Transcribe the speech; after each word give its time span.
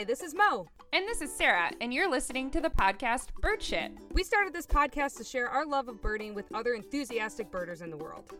Hi, 0.00 0.04
this 0.04 0.22
is 0.22 0.34
Mo. 0.34 0.66
And 0.94 1.06
this 1.06 1.20
is 1.20 1.30
Sarah, 1.30 1.70
and 1.78 1.92
you're 1.92 2.10
listening 2.10 2.50
to 2.52 2.60
the 2.62 2.70
podcast 2.70 3.34
Bird 3.42 3.62
Shit. 3.62 3.92
We 4.12 4.24
started 4.24 4.54
this 4.54 4.66
podcast 4.66 5.18
to 5.18 5.24
share 5.24 5.46
our 5.46 5.66
love 5.66 5.88
of 5.88 6.00
birding 6.00 6.32
with 6.32 6.46
other 6.54 6.72
enthusiastic 6.72 7.50
birders 7.50 7.82
in 7.82 7.90
the 7.90 7.98
world. 7.98 8.32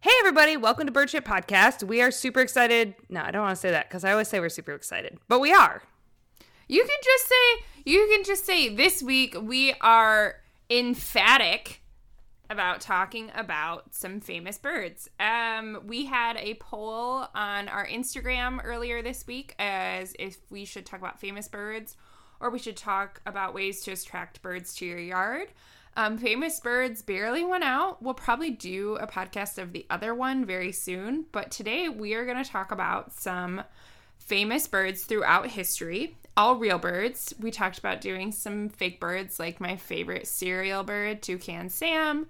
Hey, 0.00 0.10
everybody, 0.20 0.58
welcome 0.58 0.84
to 0.84 0.92
Bird 0.92 1.08
Shit 1.08 1.24
Podcast. 1.24 1.82
We 1.82 2.02
are 2.02 2.10
super 2.10 2.42
excited. 2.42 2.94
No, 3.08 3.22
I 3.22 3.30
don't 3.30 3.40
want 3.40 3.56
to 3.56 3.60
say 3.60 3.70
that 3.70 3.88
because 3.88 4.04
I 4.04 4.12
always 4.12 4.28
say 4.28 4.38
we're 4.38 4.50
super 4.50 4.74
excited, 4.74 5.18
but 5.28 5.40
we 5.40 5.54
are. 5.54 5.82
You 6.68 6.82
can 6.82 6.98
just 7.02 7.26
say, 7.26 7.64
you 7.86 8.06
can 8.12 8.22
just 8.22 8.44
say 8.44 8.68
this 8.68 9.02
week 9.02 9.34
we 9.40 9.72
are 9.80 10.42
emphatic 10.68 11.80
about 12.50 12.80
talking 12.80 13.30
about 13.34 13.94
some 13.94 14.20
famous 14.20 14.58
birds. 14.58 15.08
Um, 15.18 15.80
we 15.86 16.04
had 16.04 16.36
a 16.36 16.54
poll 16.54 17.26
on 17.34 17.68
our 17.68 17.86
Instagram 17.86 18.60
earlier 18.64 19.02
this 19.02 19.26
week 19.26 19.54
as 19.58 20.14
if 20.18 20.38
we 20.50 20.64
should 20.64 20.86
talk 20.86 21.00
about 21.00 21.20
famous 21.20 21.48
birds 21.48 21.96
or 22.40 22.50
we 22.50 22.58
should 22.58 22.76
talk 22.76 23.20
about 23.26 23.54
ways 23.54 23.82
to 23.82 23.92
attract 23.92 24.42
birds 24.42 24.74
to 24.76 24.86
your 24.86 24.98
yard. 24.98 25.48
Um, 25.96 26.18
famous 26.18 26.60
birds 26.60 27.00
barely 27.00 27.42
went 27.42 27.64
out. 27.64 28.02
We'll 28.02 28.14
probably 28.14 28.50
do 28.50 28.96
a 28.96 29.06
podcast 29.06 29.56
of 29.56 29.72
the 29.72 29.86
other 29.88 30.14
one 30.14 30.44
very 30.44 30.72
soon, 30.72 31.24
but 31.32 31.50
today 31.50 31.88
we 31.88 32.12
are 32.14 32.26
going 32.26 32.42
to 32.42 32.48
talk 32.48 32.70
about 32.70 33.14
some 33.14 33.62
famous 34.18 34.66
birds 34.66 35.04
throughout 35.04 35.48
history 35.48 36.16
all 36.36 36.56
real 36.56 36.78
birds. 36.78 37.34
We 37.40 37.50
talked 37.50 37.78
about 37.78 38.00
doing 38.00 38.32
some 38.32 38.68
fake 38.68 39.00
birds, 39.00 39.38
like 39.38 39.60
my 39.60 39.76
favorite 39.76 40.26
cereal 40.26 40.82
bird, 40.84 41.22
Toucan 41.22 41.70
Sam. 41.70 42.26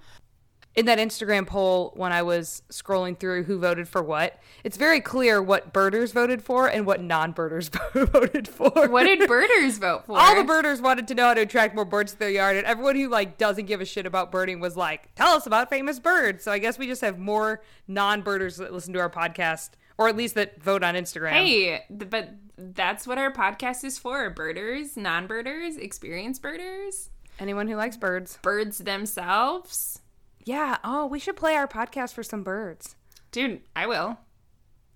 In 0.77 0.85
that 0.85 0.99
Instagram 0.99 1.47
poll, 1.47 1.95
when 1.97 2.13
I 2.13 2.23
was 2.23 2.61
scrolling 2.71 3.19
through 3.19 3.45
who 3.45 3.59
voted 3.59 3.89
for 3.89 4.03
what, 4.03 4.39
it's 4.63 4.77
very 4.77 5.01
clear 5.01 5.43
what 5.43 5.73
birders 5.73 6.13
voted 6.13 6.43
for 6.43 6.69
and 6.69 6.85
what 6.85 7.01
non 7.01 7.33
birders 7.33 7.71
voted 7.95 8.47
for. 8.47 8.87
What 8.87 9.05
did 9.05 9.27
birders 9.27 9.79
vote 9.79 10.05
for? 10.05 10.19
All 10.19 10.37
the 10.37 10.45
birders 10.45 10.83
wanted 10.83 11.09
to 11.09 11.15
know 11.15 11.29
how 11.29 11.35
to 11.35 11.41
attract 11.41 11.75
more 11.75 11.87
birds 11.87 12.13
to 12.13 12.19
their 12.19 12.29
yard, 12.29 12.57
and 12.57 12.67
everyone 12.67 12.95
who 12.95 13.09
like 13.09 13.39
doesn't 13.39 13.65
give 13.65 13.81
a 13.81 13.87
shit 13.87 14.05
about 14.05 14.31
birding 14.31 14.61
was 14.61 14.77
like, 14.77 15.15
"Tell 15.15 15.35
us 15.35 15.47
about 15.47 15.71
famous 15.71 15.99
birds." 15.99 16.45
So 16.45 16.53
I 16.53 16.59
guess 16.59 16.79
we 16.79 16.87
just 16.87 17.01
have 17.01 17.19
more 17.19 17.63
non 17.89 18.21
birders 18.21 18.59
that 18.59 18.71
listen 18.71 18.93
to 18.93 19.01
our 19.01 19.11
podcast, 19.11 19.71
or 19.99 20.09
at 20.09 20.17
least 20.17 20.35
that 20.35 20.63
vote 20.63 20.83
on 20.83 20.95
Instagram. 20.95 21.31
Hey, 21.31 21.85
but 21.89 22.31
that's 22.57 23.07
what 23.07 23.19
our 23.19 23.33
podcast 23.33 23.85
is 23.85 23.99
for 23.99 24.29
birders, 24.31 24.97
non 24.97 25.27
birders, 25.27 25.77
experienced 25.77 26.43
birders, 26.43 27.11
anyone 27.39 27.69
who 27.69 27.77
likes 27.77 27.97
birds, 27.97 28.39
birds 28.43 28.79
themselves. 28.79 30.01
Yeah. 30.45 30.79
Oh, 30.85 31.07
we 31.07 31.19
should 31.19 31.37
play 31.37 31.55
our 31.57 31.69
podcast 31.69 32.15
for 32.15 32.23
some 32.23 32.43
birds. 32.43 32.95
Dude, 33.33 33.61
I 33.75 33.87
will. 33.87 34.19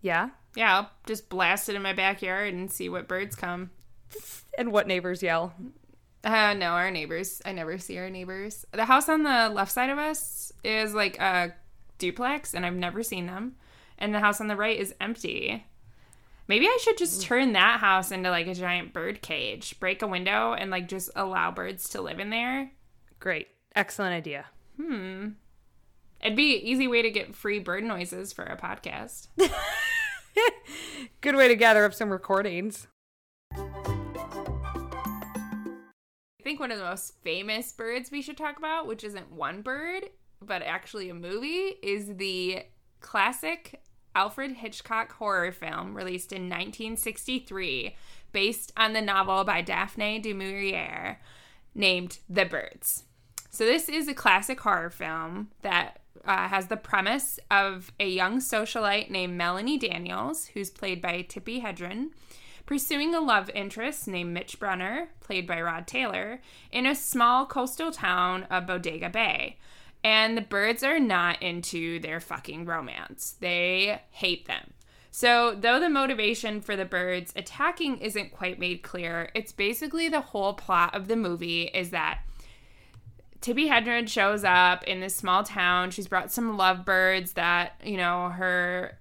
Yeah? 0.01 0.31
Yeah, 0.57 0.77
I'll 0.77 0.91
just 1.07 1.29
blast 1.29 1.69
it 1.69 1.75
in 1.75 1.83
my 1.83 1.93
backyard 1.93 2.55
and 2.55 2.71
see 2.71 2.89
what 2.89 3.09
birds 3.09 3.37
come. 3.37 3.71
And 4.59 4.73
what 4.73 4.87
neighbors 4.87 5.23
yell. 5.23 5.55
Uh, 6.25 6.55
no, 6.55 6.71
our 6.71 6.91
neighbors. 6.91 7.41
I 7.45 7.53
never 7.53 7.79
see 7.79 7.99
our 7.99 8.11
neighbors. 8.11 8.65
The 8.73 8.85
house 8.85 9.09
on 9.09 9.23
the 9.23 9.49
left 9.49 9.73
side 9.73 9.91
of 9.91 9.99
us 9.99 10.53
is 10.65 10.95
like 10.95 11.19
a 11.21 11.55
duplex, 11.99 12.55
and 12.55 12.67
I've 12.67 12.75
never 12.75 13.03
seen 13.03 13.27
them. 13.27 13.57
And 14.01 14.15
the 14.15 14.21
house 14.21 14.41
on 14.41 14.49
the 14.49 14.57
right 14.57 14.79
is 14.79 14.95
empty. 15.01 15.67
Maybe 16.49 16.67
I 16.67 16.79
should 16.83 16.99
just 16.99 17.23
turn 17.23 17.53
that 17.53 17.79
house 17.79 18.11
into 18.11 18.31
like 18.31 18.49
a 18.49 18.55
giant 18.55 18.93
bird 18.93 19.23
cage, 19.23 19.79
break 19.79 20.03
a 20.03 20.07
window, 20.07 20.53
and 20.53 20.71
like 20.71 20.89
just 20.89 21.11
allow 21.15 21.53
birds 21.53 21.89
to 21.91 22.01
live 22.01 22.19
in 22.19 22.31
there. 22.31 22.73
Great. 23.21 23.49
Excellent 23.77 24.15
idea. 24.15 24.47
Hmm. 24.77 25.29
It'd 26.21 26.37
be 26.37 26.57
an 26.57 26.63
easy 26.63 26.89
way 26.89 27.03
to 27.03 27.11
get 27.11 27.37
free 27.37 27.61
bird 27.61 27.85
noises 27.85 28.33
for 28.33 28.45
a 28.45 28.57
podcast. 28.57 29.29
Good 31.21 31.37
way 31.37 31.49
to 31.49 31.55
gather 31.55 31.85
up 31.85 31.95
some 31.95 32.11
recordings. 32.11 32.89
I 36.41 36.43
think 36.43 36.59
one 36.59 36.73
of 36.73 36.79
the 36.79 36.85
most 36.85 37.15
famous 37.23 37.73
birds 37.73 38.11
we 38.11 38.23
should 38.23 38.37
talk 38.37 38.59
about, 38.59 38.87
which 38.87 39.05
isn't 39.05 39.31
one 39.31 39.63
bird, 39.63 40.11
but 40.43 40.63
actually 40.63 41.11
a 41.11 41.15
movie, 41.15 41.77
is 41.83 42.17
the 42.17 42.65
classic 43.01 43.81
Alfred 44.15 44.53
Hitchcock 44.53 45.13
horror 45.13 45.53
film 45.53 45.95
released 45.95 46.33
in 46.33 46.43
1963 46.43 47.97
based 48.33 48.73
on 48.77 48.93
the 48.93 49.01
novel 49.01 49.45
by 49.45 49.63
Daphne 49.63 50.19
du 50.19 50.35
Maurier 50.35 51.19
named 51.75 52.19
The 52.29 52.45
Birds. 52.45 53.05
So, 53.51 53.65
this 53.65 53.89
is 53.89 54.07
a 54.07 54.15
classic 54.15 54.61
horror 54.61 54.91
film 54.91 55.49
that 55.63 56.01
uh, 56.25 56.49
has 56.49 56.69
the 56.69 56.77
premise 56.77 57.39
of 57.51 57.93
a 57.99 58.09
young 58.09 58.39
socialite 58.39 59.11
named 59.11 59.37
Melanie 59.37 59.79
Daniels, 59.79 60.47
who's 60.47 60.71
played 60.71 61.01
by 61.01 61.23
Tippi 61.23 61.63
Hedren, 61.63 62.11
pursuing 62.67 63.15
a 63.15 63.21
love 63.21 63.51
interest 63.55 64.07
named 64.07 64.33
Mitch 64.33 64.59
Brenner, 64.61 65.09
played 65.21 65.47
by 65.47 65.61
Rod 65.61 65.87
Taylor, 65.87 66.41
in 66.71 66.87
a 66.87 66.95
small 66.95 67.47
coastal 67.47 67.91
town 67.91 68.45
of 68.45 68.67
Bodega 68.67 69.09
Bay. 69.09 69.59
And 70.03 70.37
the 70.37 70.43
birds 70.43 70.83
are 70.83 70.99
not 70.99 71.43
into 71.43 71.99
their 72.01 72.21
fucking 72.21 72.65
romance, 72.65 73.37
they 73.41 74.01
hate 74.11 74.47
them. 74.47 74.73
So, 75.13 75.57
though 75.59 75.81
the 75.81 75.89
motivation 75.89 76.61
for 76.61 76.77
the 76.77 76.85
birds 76.85 77.33
attacking 77.35 77.99
isn't 77.99 78.31
quite 78.31 78.61
made 78.61 78.83
clear, 78.83 79.31
it's 79.35 79.51
basically 79.51 80.09
the 80.09 80.21
whole 80.21 80.55
plot 80.55 80.95
of 80.95 81.09
the 81.09 81.17
movie 81.17 81.65
is 81.65 81.91
that 81.91 82.21
Tippi 83.41 83.69
Hedren 83.69 84.07
shows 84.07 84.45
up 84.45 84.85
in 84.85 85.01
this 85.01 85.17
small 85.17 85.43
town. 85.43 85.91
She's 85.91 86.07
brought 86.07 86.31
some 86.31 86.57
lovebirds 86.57 87.33
that, 87.33 87.81
you 87.83 87.97
know, 87.97 88.29
her 88.29 88.99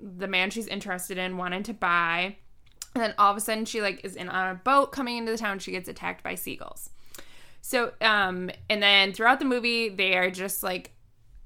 the 0.00 0.28
man 0.28 0.50
she's 0.50 0.66
interested 0.66 1.18
in 1.18 1.36
wanted 1.36 1.64
to 1.64 1.74
buy. 1.74 2.36
And 2.94 3.02
then 3.02 3.14
all 3.18 3.30
of 3.30 3.36
a 3.36 3.40
sudden 3.40 3.64
she 3.64 3.80
like 3.80 4.04
is 4.04 4.16
in 4.16 4.28
on 4.28 4.50
a 4.50 4.54
boat 4.54 4.92
coming 4.92 5.16
into 5.16 5.32
the 5.32 5.38
town, 5.38 5.60
she 5.60 5.70
gets 5.70 5.88
attacked 5.88 6.22
by 6.22 6.34
seagulls. 6.34 6.90
So 7.68 7.92
um 8.00 8.50
and 8.70 8.82
then 8.82 9.12
throughout 9.12 9.40
the 9.40 9.44
movie 9.44 9.90
they 9.90 10.16
are 10.16 10.30
just 10.30 10.62
like 10.62 10.92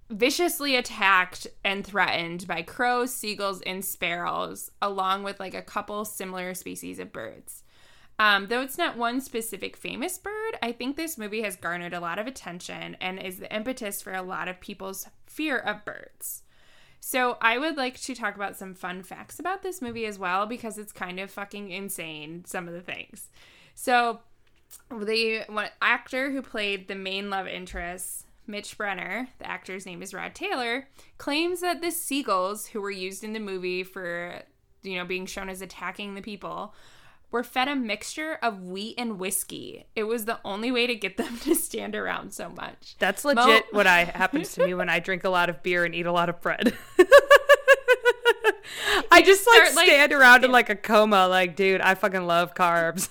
viciously 0.09 0.77
attacked 0.77 1.49
and 1.65 1.85
threatened 1.85 2.47
by 2.47 2.63
crows, 2.63 3.13
seagulls, 3.13 3.61
and 3.63 3.85
sparrows, 3.85 4.71
along 4.81 5.25
with 5.25 5.41
like 5.41 5.55
a 5.55 5.63
couple 5.63 6.05
similar 6.05 6.55
species 6.55 7.01
of 7.01 7.13
birds. 7.13 7.65
Um, 8.21 8.47
though 8.47 8.61
it's 8.61 8.79
not 8.79 8.97
one 8.97 9.21
specific 9.21 9.77
famous 9.77 10.17
bird, 10.17 10.59
I 10.63 10.71
think 10.71 10.97
this 10.97 11.19
movie 11.19 11.43
has 11.43 11.57
garnered 11.57 11.93
a 11.93 11.99
lot 11.99 12.21
of 12.21 12.29
attention 12.29 12.97
and 13.01 13.19
is 13.19 13.39
the 13.39 13.53
impetus 13.53 14.01
for 14.01 14.13
a 14.13 14.23
lot 14.23 14.47
of 14.47 14.61
people's 14.61 15.09
fear 15.27 15.59
of 15.59 15.85
birds. 15.85 16.45
So, 17.01 17.37
I 17.41 17.59
would 17.59 17.77
like 17.77 18.01
to 18.01 18.15
talk 18.15 18.37
about 18.37 18.57
some 18.57 18.75
fun 18.75 19.03
facts 19.03 19.41
about 19.41 19.63
this 19.63 19.83
movie 19.83 20.07
as 20.07 20.21
well 20.21 20.47
because 20.47 20.79
it's 20.79 20.93
kind 20.93 21.19
of 21.19 21.33
fucking 21.33 21.71
insane, 21.71 22.45
some 22.45 22.69
of 22.69 22.75
the 22.75 22.81
things. 22.81 23.29
So, 23.75 24.21
the 24.91 25.45
one 25.49 25.69
actor 25.81 26.31
who 26.31 26.43
played 26.43 26.89
the 26.89 26.95
main 26.95 27.31
love 27.31 27.47
interest, 27.47 28.27
Mitch 28.47 28.77
Brenner, 28.77 29.29
the 29.39 29.49
actor's 29.49 29.87
name 29.87 30.03
is 30.03 30.13
Rod 30.15 30.35
Taylor, 30.35 30.89
claims 31.19 31.61
that 31.61 31.81
the 31.81 31.91
seagulls 31.91 32.67
who 32.69 32.81
were 32.81 32.91
used 32.91 33.25
in 33.25 33.33
the 33.33 33.41
movie 33.41 33.85
for, 33.85 34.43
you 34.83 34.97
know, 34.97 35.05
being 35.05 35.27
shown 35.27 35.49
as 35.49 35.63
attacking 35.63 36.15
the 36.15 36.23
people 36.23 36.75
were 37.31 37.43
fed 37.43 37.67
a 37.67 37.75
mixture 37.75 38.39
of 38.43 38.63
wheat 38.63 38.95
and 38.99 39.19
whiskey. 39.19 39.87
It 39.97 40.05
was 40.05 40.27
the 40.27 40.39
only 40.45 40.71
way 40.71 40.87
to 40.87 40.95
get 40.95 41.17
them 41.19 41.39
to 41.41 41.55
stand 41.55 41.97
around 41.97 42.33
so 42.33 42.51
much. 42.51 42.97
That's 42.99 43.25
legit 43.25 43.47
Mo- 43.73 43.79
what 43.79 43.87
I 43.87 44.05
happens 44.15 44.53
to 44.55 44.67
me 44.67 44.75
when 44.75 44.89
I 44.89 44.99
drink 45.01 45.25
a 45.25 45.31
lot 45.31 45.49
of 45.49 45.63
beer 45.63 45.85
and 45.85 45.95
eat 45.95 46.07
a 46.07 46.13
lot 46.13 46.29
of 46.29 46.41
bread. 46.41 46.77
I 49.11 49.21
just 49.23 49.47
like 49.47 49.67
Start, 49.67 49.87
stand 49.87 50.13
like, 50.13 50.21
around 50.21 50.45
in 50.45 50.53
like 50.53 50.71
a 50.71 50.77
coma 50.77 51.29
like 51.29 51.57
dude, 51.57 51.81
I 51.81 51.95
fucking 51.95 52.27
love 52.27 52.55
carbs. 52.55 53.09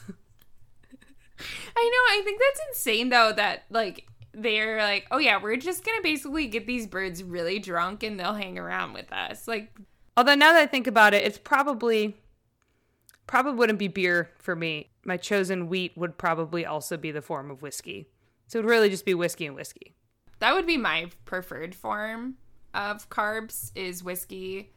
I 1.75 1.91
know, 1.93 2.19
I 2.19 2.21
think 2.23 2.41
that's 2.41 2.67
insane 2.69 3.09
though 3.09 3.33
that 3.33 3.63
like 3.69 4.07
they're 4.33 4.77
like, 4.77 5.07
"Oh 5.11 5.17
yeah, 5.17 5.41
we're 5.41 5.57
just 5.57 5.83
going 5.83 5.97
to 5.97 6.03
basically 6.03 6.47
get 6.47 6.65
these 6.65 6.87
birds 6.87 7.23
really 7.23 7.59
drunk 7.59 8.03
and 8.03 8.19
they'll 8.19 8.33
hang 8.33 8.57
around 8.57 8.93
with 8.93 9.11
us." 9.11 9.47
Like 9.47 9.71
Although 10.17 10.35
now 10.35 10.53
that 10.53 10.61
I 10.61 10.67
think 10.67 10.87
about 10.87 11.13
it, 11.13 11.23
it's 11.23 11.37
probably 11.37 12.17
probably 13.27 13.53
wouldn't 13.53 13.79
be 13.79 13.87
beer 13.87 14.29
for 14.39 14.55
me. 14.55 14.89
My 15.05 15.17
chosen 15.17 15.69
wheat 15.69 15.97
would 15.97 16.17
probably 16.17 16.65
also 16.65 16.97
be 16.97 17.11
the 17.11 17.21
form 17.21 17.49
of 17.49 17.61
whiskey. 17.61 18.09
So 18.47 18.59
it 18.59 18.63
would 18.63 18.69
really 18.69 18.89
just 18.89 19.05
be 19.05 19.13
whiskey 19.13 19.45
and 19.45 19.55
whiskey. 19.55 19.95
That 20.39 20.53
would 20.53 20.67
be 20.67 20.77
my 20.77 21.09
preferred 21.23 21.73
form 21.73 22.35
of 22.73 23.09
carbs 23.09 23.71
is 23.75 24.03
whiskey 24.03 24.71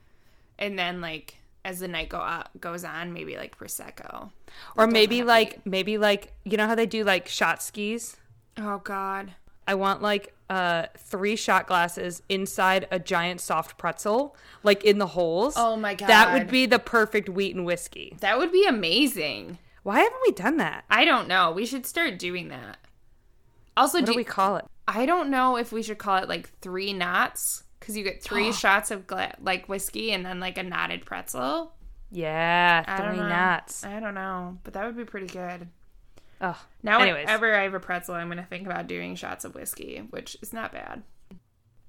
and 0.59 0.79
then 0.79 1.01
like 1.01 1.39
as 1.65 1.81
the 1.81 1.89
night 1.89 2.09
go 2.09 2.19
up, 2.19 2.51
goes 2.61 2.85
on, 2.85 3.13
maybe 3.13 3.37
like 3.37 3.57
prosecco. 3.59 4.31
Or 4.77 4.87
maybe 4.87 5.23
like 5.23 5.65
maybe 5.67 5.99
like 5.99 6.33
you 6.45 6.57
know 6.57 6.67
how 6.67 6.75
they 6.75 6.87
do 6.87 7.05
like 7.05 7.29
shot 7.29 7.63
skis? 7.63 8.17
Oh 8.57 8.79
god. 8.79 9.33
I 9.67 9.75
want 9.75 10.03
like 10.03 10.35
uh 10.51 10.87
three 10.97 11.37
shot 11.37 11.67
glasses 11.67 12.23
inside 12.29 12.87
a 12.91 12.99
giant 12.99 13.41
soft 13.41 13.79
pretzel, 13.79 14.37
like 14.63 14.85
in 14.85 14.99
the 14.99 15.09
holes. 15.09 15.55
Oh 15.57 15.77
my 15.77 15.95
god. 15.95 16.09
That 16.09 16.35
would 16.35 16.49
be 16.49 16.67
the 16.67 16.79
perfect 16.79 17.29
wheat 17.29 17.57
and 17.57 17.65
whiskey. 17.65 18.17
That 18.21 18.39
would 18.39 18.53
be 18.53 18.67
amazing. 18.67 19.59
Why 19.83 20.01
haven't 20.01 20.21
we 20.27 20.33
done 20.33 20.59
that? 20.59 20.85
I 20.89 21.05
don't 21.05 21.29
know. 21.29 21.51
We 21.53 21.67
should 21.67 21.87
start 21.87 22.19
doing 22.19 22.49
that. 22.49 22.79
Also, 23.77 23.99
what 23.99 24.07
do, 24.07 24.13
do 24.13 24.17
we 24.17 24.25
call 24.25 24.57
it? 24.57 24.65
I 24.87 25.05
don't 25.05 25.31
know 25.31 25.57
if 25.57 25.73
we 25.73 25.83
should 25.83 25.99
call 25.99 26.19
it 26.19 26.29
like 26.29 26.51
three 26.61 26.93
knots 26.93 27.64
because 27.85 27.97
you 27.97 28.03
get 28.05 28.23
three 28.23 28.51
shots 28.55 28.91
of 28.91 29.07
gla- 29.07 29.35
like 29.41 29.69
whiskey 29.69 30.11
and 30.13 30.25
then 30.25 30.41
like 30.41 30.57
a 30.59 30.63
knotted 30.63 31.05
pretzel. 31.05 31.75
Yeah, 32.11 32.85
I 32.87 32.99
don't 32.99 33.09
three 33.11 33.19
know. 33.19 33.29
knots. 33.29 33.85
I 33.85 34.01
don't 34.01 34.15
know, 34.15 34.59
but 34.65 34.73
that 34.75 34.87
would 34.87 34.97
be 34.97 35.05
pretty 35.05 35.27
good. 35.27 35.69
Oh, 36.41 36.61
Now, 36.83 37.01
Anyways. 37.01 37.25
whenever 37.27 37.55
I 37.55 37.63
have 37.63 37.75
a 37.75 37.81
pretzel, 37.81 38.15
I'm 38.15 38.29
going 38.29 38.39
to 38.39 38.45
think 38.45 38.67
about 38.67 38.87
doing 38.87 39.15
shots 39.17 39.45
of 39.45 39.55
whiskey, 39.55 39.99
which 40.11 40.37
is 40.43 40.53
not 40.53 40.73
bad. 40.73 41.03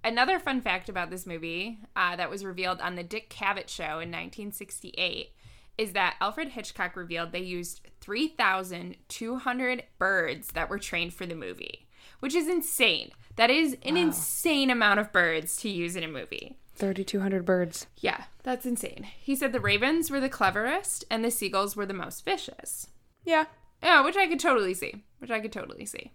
Another 0.04 0.40
fun 0.40 0.62
fact 0.62 0.88
about 0.88 1.10
this 1.10 1.26
movie 1.26 1.80
uh, 1.96 2.16
that 2.16 2.30
was 2.30 2.46
revealed 2.46 2.80
on 2.80 2.96
the 2.96 3.04
Dick 3.04 3.30
Cavett 3.30 3.68
show 3.70 4.00
in 4.00 4.12
1968 4.12 5.32
is 5.78 5.94
that 5.94 6.16
Alfred 6.22 6.50
Hitchcock 6.50 6.96
revealed 6.96 7.32
they 7.32 7.40
used 7.42 7.82
3,200 8.02 9.84
birds 9.98 10.48
that 10.50 10.70
were 10.70 10.80
trained 10.80 11.14
for 11.14 11.26
the 11.26 11.36
movie, 11.36 11.88
which 12.20 12.36
is 12.36 12.48
insane. 12.48 13.12
That 13.36 13.50
is 13.50 13.78
an 13.84 13.98
insane 13.98 14.70
amount 14.70 15.00
of 15.00 15.12
birds 15.12 15.58
to 15.58 15.70
use 15.70 15.96
in 15.96 16.04
a 16.04 16.08
movie. 16.08 16.58
3,200 16.76 17.46
birds. 17.46 17.88
Yeah, 17.98 18.26
that's 18.44 18.66
insane. 18.66 19.08
He 19.20 19.36
said 19.36 19.52
the 19.52 19.60
ravens 19.60 20.10
were 20.10 20.20
the 20.20 20.30
cleverest 20.30 21.06
and 21.10 21.24
the 21.24 21.32
seagulls 21.32 21.76
were 21.76 21.86
the 21.86 21.94
most 21.94 22.26
vicious. 22.26 22.88
Yeah. 23.24 23.46
Yeah, 23.82 24.04
which 24.04 24.18
I 24.18 24.28
could 24.28 24.40
totally 24.40 24.74
see. 24.74 25.04
Which 25.20 25.32
I 25.32 25.40
could 25.40 25.52
totally 25.52 25.86
see. 25.86 26.12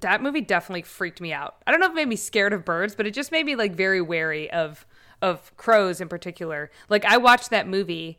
That 0.00 0.22
movie 0.22 0.40
definitely 0.40 0.82
freaked 0.82 1.20
me 1.20 1.32
out. 1.32 1.56
I 1.66 1.70
don't 1.70 1.80
know 1.80 1.86
if 1.86 1.92
it 1.92 1.96
made 1.96 2.08
me 2.08 2.16
scared 2.16 2.52
of 2.52 2.64
birds, 2.64 2.94
but 2.94 3.06
it 3.06 3.14
just 3.14 3.32
made 3.32 3.46
me 3.46 3.54
like 3.54 3.74
very 3.74 4.00
wary 4.00 4.50
of 4.50 4.86
of 5.22 5.54
crows 5.56 6.00
in 6.00 6.08
particular. 6.08 6.70
Like 6.88 7.04
I 7.04 7.18
watched 7.18 7.50
that 7.50 7.68
movie 7.68 8.18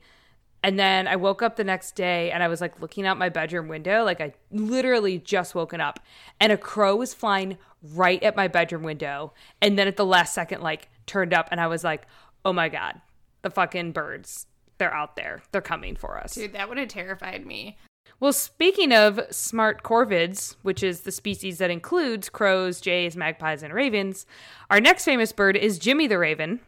and 0.64 0.78
then 0.78 1.08
I 1.08 1.16
woke 1.16 1.42
up 1.42 1.56
the 1.56 1.64
next 1.64 1.96
day 1.96 2.32
and 2.32 2.44
I 2.44 2.48
was 2.48 2.62
like 2.62 2.80
looking 2.82 3.06
out 3.06 3.18
my 3.18 3.30
bedroom 3.30 3.68
window, 3.68 4.04
like 4.04 4.22
I 4.22 4.34
literally 4.52 5.18
just 5.18 5.56
woken 5.56 5.82
up 5.82 6.00
and 6.40 6.52
a 6.52 6.58
crow 6.58 6.96
was 6.96 7.14
flying 7.14 7.58
right 7.94 8.22
at 8.22 8.36
my 8.36 8.48
bedroom 8.48 8.84
window 8.84 9.34
and 9.62 9.78
then 9.78 9.88
at 9.88 9.98
the 9.98 10.06
last 10.06 10.34
second 10.34 10.62
like 10.62 10.90
turned 11.06 11.34
up 11.34 11.48
and 11.52 11.60
I 11.60 11.68
was 11.68 11.84
like, 11.84 12.06
"Oh 12.46 12.54
my 12.54 12.70
god, 12.70 13.02
the 13.42 13.50
fucking 13.50 13.92
birds. 13.92 14.46
They're 14.78 14.94
out 14.94 15.16
there. 15.16 15.42
They're 15.52 15.62
coming 15.62 15.96
for 15.96 16.20
us." 16.20 16.36
Dude, 16.36 16.54
that 16.54 16.70
would 16.70 16.78
have 16.78 16.90
terrified 16.90 17.46
me. 17.46 17.78
Well, 18.20 18.34
speaking 18.34 18.94
of 18.94 19.20
smart 19.32 19.82
corvids, 19.82 20.56
which 20.62 20.84
is 20.84 21.02
the 21.02 21.12
species 21.12 21.58
that 21.58 21.72
includes 21.72 22.30
crows, 22.30 22.80
jays, 22.80 23.18
magpies, 23.18 23.64
and 23.64 23.74
ravens, 23.74 24.28
our 24.70 24.80
next 24.80 25.06
famous 25.06 25.32
bird 25.32 25.56
is 25.58 25.80
Jimmy 25.80 26.06
the 26.06 26.20
Raven. 26.20 26.60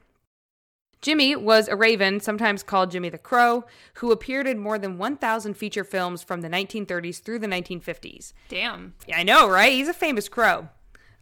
Jimmy 1.03 1.35
was 1.35 1.67
a 1.67 1.75
raven, 1.75 2.19
sometimes 2.21 2.63
called 2.63 2.89
Jimmy 2.89 3.09
the 3.09 3.17
Crow, 3.17 3.65
who 3.95 4.11
appeared 4.11 4.47
in 4.47 4.57
more 4.57 4.79
than 4.79 4.97
1,000 4.97 5.53
feature 5.53 5.83
films 5.83 6.23
from 6.23 6.39
the 6.41 6.47
1930s 6.49 7.21
through 7.21 7.39
the 7.39 7.47
1950s. 7.47 8.31
Damn. 8.47 8.93
Yeah, 9.05 9.17
I 9.19 9.23
know, 9.23 9.49
right? 9.49 9.73
He's 9.73 9.89
a 9.89 9.93
famous 9.93 10.29
crow. 10.29 10.69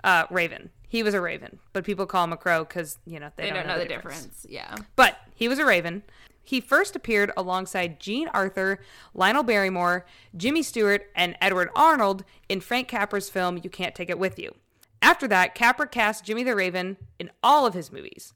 Uh, 0.04 0.26
raven. 0.30 0.70
He 0.88 1.02
was 1.04 1.14
a 1.16 1.22
raven, 1.22 1.58
but 1.74 1.84
people 1.84 2.06
call 2.06 2.26
him 2.26 2.34
a 2.34 2.38
crow 2.38 2.64
because, 2.64 3.00
you 3.06 3.20
know, 3.20 3.32
they, 3.36 3.46
They 3.50 3.50
don't 3.56 3.66
know 3.66 3.80
the 3.80 3.86
difference. 3.86 4.46
Yeah. 4.48 4.76
but 4.96 5.18
he 5.36 5.48
was 5.48 5.58
a 5.58 5.66
Raven. 5.66 6.04
He 6.44 6.60
first 6.62 6.96
appeared 6.96 7.32
alongside 7.38 8.00
Jean 8.00 8.28
Arthur, 8.30 8.80
Lionel 9.14 9.44
Barrymore, 9.44 10.06
Jimmy 10.36 10.62
Stewart, 10.64 11.10
and 11.16 11.36
Edward 11.42 11.70
Arnold 11.76 12.24
in 12.50 12.60
Frank 12.62 12.88
Capra's 12.88 13.30
film 13.30 13.60
You 13.64 13.70
Can't 13.70 13.96
Take 13.96 14.10
It 14.10 14.20
With 14.20 14.38
You. 14.38 14.54
After 15.02 15.28
that, 15.30 15.56
Capra 15.56 15.88
cast 15.88 16.26
Jimmy 16.26 16.44
the 16.44 16.56
Raven 16.56 16.98
in 17.20 17.32
all 17.42 17.66
of 17.66 17.74
his 17.74 17.92
movies. 17.92 18.34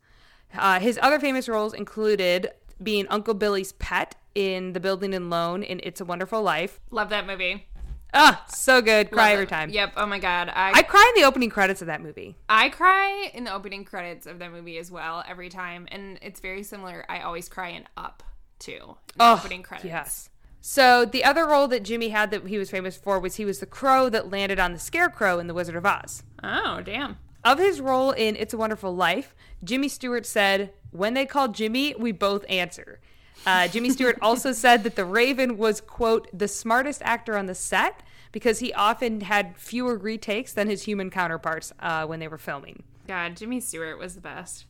Uh, 0.58 0.80
his 0.80 1.00
other 1.02 1.20
famous 1.20 1.48
roles 1.50 1.74
included 1.74 2.52
being 2.82 3.06
Uncle 3.10 3.34
Billy's 3.34 3.72
pet 3.74 4.16
in 4.36 4.74
The 4.74 4.80
Building 4.80 5.14
and 5.14 5.30
Loan 5.30 5.64
in 5.64 5.80
It's 5.84 6.02
a 6.02 6.06
Wonderful 6.06 6.42
Life. 6.42 6.80
Love 6.92 7.10
that 7.10 7.26
movie. 7.28 7.66
Ah, 8.14 8.46
so 8.48 8.82
good. 8.82 9.12
Cry 9.12 9.26
Love 9.30 9.34
every 9.34 9.44
it. 9.46 9.50
time. 9.50 9.70
Yep. 9.70 9.94
Oh 9.98 10.06
my 10.06 10.20
god. 10.20 10.50
I, 10.54 10.72
I 10.74 10.84
cry 10.84 11.12
in 11.16 11.22
the 11.22 11.28
opening 11.28 11.50
credits 11.50 11.82
of 11.82 11.88
that 11.88 12.02
movie. 12.02 12.38
I 12.48 12.70
cry 12.70 13.30
in 13.34 13.44
the 13.44 13.54
opening 13.54 13.84
credits 13.84 14.26
of 14.26 14.40
that 14.40 14.52
movie 14.54 14.78
as 14.78 14.90
well 14.90 15.24
every 15.28 15.50
time, 15.50 15.86
and 15.92 16.18
it's 16.22 16.40
very 16.40 16.64
similar. 16.64 17.06
I 17.10 17.22
always 17.22 17.50
cry 17.50 17.70
in 17.70 17.84
Up 17.98 18.24
too. 18.60 18.72
in 18.82 18.96
Oh, 19.20 19.34
opening 19.34 19.64
credits. 19.64 19.88
Yes. 19.90 20.30
So 20.62 21.04
the 21.06 21.26
other 21.26 21.46
role 21.46 21.68
that 21.68 21.84
Jimmy 21.84 22.10
had 22.10 22.32
that 22.32 22.48
he 22.48 22.58
was 22.58 22.72
famous 22.72 22.96
for 22.96 23.20
was 23.20 23.36
he 23.36 23.44
was 23.46 23.60
the 23.60 23.66
crow 23.66 24.08
that 24.10 24.32
landed 24.32 24.60
on 24.60 24.72
the 24.74 24.80
scarecrow 24.80 25.38
in 25.38 25.48
The 25.48 25.54
Wizard 25.54 25.76
of 25.76 25.86
Oz. 25.86 26.24
Oh 26.42 26.82
damn. 26.82 27.18
Of 27.46 27.60
his 27.60 27.80
role 27.80 28.10
in 28.10 28.36
It's 28.36 28.56
a 28.56 28.58
Wonderful 28.58 28.96
Life, 28.96 29.36
Jimmy 29.64 29.88
Stewart 29.88 30.26
said, 30.26 30.74
"When 30.90 31.14
they 31.14 31.28
call 31.28 31.48
Jimmy, 31.50 31.94
we 31.96 32.12
both 32.12 32.44
answer." 32.50 33.00
Uh, 33.46 33.68
Jimmy 33.68 33.92
Stewart 33.92 34.18
also 34.20 34.52
said 34.64 34.84
that 34.84 34.96
the 34.96 35.06
Raven 35.06 35.56
was 35.56 35.80
quote 35.80 36.28
the 36.34 36.48
smartest 36.48 37.04
actor 37.04 37.38
on 37.38 37.46
the 37.46 37.54
set 37.54 38.02
because 38.32 38.60
he 38.60 38.74
often 38.74 39.22
had 39.22 39.56
fewer 39.58 39.96
retakes 39.96 40.54
than 40.54 40.68
his 40.68 40.84
human 40.84 41.12
counterparts 41.12 41.72
uh, 41.80 42.08
when 42.08 42.20
they 42.20 42.28
were 42.28 42.40
filming. 42.40 42.82
God, 43.08 43.38
Jimmy 43.38 43.60
Stewart 43.60 44.00
was 44.00 44.16
the 44.16 44.22
best. 44.22 44.66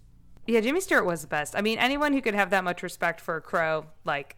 Yeah, 0.46 0.60
Jimmy 0.60 0.82
Stewart 0.82 1.06
was 1.06 1.22
the 1.22 1.28
best. 1.28 1.56
I 1.56 1.62
mean, 1.62 1.80
anyone 1.80 2.12
who 2.12 2.22
could 2.22 2.36
have 2.36 2.50
that 2.50 2.66
much 2.66 2.84
respect 2.84 3.22
for 3.22 3.38
a 3.38 3.42
crow, 3.42 3.86
like, 4.04 4.36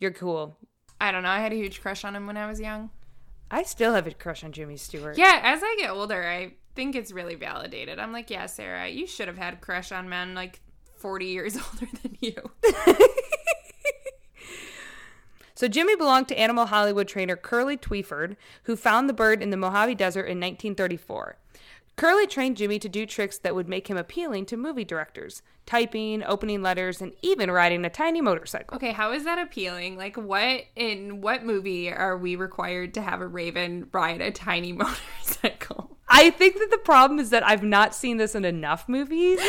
you're 0.00 0.10
cool. 0.10 0.58
I 1.00 1.12
don't 1.12 1.22
know. 1.22 1.30
I 1.30 1.38
had 1.38 1.52
a 1.52 1.56
huge 1.56 1.80
crush 1.80 2.04
on 2.04 2.16
him 2.16 2.26
when 2.26 2.36
I 2.36 2.48
was 2.48 2.60
young. 2.60 2.90
I 3.50 3.62
still 3.62 3.94
have 3.94 4.06
a 4.06 4.12
crush 4.12 4.42
on 4.44 4.52
Jimmy 4.52 4.76
Stewart. 4.76 5.16
Yeah, 5.16 5.40
as 5.42 5.60
I 5.62 5.76
get 5.78 5.90
older, 5.90 6.28
I 6.28 6.52
think 6.78 6.94
it's 6.94 7.10
really 7.10 7.34
validated. 7.34 7.98
I'm 7.98 8.12
like, 8.12 8.30
yeah, 8.30 8.46
Sarah, 8.46 8.86
you 8.86 9.08
should 9.08 9.26
have 9.26 9.36
had 9.36 9.54
a 9.54 9.56
crush 9.56 9.90
on 9.90 10.08
men 10.08 10.36
like 10.36 10.60
40 10.98 11.26
years 11.26 11.56
older 11.72 11.90
than 12.02 12.16
you. 12.20 12.36
So 15.56 15.66
Jimmy 15.66 15.96
belonged 15.96 16.28
to 16.28 16.38
animal 16.38 16.66
Hollywood 16.66 17.08
trainer 17.08 17.34
Curly 17.34 17.76
Twiford, 17.76 18.36
who 18.62 18.76
found 18.76 19.08
the 19.08 19.12
bird 19.12 19.42
in 19.42 19.50
the 19.50 19.56
Mojave 19.56 19.96
Desert 19.96 20.26
in 20.26 20.38
1934. 20.38 21.36
Curly 21.96 22.28
trained 22.28 22.56
Jimmy 22.56 22.78
to 22.78 22.88
do 22.88 23.04
tricks 23.04 23.38
that 23.38 23.56
would 23.56 23.68
make 23.68 23.88
him 23.88 23.96
appealing 23.96 24.46
to 24.46 24.56
movie 24.56 24.84
directors, 24.84 25.42
typing, 25.66 26.22
opening 26.22 26.62
letters, 26.62 27.02
and 27.02 27.12
even 27.22 27.50
riding 27.50 27.84
a 27.84 27.90
tiny 27.90 28.20
motorcycle. 28.20 28.76
Okay, 28.76 28.92
how 28.92 29.10
is 29.10 29.24
that 29.24 29.40
appealing? 29.40 29.96
Like, 29.96 30.16
what 30.16 30.62
in 30.76 31.22
what 31.22 31.44
movie 31.44 31.92
are 31.92 32.16
we 32.16 32.36
required 32.36 32.94
to 32.94 33.02
have 33.02 33.20
a 33.20 33.26
raven 33.26 33.88
ride 33.90 34.20
a 34.20 34.30
tiny 34.30 34.72
motorcycle? 34.84 35.97
I 36.10 36.30
think 36.30 36.58
that 36.58 36.70
the 36.70 36.78
problem 36.78 37.18
is 37.18 37.30
that 37.30 37.46
I've 37.46 37.62
not 37.62 37.94
seen 37.94 38.16
this 38.16 38.34
in 38.34 38.44
enough 38.44 38.88
movies. 38.88 39.40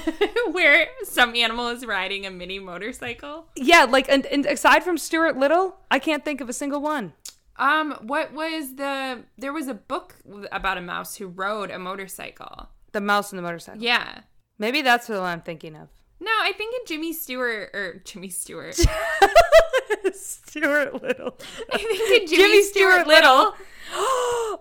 Where 0.52 0.88
some 1.02 1.34
animal 1.34 1.68
is 1.68 1.84
riding 1.84 2.24
a 2.26 2.30
mini 2.30 2.58
motorcycle? 2.58 3.46
yeah, 3.56 3.84
like, 3.84 4.08
and, 4.08 4.26
and 4.26 4.46
aside 4.46 4.84
from 4.84 4.98
Stuart 4.98 5.36
Little, 5.36 5.76
I 5.90 5.98
can't 5.98 6.24
think 6.24 6.40
of 6.40 6.48
a 6.48 6.52
single 6.52 6.80
one. 6.80 7.12
Um, 7.56 7.92
what 8.02 8.32
was 8.32 8.74
the? 8.76 9.22
There 9.38 9.52
was 9.52 9.68
a 9.68 9.74
book 9.74 10.16
about 10.50 10.76
a 10.76 10.80
mouse 10.80 11.16
who 11.16 11.28
rode 11.28 11.70
a 11.70 11.78
motorcycle. 11.78 12.68
The 12.92 13.00
mouse 13.00 13.32
and 13.32 13.38
the 13.38 13.42
motorcycle. 13.42 13.82
Yeah. 13.82 14.20
Maybe 14.58 14.82
that's 14.82 15.08
what 15.08 15.20
I'm 15.20 15.40
thinking 15.40 15.76
of. 15.76 15.88
No, 16.20 16.30
I 16.40 16.52
think 16.52 16.74
in 16.74 16.86
Jimmy 16.86 17.12
Stewart 17.12 17.70
or 17.74 18.02
Jimmy 18.04 18.28
Stewart. 18.28 18.76
Stuart 20.14 21.02
Little. 21.02 21.38
I 21.72 21.78
think 21.78 22.22
in 22.22 22.26
Jimmy, 22.28 22.42
Jimmy 22.42 22.62
Stewart, 22.62 23.02
Stewart 23.02 23.06
Little. 23.06 23.54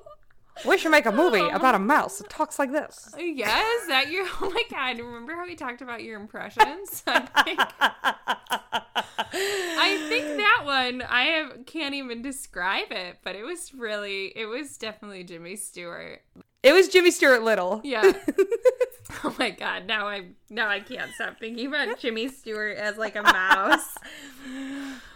we 0.66 0.78
should 0.78 0.92
make 0.92 1.06
a 1.06 1.12
movie 1.12 1.48
about 1.50 1.76
a 1.76 1.80
mouse 1.80 2.20
that 2.20 2.30
talks 2.30 2.60
like 2.60 2.72
this. 2.72 3.14
Yeah, 3.18 3.64
is 3.82 3.88
that 3.88 4.10
your? 4.12 4.28
Oh 4.42 4.50
my 4.50 4.64
god! 4.70 5.00
Remember 5.00 5.36
how 5.36 5.46
we 5.46 5.56
talked 5.56 5.82
about 5.82 6.04
your 6.04 6.20
impressions? 6.20 7.04
I 7.08 7.20
think, 7.44 7.60
I 9.34 10.06
think 10.10 10.38
that 10.38 10.62
one 10.64 11.02
I 11.02 11.24
have, 11.24 11.66
can't 11.66 11.96
even 11.96 12.22
describe 12.22 12.92
it, 12.92 13.18
but 13.24 13.36
it 13.36 13.44
was 13.44 13.74
really, 13.74 14.34
it 14.36 14.46
was 14.46 14.78
definitely 14.78 15.24
Jimmy 15.24 15.56
Stewart. 15.56 16.22
It 16.62 16.74
was 16.74 16.88
Jimmy 16.88 17.12
Stewart 17.12 17.44
Little. 17.44 17.82
Yeah. 17.84 18.14
oh 19.24 19.36
my 19.38 19.50
god! 19.50 19.86
Now 19.86 20.08
I 20.08 20.28
now 20.50 20.70
I 20.70 20.80
can't 20.80 21.12
stop 21.14 21.40
thinking 21.40 21.68
about 21.68 22.00
Jimmy 22.00 22.30
Stewart 22.30 22.78
as 22.78 22.98
like 22.98 23.16
a 23.16 23.22
mouse. 23.24 23.98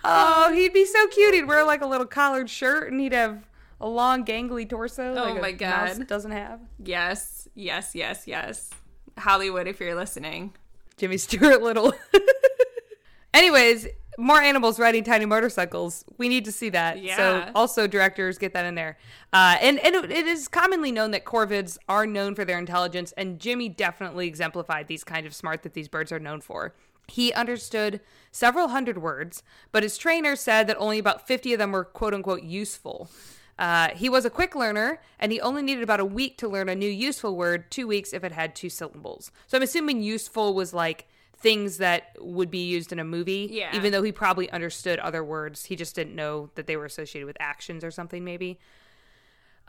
Oh, 0.04 0.52
he'd 0.54 0.74
be 0.74 0.86
so 0.86 1.08
cute. 1.08 1.34
He'd 1.36 1.48
wear 1.48 1.64
like 1.64 1.82
a 1.82 1.86
little 1.86 2.06
collared 2.06 2.50
shirt 2.50 2.92
and 2.92 3.00
he'd 3.00 3.14
have 3.14 3.47
a 3.80 3.88
long 3.88 4.26
gangly 4.26 4.68
torso. 4.68 5.12
Oh 5.12 5.34
like 5.34 5.42
my 5.42 5.52
God. 5.52 6.08
doesn't 6.08 6.32
have. 6.32 6.60
yes, 6.84 7.48
yes, 7.56 7.94
yes, 7.94 8.28
yes. 8.28 8.70
Hollywood, 9.18 9.68
if 9.68 9.80
you're 9.80 9.96
listening. 9.96 10.54
Jimmy 10.98 11.18
Stewart 11.18 11.62
Little. 11.62 11.94
Anyways, 13.34 13.88
more 14.18 14.42
animals 14.42 14.80
riding 14.80 15.04
tiny 15.04 15.26
motorcycles. 15.26 16.04
We 16.18 16.28
need 16.28 16.44
to 16.46 16.52
see 16.52 16.70
that. 16.70 17.02
Yeah. 17.02 17.18
So 17.18 17.52
also 17.54 17.86
directors 17.86 18.38
get 18.38 18.54
that 18.54 18.66
in 18.66 18.76
there. 18.76 18.98
Uh, 19.32 19.58
and 19.62 19.80
and 19.80 19.96
it, 19.96 20.12
it 20.12 20.26
is 20.26 20.48
commonly 20.48 20.92
known 20.92 21.12
that 21.12 21.24
corvids 21.24 21.78
are 21.88 22.08
known 22.08 22.34
for 22.34 22.44
their 22.44 22.58
intelligence, 22.58 23.14
and 23.16 23.40
Jimmy 23.40 23.70
definitely 23.70 24.28
exemplified 24.28 24.88
these 24.88 25.04
kind 25.04 25.28
of 25.28 25.36
smart 25.36 25.64
that 25.64 25.74
these 25.74 25.88
birds 25.88 26.12
are 26.12 26.20
known 26.20 26.42
for. 26.42 26.74
He 27.08 27.32
understood 27.32 28.02
several 28.32 28.70
hundred 28.70 28.98
words, 28.98 29.44
but 29.72 29.84
his 29.84 29.98
trainer 29.98 30.36
said 30.36 30.68
that 30.68 30.78
only 30.78 31.00
about 31.00 31.26
50 31.26 31.54
of 31.54 31.60
them 31.60 31.72
were 31.72 31.86
quote 31.86 32.14
unquote 32.14 32.44
useful. 32.44 33.10
Uh, 33.60 33.90
he 33.90 34.08
was 34.10 34.24
a 34.26 34.30
quick 34.30 34.56
learner, 34.56 35.00
and 35.20 35.32
he 35.32 35.42
only 35.42 35.62
needed 35.64 35.84
about 35.84 36.00
a 36.00 36.06
week 36.06 36.38
to 36.38 36.48
learn 36.48 36.70
a 36.70 36.76
new 36.76 36.90
useful 36.90 37.36
word, 37.36 37.72
two 37.72 37.88
weeks 37.88 38.14
if 38.14 38.24
it 38.24 38.32
had 38.32 38.56
two 38.56 38.70
syllables. 38.70 39.32
So 39.48 39.58
I'm 39.58 39.64
assuming 39.64 40.02
useful 40.04 40.54
was 40.54 40.74
like 40.74 41.08
things 41.40 41.78
that 41.78 42.16
would 42.20 42.50
be 42.52 42.68
used 42.68 42.92
in 42.92 43.00
a 43.00 43.04
movie, 43.04 43.48
Yeah. 43.52 43.76
even 43.76 43.92
though 43.92 44.02
he 44.04 44.12
probably 44.12 44.50
understood 44.52 45.00
other 45.00 45.24
words. 45.24 45.66
He 45.66 45.76
just 45.76 45.96
didn't 45.96 46.16
know 46.16 46.50
that 46.56 46.68
they 46.68 46.76
were 46.78 46.86
associated 46.86 47.26
with 47.28 47.38
actions 47.40 47.84
or 47.84 47.92
something, 47.92 48.24
maybe. 48.24 48.60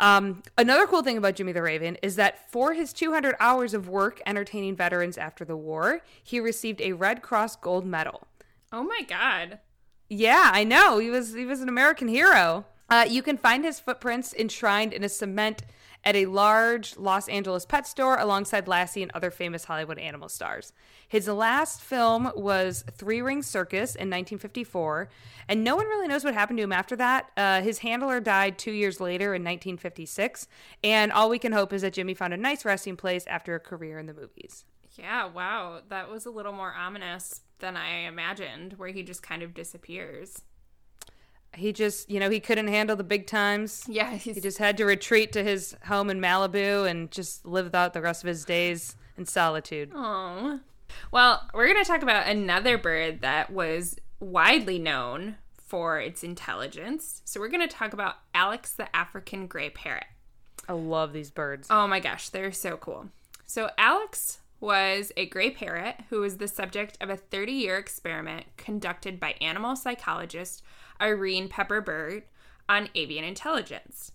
Um, 0.01 0.43
another 0.57 0.87
cool 0.87 1.03
thing 1.03 1.19
about 1.19 1.35
Jimmy 1.35 1.53
the 1.53 1.63
Raven 1.63 1.97
is 2.03 2.17
that 2.17 2.51
for 2.53 2.73
his 2.73 2.93
200 2.93 3.35
hours 3.41 3.75
of 3.75 3.89
work 3.89 4.21
entertaining 4.27 4.77
veterans 4.77 5.19
after 5.19 5.45
the 5.45 5.57
war, 5.57 6.03
he 6.23 6.39
received 6.39 6.81
a 6.81 6.93
Red 6.93 7.21
Cross 7.21 7.57
Gold 7.57 7.85
Medal. 7.85 8.27
Oh 8.73 8.85
my 8.85 9.03
god. 9.03 9.59
Yeah, 10.09 10.51
I 10.53 10.63
know. 10.65 10.99
He 10.99 11.11
was 11.11 11.35
he 11.35 11.45
was 11.45 11.61
an 11.61 11.69
American 11.69 12.07
hero. 12.09 12.65
Uh, 12.89 13.07
you 13.09 13.23
can 13.23 13.37
find 13.37 13.65
his 13.65 13.81
footprints 13.81 14.35
enshrined 14.35 14.93
in 14.93 15.05
a 15.05 15.09
cement 15.09 15.63
at 16.05 16.17
a 16.17 16.27
large 16.27 16.97
Los 16.97 17.29
Angeles 17.29 17.67
pet 17.67 17.87
store 17.87 18.17
alongside 18.19 18.69
Lassie 18.69 19.03
and 19.03 19.13
other 19.15 19.31
famous 19.31 19.65
Hollywood 19.65 19.99
animal 19.99 20.29
stars. 20.29 20.73
His 21.09 21.27
last 21.29 21.81
film 21.81 22.31
was 22.37 22.85
Three 22.93 23.21
Ring 23.21 23.43
Circus 23.43 23.95
in 23.95 24.09
1954, 24.09 25.09
and 25.49 25.65
no 25.65 25.77
one 25.77 25.87
really 25.87 26.09
knows 26.09 26.25
what 26.25 26.35
happened 26.35 26.59
to 26.59 26.63
him 26.63 26.73
after 26.73 26.97
that. 26.97 27.31
Uh, 27.37 27.61
his 27.63 27.81
handler 27.81 28.21
died 28.21 28.59
two 28.59 28.73
years 28.73 29.01
later 29.01 29.35
in 29.35 29.43
1956, 29.43 30.47
and 30.85 31.13
all 31.13 31.29
we 31.29 31.39
can 31.39 31.53
hope 31.53 31.73
is 31.73 31.83
that 31.83 31.95
Jimmy 31.95 32.15
found 32.15 32.33
a 32.33 32.39
nice 32.39 32.65
resting 32.65 32.97
place 32.97 33.27
after 33.27 33.55
a 33.55 33.61
career 33.61 33.99
in 33.99 34.07
the 34.07 34.15
movies. 34.15 34.65
Yeah, 34.97 35.27
wow. 35.27 35.81
That 35.89 36.11
was 36.11 36.27
a 36.27 36.31
little 36.31 36.53
more 36.53 36.73
ominous 36.73 37.43
than 37.61 37.77
I 37.77 38.01
imagined, 38.01 38.75
where 38.75 38.89
he 38.89 39.03
just 39.03 39.23
kind 39.23 39.43
of 39.43 39.55
disappears. 39.55 40.43
He 41.55 41.73
just, 41.73 42.11
you 42.11 42.21
know, 42.21 42.31
he 42.31 42.41
couldn't 42.41 42.69
handle 42.69 42.95
the 42.95 43.05
big 43.05 43.27
times. 43.27 43.85
Yeah, 43.89 44.15
he's, 44.15 44.37
He 44.37 44.41
just 44.41 44.59
had 44.59 44.77
to 44.77 44.85
retreat 44.85 45.33
to 45.33 45.43
his 45.43 45.77
home 45.87 46.11
in 46.11 46.21
Malibu 46.21 46.89
and 46.89 47.11
just 47.11 47.47
live 47.47 47.75
out 47.75 47.95
the 47.95 48.01
rest 48.01 48.23
of 48.23 48.29
his 48.29 48.45
days 48.45 48.97
in 49.17 49.27
solitude. 49.27 49.91
Oh. 49.95 50.61
Well, 51.11 51.49
we're 51.55 51.67
going 51.67 51.83
to 51.83 51.89
talk 51.89 52.03
about 52.03 52.29
another 52.29 52.79
bird 52.79 53.23
that 53.23 53.51
was 53.51 53.97
widely 54.21 54.79
known 54.79 55.37
for 55.57 56.01
its 56.01 56.23
intelligence. 56.23 57.23
So 57.25 57.41
we're 57.41 57.49
going 57.49 57.67
to 57.67 57.75
talk 57.75 57.93
about 57.93 58.17
Alex 58.35 58.73
the 58.73 58.95
African 58.95 59.47
gray 59.47 59.71
parrot. 59.71 60.07
I 60.69 60.73
love 60.73 61.13
these 61.13 61.31
birds. 61.31 61.69
Oh 61.71 61.87
my 61.87 62.01
gosh, 62.01 62.29
they're 62.29 62.53
so 62.53 62.77
cool. 62.77 63.09
So 63.47 63.71
Alex 63.79 64.39
was 64.61 65.13
a 65.17 65.27
gray 65.27 65.51
parrot 65.51 65.97
who 66.11 66.21
was 66.21 66.39
the 66.39 66.49
subject 66.49 66.99
of 67.01 67.11
a 67.11 67.17
30 67.17 67.53
year 67.53 67.79
experiment 67.79 68.47
conducted 68.57 69.21
by 69.21 69.35
animal 69.41 69.77
psychologist 69.77 70.63
Irene 71.01 71.49
Pepperberg 71.49 72.23
on 72.69 72.89
avian 72.95 73.25
intelligence. 73.25 74.13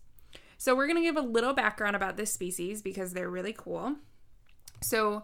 So, 0.58 0.76
we're 0.76 0.88
going 0.88 0.98
to 0.98 1.04
give 1.04 1.18
a 1.18 1.22
little 1.22 1.54
background 1.54 1.96
about 1.96 2.18
this 2.18 2.32
species 2.32 2.82
because 2.82 3.14
they're 3.14 3.30
really 3.30 3.54
cool. 3.54 3.96
So, 4.82 5.24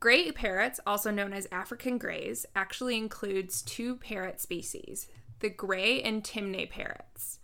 gray 0.00 0.30
parrots, 0.32 0.80
also 0.86 1.10
known 1.10 1.32
as 1.32 1.46
African 1.50 1.96
grays, 1.98 2.44
actually 2.54 2.96
includes 2.96 3.62
two 3.62 3.96
parrot 3.96 4.40
species 4.40 5.08
the 5.40 5.50
gray 5.50 6.00
and 6.00 6.22
Timneh 6.22 6.70
parrots, 6.70 7.38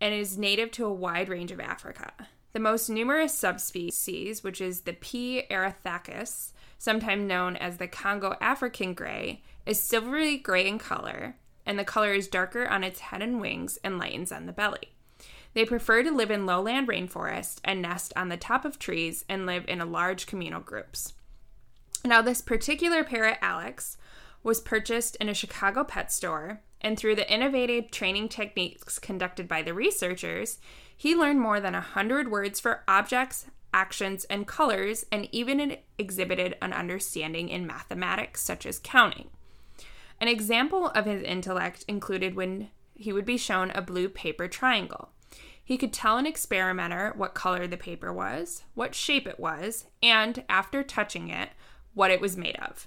and 0.00 0.14
is 0.14 0.38
native 0.38 0.70
to 0.72 0.84
a 0.84 0.92
wide 0.92 1.28
range 1.28 1.50
of 1.50 1.58
Africa. 1.58 2.12
The 2.52 2.60
most 2.60 2.88
numerous 2.88 3.34
subspecies, 3.34 4.44
which 4.44 4.60
is 4.60 4.82
the 4.82 4.92
P. 4.92 5.42
erythacus, 5.50 6.52
sometimes 6.78 7.24
known 7.24 7.56
as 7.56 7.78
the 7.78 7.88
Congo 7.88 8.36
African 8.40 8.94
gray, 8.94 9.42
is 9.64 9.80
silvery 9.80 10.36
gray 10.38 10.68
in 10.68 10.78
color, 10.78 11.36
and 11.66 11.78
the 11.78 11.84
color 11.84 12.12
is 12.12 12.28
darker 12.28 12.66
on 12.66 12.84
its 12.84 13.00
head 13.00 13.20
and 13.20 13.40
wings 13.40 13.78
and 13.84 13.98
lightens 13.98 14.32
on 14.32 14.46
the 14.46 14.52
belly. 14.52 14.92
They 15.54 15.64
prefer 15.64 16.02
to 16.02 16.10
live 16.10 16.30
in 16.30 16.46
lowland 16.46 16.86
rainforest 16.86 17.60
and 17.64 17.82
nest 17.82 18.12
on 18.14 18.28
the 18.28 18.36
top 18.36 18.64
of 18.64 18.78
trees 18.78 19.24
and 19.28 19.46
live 19.46 19.64
in 19.66 19.78
large 19.90 20.26
communal 20.26 20.60
groups. 20.60 21.14
Now, 22.04 22.22
this 22.22 22.42
particular 22.42 23.02
parrot, 23.02 23.38
Alex, 23.40 23.96
was 24.42 24.60
purchased 24.60 25.16
in 25.16 25.28
a 25.28 25.34
Chicago 25.34 25.82
pet 25.82 26.12
store, 26.12 26.60
and 26.80 26.96
through 26.96 27.16
the 27.16 27.32
innovative 27.32 27.90
training 27.90 28.28
techniques 28.28 28.98
conducted 28.98 29.48
by 29.48 29.62
the 29.62 29.74
researchers, 29.74 30.58
he 30.96 31.16
learned 31.16 31.40
more 31.40 31.58
than 31.58 31.72
100 31.72 32.30
words 32.30 32.60
for 32.60 32.84
objects, 32.86 33.46
actions, 33.74 34.24
and 34.26 34.46
colors, 34.46 35.04
and 35.10 35.28
even 35.32 35.78
exhibited 35.98 36.56
an 36.62 36.72
understanding 36.72 37.48
in 37.48 37.66
mathematics, 37.66 38.42
such 38.42 38.66
as 38.66 38.78
counting. 38.78 39.30
An 40.20 40.28
example 40.28 40.88
of 40.88 41.04
his 41.04 41.22
intellect 41.22 41.84
included 41.88 42.34
when 42.34 42.70
he 42.94 43.12
would 43.12 43.26
be 43.26 43.36
shown 43.36 43.70
a 43.70 43.82
blue 43.82 44.08
paper 44.08 44.48
triangle. 44.48 45.10
He 45.62 45.76
could 45.76 45.92
tell 45.92 46.16
an 46.16 46.26
experimenter 46.26 47.12
what 47.16 47.34
color 47.34 47.66
the 47.66 47.76
paper 47.76 48.12
was, 48.12 48.62
what 48.74 48.94
shape 48.94 49.26
it 49.26 49.40
was, 49.40 49.86
and, 50.02 50.44
after 50.48 50.82
touching 50.82 51.28
it, 51.28 51.50
what 51.92 52.10
it 52.10 52.20
was 52.20 52.36
made 52.36 52.56
of. 52.56 52.86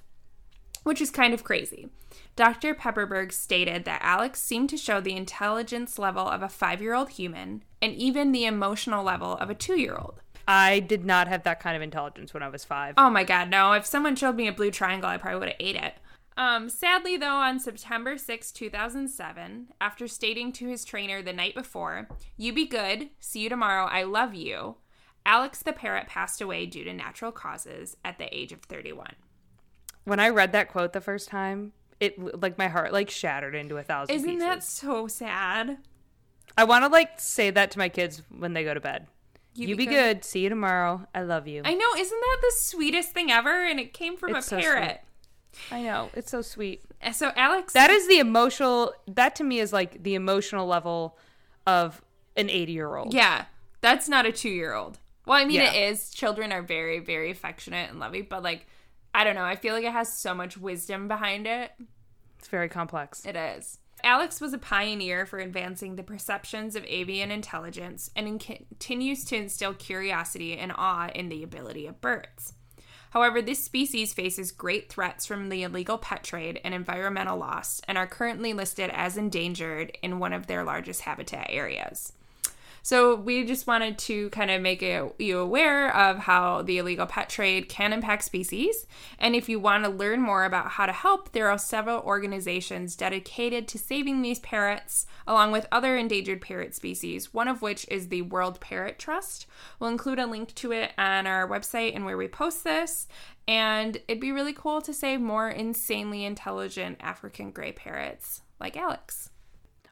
Which 0.83 1.01
is 1.01 1.11
kind 1.11 1.33
of 1.33 1.43
crazy. 1.43 1.89
Dr. 2.35 2.73
Pepperberg 2.73 3.33
stated 3.33 3.83
that 3.83 4.01
Alex 4.01 4.41
seemed 4.41 4.69
to 4.69 4.77
show 4.77 5.01
the 5.01 5.15
intelligence 5.15 5.99
level 5.99 6.25
of 6.25 6.41
a 6.41 6.47
five 6.47 6.81
year 6.81 6.93
old 6.93 7.09
human 7.09 7.63
and 7.81 7.93
even 7.95 8.31
the 8.31 8.45
emotional 8.45 9.03
level 9.03 9.33
of 9.33 9.49
a 9.49 9.55
two 9.55 9.77
year 9.79 9.95
old. 9.95 10.21
I 10.47 10.79
did 10.79 11.05
not 11.05 11.27
have 11.27 11.43
that 11.43 11.59
kind 11.59 11.75
of 11.75 11.81
intelligence 11.81 12.33
when 12.33 12.41
I 12.41 12.49
was 12.49 12.63
five. 12.63 12.95
Oh 12.97 13.09
my 13.09 13.23
god, 13.25 13.49
no. 13.49 13.73
If 13.73 13.85
someone 13.85 14.15
showed 14.15 14.35
me 14.35 14.47
a 14.47 14.53
blue 14.53 14.71
triangle, 14.71 15.09
I 15.09 15.17
probably 15.17 15.39
would 15.39 15.49
have 15.49 15.57
ate 15.59 15.75
it. 15.75 15.95
Um, 16.39 16.69
sadly, 16.69 17.17
though, 17.17 17.35
on 17.35 17.59
September 17.59 18.17
6, 18.17 18.51
2007, 18.53 19.67
after 19.81 20.07
stating 20.07 20.53
to 20.53 20.69
his 20.69 20.85
trainer 20.85 21.21
the 21.21 21.33
night 21.33 21.53
before, 21.53 22.07
You 22.37 22.53
be 22.53 22.65
good, 22.65 23.09
see 23.19 23.41
you 23.41 23.49
tomorrow, 23.49 23.85
I 23.85 24.03
love 24.03 24.33
you, 24.33 24.77
Alex 25.25 25.61
the 25.61 25.73
parrot 25.73 26.07
passed 26.07 26.39
away 26.39 26.65
due 26.65 26.85
to 26.85 26.93
natural 26.93 27.33
causes 27.33 27.97
at 28.05 28.17
the 28.17 28.33
age 28.35 28.53
of 28.53 28.61
31. 28.61 29.15
When 30.05 30.19
I 30.21 30.29
read 30.29 30.53
that 30.53 30.69
quote 30.69 30.93
the 30.93 31.01
first 31.01 31.27
time, 31.27 31.73
it 31.99 32.41
like 32.41 32.57
my 32.57 32.69
heart 32.69 32.93
like 32.93 33.09
shattered 33.09 33.53
into 33.53 33.75
a 33.77 33.83
thousand 33.83 34.15
Isn't 34.15 34.29
pieces. 34.29 34.43
that 34.47 34.63
so 34.63 35.07
sad? 35.07 35.77
I 36.57 36.63
want 36.63 36.85
to 36.85 36.89
like 36.89 37.19
say 37.19 37.49
that 37.51 37.69
to 37.71 37.77
my 37.79 37.89
kids 37.89 38.23
when 38.35 38.53
they 38.53 38.63
go 38.63 38.73
to 38.73 38.79
bed. 38.79 39.07
You 39.55 39.67
You, 39.67 39.75
be 39.75 39.85
good. 39.85 39.91
good. 39.91 40.23
See 40.23 40.39
you 40.39 40.49
tomorrow. 40.49 41.05
I 41.13 41.23
love 41.23 41.47
you. 41.47 41.63
I 41.65 41.73
know, 41.75 41.93
isn't 41.97 42.19
that 42.19 42.37
the 42.41 42.53
sweetest 42.55 43.11
thing 43.11 43.29
ever? 43.29 43.65
And 43.65 43.77
it 43.79 43.93
came 43.93 44.15
from 44.15 44.35
It's 44.35 44.47
a 44.47 44.49
so 44.51 44.59
parrot. 44.59 45.01
I 45.71 45.81
know. 45.81 46.09
It's 46.13 46.31
so 46.31 46.41
sweet. 46.41 46.83
So 47.13 47.31
Alex 47.35 47.73
That 47.73 47.89
is 47.89 48.07
the 48.07 48.19
emotional 48.19 48.93
that 49.07 49.35
to 49.37 49.43
me 49.43 49.59
is 49.59 49.71
like 49.73 50.03
the 50.03 50.15
emotional 50.15 50.67
level 50.67 51.17
of 51.65 52.01
an 52.35 52.49
80 52.49 52.71
year 52.71 52.95
old. 52.95 53.13
Yeah, 53.13 53.45
that's 53.81 54.07
not 54.09 54.25
a 54.25 54.31
two 54.31 54.49
year 54.49 54.73
old. 54.73 54.99
Well, 55.25 55.37
I 55.37 55.45
mean, 55.45 55.57
Yeah. 55.57 55.71
it 55.73 55.91
is. 55.91 56.09
Children 56.11 56.51
are 56.51 56.61
very, 56.61 56.99
very 56.99 57.29
affectionate 57.31 57.89
and 57.89 57.99
loving, 57.99 58.27
but 58.29 58.41
like, 58.43 58.65
I 59.13 59.23
don't 59.23 59.35
know. 59.35 59.43
I 59.43 59.55
feel 59.55 59.73
like 59.73 59.83
it 59.83 59.91
has 59.91 60.17
so 60.17 60.33
much 60.33 60.57
wisdom 60.57 61.07
behind 61.07 61.45
it. 61.47 61.71
It's 62.37 62.47
very 62.47 62.69
complex. 62.69 63.25
It 63.25 63.35
is. 63.35 63.79
Alex 64.03 64.39
was 64.39 64.53
a 64.53 64.57
pioneer 64.57 65.25
for 65.25 65.39
advancing 65.39 65.95
the 65.97 66.03
perceptions 66.03 66.75
of 66.75 66.85
avian 66.85 67.31
intelligence 67.31 68.09
and 68.15 68.27
in- 68.27 68.39
continues 68.39 69.25
to 69.25 69.35
instill 69.35 69.73
curiosity 69.73 70.57
and 70.57 70.71
awe 70.75 71.09
in 71.13 71.27
the 71.29 71.43
ability 71.43 71.85
of 71.85 71.99
birds. 71.99 72.53
However, 73.11 73.41
this 73.41 73.63
species 73.63 74.13
faces 74.13 74.51
great 74.51 74.89
threats 74.89 75.25
from 75.25 75.49
the 75.49 75.63
illegal 75.63 75.97
pet 75.97 76.23
trade 76.23 76.61
and 76.63 76.73
environmental 76.73 77.37
loss 77.37 77.81
and 77.87 77.97
are 77.97 78.07
currently 78.07 78.53
listed 78.53 78.91
as 78.93 79.17
endangered 79.17 79.97
in 80.03 80.19
one 80.19 80.33
of 80.33 80.47
their 80.47 80.63
largest 80.63 81.01
habitat 81.01 81.47
areas. 81.49 82.13
So, 82.81 83.15
we 83.15 83.45
just 83.45 83.67
wanted 83.67 83.97
to 83.99 84.29
kind 84.29 84.49
of 84.49 84.61
make 84.61 84.81
you 84.81 85.39
aware 85.39 85.95
of 85.95 86.19
how 86.19 86.61
the 86.61 86.77
illegal 86.77 87.05
pet 87.05 87.29
trade 87.29 87.69
can 87.69 87.93
impact 87.93 88.23
species. 88.23 88.87
And 89.17 89.35
if 89.35 89.49
you 89.49 89.59
want 89.59 89.83
to 89.83 89.89
learn 89.89 90.21
more 90.21 90.45
about 90.45 90.71
how 90.71 90.85
to 90.85 90.91
help, 90.91 91.31
there 91.31 91.49
are 91.49 91.57
several 91.57 92.01
organizations 92.01 92.95
dedicated 92.95 93.67
to 93.67 93.77
saving 93.77 94.21
these 94.21 94.39
parrots, 94.39 95.05
along 95.27 95.51
with 95.51 95.67
other 95.71 95.97
endangered 95.97 96.41
parrot 96.41 96.73
species, 96.75 97.33
one 97.33 97.47
of 97.47 97.61
which 97.61 97.85
is 97.89 98.07
the 98.07 98.23
World 98.23 98.59
Parrot 98.59 98.97
Trust. 98.97 99.45
We'll 99.79 99.89
include 99.89 100.19
a 100.19 100.25
link 100.25 100.53
to 100.55 100.71
it 100.71 100.91
on 100.97 101.27
our 101.27 101.47
website 101.47 101.95
and 101.95 102.05
where 102.05 102.17
we 102.17 102.27
post 102.27 102.63
this. 102.63 103.07
And 103.47 103.97
it'd 104.07 104.21
be 104.21 104.31
really 104.31 104.53
cool 104.53 104.81
to 104.81 104.93
save 104.93 105.19
more 105.19 105.49
insanely 105.49 106.23
intelligent 106.23 106.97
African 106.99 107.51
gray 107.51 107.71
parrots 107.71 108.41
like 108.59 108.77
Alex. 108.77 109.31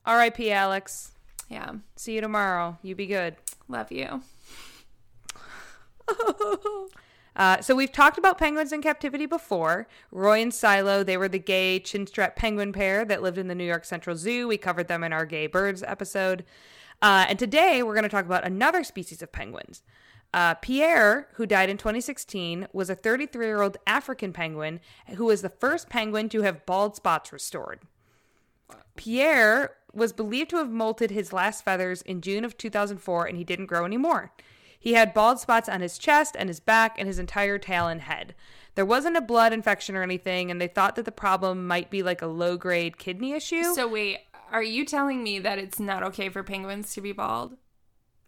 R.I.P. 0.06 0.52
Alex. 0.52 1.17
Yeah, 1.50 1.76
See 1.96 2.16
you 2.16 2.22
tomorrow. 2.22 2.78
You 2.82 2.96
be 2.96 3.08
good. 3.08 3.36
love 3.68 3.92
you. 3.92 4.22
Uh, 7.38 7.62
so 7.62 7.76
we've 7.76 7.92
talked 7.92 8.18
about 8.18 8.40
penguins 8.40 8.74
in 8.74 8.82
captivity 8.82 9.28
before. 9.28 9.88
Roy 10.12 10.42
and 10.42 10.52
Silo, 10.52 11.04
they 11.04 11.18
were 11.18 11.28
the 11.28 11.38
gay 11.38 11.80
chinstrap 11.80 12.36
penguin 12.36 12.74
pair 12.74 13.06
that 13.06 13.22
lived 13.22 13.38
in 13.38 13.48
the 13.48 13.54
New 13.54 13.64
York 13.64 13.86
Central 13.86 14.16
Zoo. 14.16 14.48
We 14.48 14.58
covered 14.58 14.88
them 14.88 15.04
in 15.04 15.14
our 15.14 15.24
gay 15.24 15.46
birds 15.46 15.84
episode. 15.84 16.44
Uh, 17.00 17.28
and 17.30 17.38
today 17.38 17.84
we're 17.84 17.94
going 17.94 18.02
to 18.02 18.10
talk 18.10 18.26
about 18.26 18.44
another 18.44 18.84
species 18.84 19.22
of 19.22 19.32
penguins. 19.32 19.84
Uh, 20.34 20.56
Pierre, 20.56 21.28
who 21.34 21.46
died 21.46 21.70
in 21.70 21.78
2016, 21.78 22.70
was 22.74 22.90
a 22.90 22.96
33 22.96 23.46
year 23.46 23.62
old 23.62 23.78
African 23.86 24.34
penguin 24.34 24.80
who 25.16 25.26
was 25.26 25.44
the 25.44 25.50
first 25.50 25.90
penguin 25.90 26.30
to 26.30 26.42
have 26.42 26.66
bald 26.66 26.96
spots 26.96 27.32
restored. 27.32 27.82
Pierre 28.96 29.76
was 29.98 30.14
believed 30.14 30.52
to 30.52 30.58
have 30.58 30.68
molted 30.68 31.10
his 31.10 31.34
last 31.34 31.66
feathers 31.66 32.02
in 32.04 32.22
June 32.22 32.46
of 32.46 32.58
2004 32.58 33.26
and 33.26 33.38
he 33.38 33.44
didn't 33.44 33.66
grow 33.66 33.84
anymore. 33.84 34.32
He 34.80 34.94
had 34.94 35.14
bald 35.14 35.40
spots 35.40 35.68
on 35.68 35.82
his 35.82 35.98
chest 35.98 36.36
and 36.38 36.50
his 36.50 36.60
back 36.60 36.96
and 37.00 37.08
his 37.08 37.18
entire 37.20 37.58
tail 37.58 37.88
and 37.88 38.02
head. 38.02 38.36
There 38.76 38.86
wasn't 38.86 39.18
a 39.18 39.22
blood 39.22 39.54
infection 39.54 39.96
or 39.96 40.04
anything, 40.04 40.52
and 40.52 40.62
they 40.62 40.68
thought 40.68 40.96
that 40.96 41.06
the 41.06 41.12
problem 41.12 41.66
might 41.66 41.90
be 41.90 42.04
like 42.04 42.22
a 42.22 42.28
low 42.28 42.58
grade 42.58 43.00
kidney 43.00 43.32
issue. 43.32 43.74
So 43.74 43.88
wait, 43.88 44.20
are 44.52 44.62
you 44.62 44.86
telling 44.86 45.24
me 45.24 45.40
that 45.40 45.58
it's 45.58 45.80
not 45.80 46.04
okay 46.04 46.30
for 46.30 46.44
penguins 46.44 46.94
to 46.94 47.02
be 47.02 47.12
bald? 47.12 47.58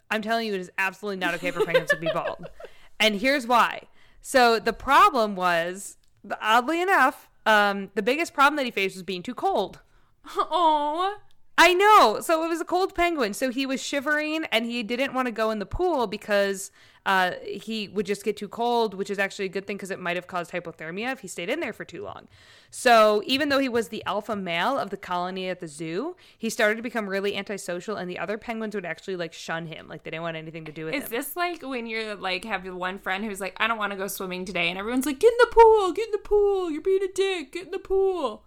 I'm 0.10 0.24
telling 0.24 0.48
you, 0.48 0.56
it 0.56 0.60
is 0.60 0.72
absolutely 0.80 1.18
not 1.18 1.36
okay 1.36 1.52
for 1.52 1.64
penguins 1.64 1.92
to 1.92 1.98
be 1.98 2.10
bald. 2.14 2.50
And 3.02 3.16
here's 3.16 3.48
why. 3.48 3.84
So 4.22 4.60
the 4.60 4.74
problem 4.74 5.38
was, 5.38 5.96
oddly 6.42 6.82
enough, 6.82 7.30
um, 7.46 7.92
the 7.96 8.02
biggest 8.02 8.34
problem 8.34 8.58
that 8.58 8.66
he 8.66 8.72
faced 8.72 8.98
was 8.98 9.04
being 9.04 9.24
too 9.24 9.34
cold. 9.36 9.80
Oh. 10.36 11.16
I 11.62 11.74
know. 11.74 12.22
So 12.22 12.42
it 12.46 12.48
was 12.48 12.62
a 12.62 12.66
cold 12.66 12.96
penguin. 12.96 13.34
So 13.34 13.52
he 13.52 13.66
was 13.66 13.84
shivering 13.84 14.46
and 14.46 14.66
he 14.66 14.82
didn't 14.82 15.14
want 15.14 15.26
to 15.26 15.32
go 15.34 15.52
in 15.52 15.60
the 15.60 15.66
pool 15.66 16.08
because 16.08 16.72
uh, 17.06 17.32
he 17.44 17.90
would 17.90 18.06
just 18.06 18.24
get 18.24 18.38
too 18.38 18.48
cold, 18.48 18.94
which 18.94 19.10
is 19.10 19.20
actually 19.20 19.44
a 19.44 19.50
good 19.50 19.68
thing 19.68 19.76
because 19.76 19.92
it 19.92 20.00
might 20.00 20.16
have 20.16 20.26
caused 20.26 20.52
hypothermia 20.52 21.12
if 21.12 21.20
he 21.20 21.28
stayed 21.28 21.50
in 21.50 21.60
there 21.60 21.74
for 21.74 21.84
too 21.84 22.02
long. 22.02 22.30
So 22.72 23.22
even 23.26 23.50
though 23.50 23.60
he 23.60 23.68
was 23.68 23.90
the 23.90 24.02
alpha 24.06 24.38
male 24.38 24.80
of 24.80 24.90
the 24.90 24.96
colony 24.96 25.50
at 25.50 25.60
the 25.60 25.68
zoo, 25.68 26.16
he 26.38 26.50
started 26.50 26.78
to 26.78 26.82
become 26.82 27.10
really 27.10 27.36
antisocial 27.36 27.98
and 27.98 28.10
the 28.10 28.20
other 28.20 28.38
penguins 28.38 28.74
would 28.74 28.86
actually 28.86 29.18
like 29.18 29.34
shun 29.34 29.66
him. 29.66 29.90
Like 29.90 30.04
they 30.04 30.12
didn't 30.12 30.24
want 30.24 30.38
anything 30.38 30.64
to 30.64 30.72
do 30.72 30.86
with 30.86 30.94
Is 30.94 31.00
him. 31.02 31.14
Is 31.14 31.26
this 31.26 31.36
like 31.36 31.62
when 31.62 31.88
you're 31.88 32.16
like 32.16 32.46
have 32.46 32.66
one 32.74 33.00
friend 33.00 33.26
who's 33.26 33.42
like, 33.42 33.58
I 33.58 33.68
don't 33.68 33.78
want 33.78 33.92
to 33.92 33.98
go 33.98 34.08
swimming 34.08 34.46
today, 34.46 34.70
and 34.70 34.80
everyone's 34.80 35.06
like, 35.06 35.20
Get 35.20 35.34
in 35.34 35.38
the 35.42 35.54
pool, 35.54 35.92
get 35.92 36.06
in 36.06 36.12
the 36.14 36.20
pool, 36.20 36.72
you're 36.72 36.82
being 36.82 37.04
a 37.04 37.12
dick, 37.14 37.52
get 37.52 37.66
in 37.66 37.72
the 37.72 37.80
pool. 37.80 38.46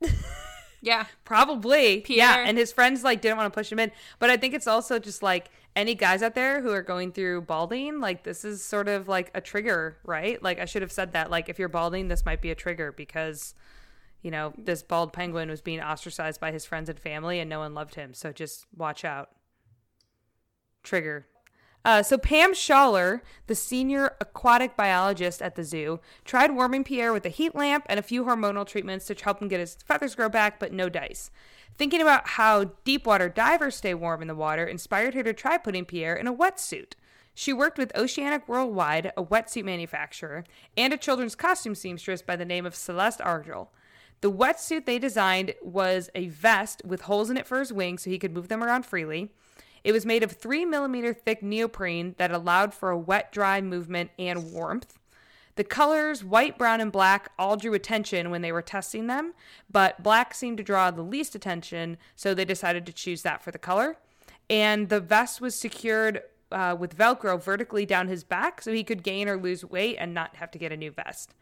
yeah. 0.84 1.06
Probably. 1.24 2.04
Yeah. 2.08 2.44
And 2.46 2.58
his 2.58 2.70
friends 2.70 3.02
like 3.02 3.20
didn't 3.20 3.38
want 3.38 3.52
to 3.52 3.58
push 3.58 3.72
him 3.72 3.78
in. 3.78 3.90
But 4.18 4.30
I 4.30 4.36
think 4.36 4.52
it's 4.52 4.66
also 4.66 4.98
just 4.98 5.22
like 5.22 5.50
any 5.74 5.94
guys 5.94 6.22
out 6.22 6.34
there 6.34 6.60
who 6.60 6.70
are 6.70 6.82
going 6.82 7.10
through 7.10 7.42
balding, 7.42 8.00
like 8.00 8.22
this 8.22 8.44
is 8.44 8.62
sort 8.62 8.88
of 8.88 9.08
like 9.08 9.30
a 9.34 9.40
trigger, 9.40 9.96
right? 10.04 10.40
Like 10.42 10.60
I 10.60 10.66
should 10.66 10.82
have 10.82 10.92
said 10.92 11.12
that. 11.12 11.30
Like 11.30 11.48
if 11.48 11.58
you're 11.58 11.70
balding, 11.70 12.08
this 12.08 12.26
might 12.26 12.42
be 12.42 12.50
a 12.50 12.54
trigger 12.54 12.92
because 12.92 13.54
you 14.22 14.30
know, 14.30 14.54
this 14.56 14.82
bald 14.82 15.12
penguin 15.12 15.50
was 15.50 15.60
being 15.60 15.80
ostracized 15.80 16.40
by 16.40 16.50
his 16.50 16.64
friends 16.64 16.88
and 16.88 16.98
family 16.98 17.40
and 17.40 17.50
no 17.50 17.58
one 17.58 17.74
loved 17.74 17.94
him. 17.94 18.14
So 18.14 18.32
just 18.32 18.66
watch 18.76 19.04
out. 19.04 19.30
Trigger. 20.82 21.26
Uh, 21.84 22.02
so 22.02 22.16
Pam 22.16 22.54
Schaller, 22.54 23.20
the 23.46 23.54
senior 23.54 24.16
aquatic 24.20 24.74
biologist 24.74 25.42
at 25.42 25.54
the 25.54 25.64
zoo, 25.64 26.00
tried 26.24 26.54
warming 26.54 26.82
Pierre 26.82 27.12
with 27.12 27.26
a 27.26 27.30
heat 27.30 27.54
lamp 27.54 27.84
and 27.88 28.00
a 28.00 28.02
few 28.02 28.24
hormonal 28.24 28.66
treatments 28.66 29.04
to 29.06 29.14
help 29.14 29.42
him 29.42 29.48
get 29.48 29.60
his 29.60 29.76
feathers 29.84 30.14
grow 30.14 30.30
back, 30.30 30.58
but 30.58 30.72
no 30.72 30.88
dice. 30.88 31.30
Thinking 31.76 32.00
about 32.00 32.28
how 32.28 32.72
deep 32.84 33.06
water 33.06 33.28
divers 33.28 33.76
stay 33.76 33.92
warm 33.92 34.22
in 34.22 34.28
the 34.28 34.34
water 34.34 34.64
inspired 34.64 35.12
her 35.14 35.22
to 35.24 35.34
try 35.34 35.58
putting 35.58 35.84
Pierre 35.84 36.14
in 36.14 36.26
a 36.26 36.34
wetsuit. 36.34 36.92
She 37.34 37.52
worked 37.52 37.78
with 37.78 37.94
Oceanic 37.96 38.48
Worldwide, 38.48 39.12
a 39.16 39.24
wetsuit 39.24 39.64
manufacturer, 39.64 40.44
and 40.76 40.92
a 40.92 40.96
children's 40.96 41.34
costume 41.34 41.74
seamstress 41.74 42.22
by 42.22 42.36
the 42.36 42.44
name 42.44 42.64
of 42.64 42.76
Celeste 42.76 43.20
Argel. 43.20 43.72
The 44.20 44.30
wetsuit 44.30 44.86
they 44.86 45.00
designed 45.00 45.54
was 45.60 46.10
a 46.14 46.28
vest 46.28 46.80
with 46.84 47.02
holes 47.02 47.28
in 47.28 47.36
it 47.36 47.46
for 47.46 47.58
his 47.58 47.72
wings 47.72 48.02
so 48.02 48.10
he 48.10 48.20
could 48.20 48.32
move 48.32 48.48
them 48.48 48.62
around 48.62 48.86
freely. 48.86 49.32
It 49.84 49.92
was 49.92 50.06
made 50.06 50.22
of 50.22 50.32
3 50.32 50.64
millimeter 50.64 51.12
thick 51.12 51.42
neoprene 51.42 52.14
that 52.16 52.30
allowed 52.30 52.72
for 52.72 52.90
a 52.90 52.98
wet 52.98 53.30
dry 53.30 53.60
movement 53.60 54.10
and 54.18 54.52
warmth. 54.52 54.98
The 55.56 55.64
colors, 55.64 56.24
white, 56.24 56.58
brown, 56.58 56.80
and 56.80 56.90
black, 56.90 57.30
all 57.38 57.56
drew 57.56 57.74
attention 57.74 58.30
when 58.30 58.42
they 58.42 58.50
were 58.50 58.62
testing 58.62 59.06
them, 59.06 59.34
but 59.70 60.02
black 60.02 60.34
seemed 60.34 60.56
to 60.56 60.64
draw 60.64 60.90
the 60.90 61.02
least 61.02 61.36
attention, 61.36 61.96
so 62.16 62.34
they 62.34 62.44
decided 62.44 62.86
to 62.86 62.92
choose 62.92 63.22
that 63.22 63.42
for 63.42 63.52
the 63.52 63.58
color. 63.58 63.98
And 64.50 64.88
the 64.88 65.00
vest 65.00 65.40
was 65.40 65.54
secured 65.54 66.22
uh, 66.50 66.76
with 66.78 66.96
Velcro 66.96 67.40
vertically 67.40 67.86
down 67.86 68.08
his 68.08 68.24
back 68.24 68.62
so 68.62 68.72
he 68.72 68.84
could 68.84 69.02
gain 69.02 69.28
or 69.28 69.36
lose 69.36 69.64
weight 69.64 69.96
and 69.98 70.12
not 70.12 70.36
have 70.36 70.50
to 70.52 70.58
get 70.58 70.72
a 70.72 70.76
new 70.76 70.90
vest. 70.90 71.34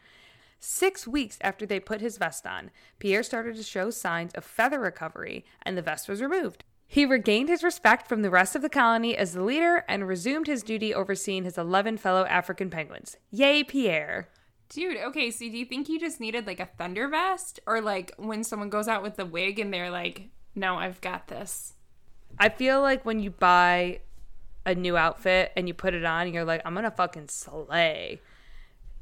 Six 0.61 1.09
weeks 1.09 1.39
after 1.41 1.65
they 1.65 1.81
put 1.81 2.01
his 2.01 2.19
vest 2.19 2.47
on, 2.47 2.71
Pierre 2.99 3.23
started 3.23 3.57
to 3.57 3.63
show 3.63 3.91
signs 3.91 4.33
of 4.35 4.45
feather 4.45 4.79
recovery, 4.79 5.45
and 5.63 5.77
the 5.77 5.83
vest 5.83 6.09
was 6.09 6.23
removed. 6.23 6.65
He 6.93 7.07
regained 7.07 7.49
his 7.49 7.65
respect 7.65 8.07
from 8.07 8.21
the 8.21 8.29
rest 8.29 8.55
of 8.55 8.61
the 8.61 8.69
colony 8.69 9.17
as 9.17 9.33
the 9.33 9.43
leader 9.43 9.83
and 9.89 10.07
resumed 10.07 10.47
his 10.47 10.63
duty 10.63 10.93
overseeing 10.93 11.45
his 11.45 11.57
11 11.57 11.97
fellow 11.97 12.27
African 12.27 12.69
penguins. 12.69 13.17
Yay, 13.31 13.65
Pierre! 13.65 14.29
Dude, 14.69 14.99
okay, 14.99 15.31
so 15.31 15.39
do 15.39 15.57
you 15.57 15.65
think 15.65 15.89
you 15.89 15.99
just 15.99 16.21
needed 16.21 16.47
like 16.47 16.61
a 16.61 16.67
thunder 16.67 17.09
vest? 17.09 17.61
Or 17.67 17.81
like 17.81 18.13
when 18.19 18.45
someone 18.45 18.69
goes 18.69 18.89
out 18.89 19.03
with 19.03 19.17
the 19.17 19.25
wig 19.25 19.59
and 19.59 19.73
they're 19.73 19.89
like, 19.91 20.29
No, 20.55 20.77
I've 20.77 21.01
got 21.01 21.29
this. 21.29 21.73
I 22.39 22.51
feel 22.51 22.83
like 22.83 23.07
when 23.07 23.21
you 23.21 23.31
buy 23.31 24.01
a 24.67 24.75
new 24.75 24.95
outfit 24.95 25.53
and 25.57 25.67
you 25.67 25.73
put 25.73 25.95
it 25.95 26.05
on, 26.05 26.35
you're 26.35 26.45
like, 26.45 26.61
I'm 26.67 26.75
gonna 26.75 26.91
fucking 26.91 27.29
slay. 27.29 28.21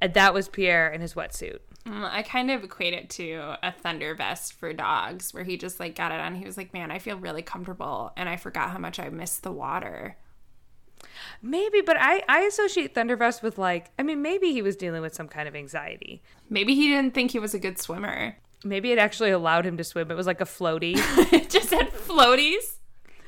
And 0.01 0.15
that 0.15 0.33
was 0.33 0.49
Pierre 0.49 0.93
in 0.93 1.01
his 1.01 1.15
wetsuit. 1.15 1.59
Mm, 1.87 2.11
I 2.11 2.23
kind 2.23 2.51
of 2.51 2.63
equate 2.63 2.93
it 2.93 3.09
to 3.11 3.57
a 3.63 3.73
thunder 3.73 4.15
vest 4.15 4.53
for 4.55 4.73
dogs, 4.73 5.33
where 5.33 5.45
he 5.45 5.57
just 5.57 5.81
like 5.81 5.95
got 5.95 6.13
it 6.13 6.21
on. 6.21 6.35
He 6.35 6.45
was 6.45 6.57
like, 6.57 6.73
"Man, 6.73 6.91
I 6.91 6.99
feel 6.99 7.17
really 7.17 7.43
comfortable, 7.43 8.13
and 8.17 8.29
I 8.29 8.37
forgot 8.37 8.71
how 8.71 8.79
much 8.79 8.99
I 8.99 9.09
miss 9.09 9.39
the 9.39 9.53
water." 9.53 10.17
Maybe, 11.43 11.81
but 11.81 11.97
I, 11.99 12.23
I 12.29 12.41
associate 12.43 12.95
Thundervest 12.95 13.43
with 13.43 13.59
like, 13.59 13.91
I 13.99 14.03
mean, 14.03 14.23
maybe 14.23 14.53
he 14.53 14.63
was 14.63 14.77
dealing 14.77 15.01
with 15.03 15.15
some 15.15 15.29
kind 15.29 15.49
of 15.49 15.57
anxiety. 15.57 16.23
Maybe 16.49 16.75
he 16.75 16.89
didn't 16.89 17.15
think 17.15 17.31
he 17.31 17.39
was 17.39 17.55
a 17.55 17.59
good 17.59 17.79
swimmer. 17.79 18.37
Maybe 18.65 18.93
it 18.93 18.99
actually 18.99 19.31
allowed 19.31 19.65
him 19.65 19.79
to 19.79 19.85
swim. 19.85 20.11
It 20.11 20.17
was 20.17 20.27
like 20.27 20.41
a 20.41 20.45
floaty. 20.45 20.95
it 21.33 21.49
just 21.49 21.71
had 21.71 21.91
floaties. 21.93 22.77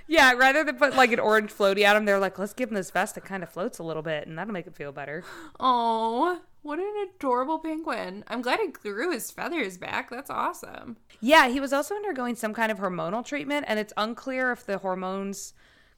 yeah, 0.06 0.32
rather 0.34 0.62
than 0.64 0.76
put 0.76 0.94
like 0.94 1.12
an 1.12 1.20
orange 1.20 1.52
floaty 1.52 1.88
on 1.88 1.96
him, 1.96 2.04
they're 2.04 2.18
like, 2.18 2.38
let's 2.38 2.52
give 2.52 2.68
him 2.68 2.74
this 2.74 2.90
vest 2.90 3.14
that 3.14 3.24
kind 3.24 3.42
of 3.42 3.48
floats 3.48 3.78
a 3.78 3.82
little 3.82 4.02
bit 4.02 4.26
and 4.26 4.36
that'll 4.36 4.52
make 4.52 4.66
him 4.66 4.74
feel 4.74 4.92
better. 4.92 5.24
Oh, 5.58 6.40
what 6.62 6.78
an 6.78 7.08
adorable 7.14 7.58
penguin! 7.58 8.24
I'm 8.28 8.42
glad 8.42 8.60
it 8.60 8.72
grew 8.72 9.10
his 9.10 9.30
feathers 9.30 9.78
back. 9.78 10.10
That's 10.10 10.30
awesome. 10.30 10.96
Yeah, 11.20 11.48
he 11.48 11.60
was 11.60 11.72
also 11.72 11.94
undergoing 11.94 12.36
some 12.36 12.54
kind 12.54 12.70
of 12.70 12.78
hormonal 12.78 13.24
treatment, 13.24 13.66
and 13.68 13.78
it's 13.78 13.92
unclear 13.96 14.52
if 14.52 14.64
the 14.64 14.78
hormones 14.78 15.54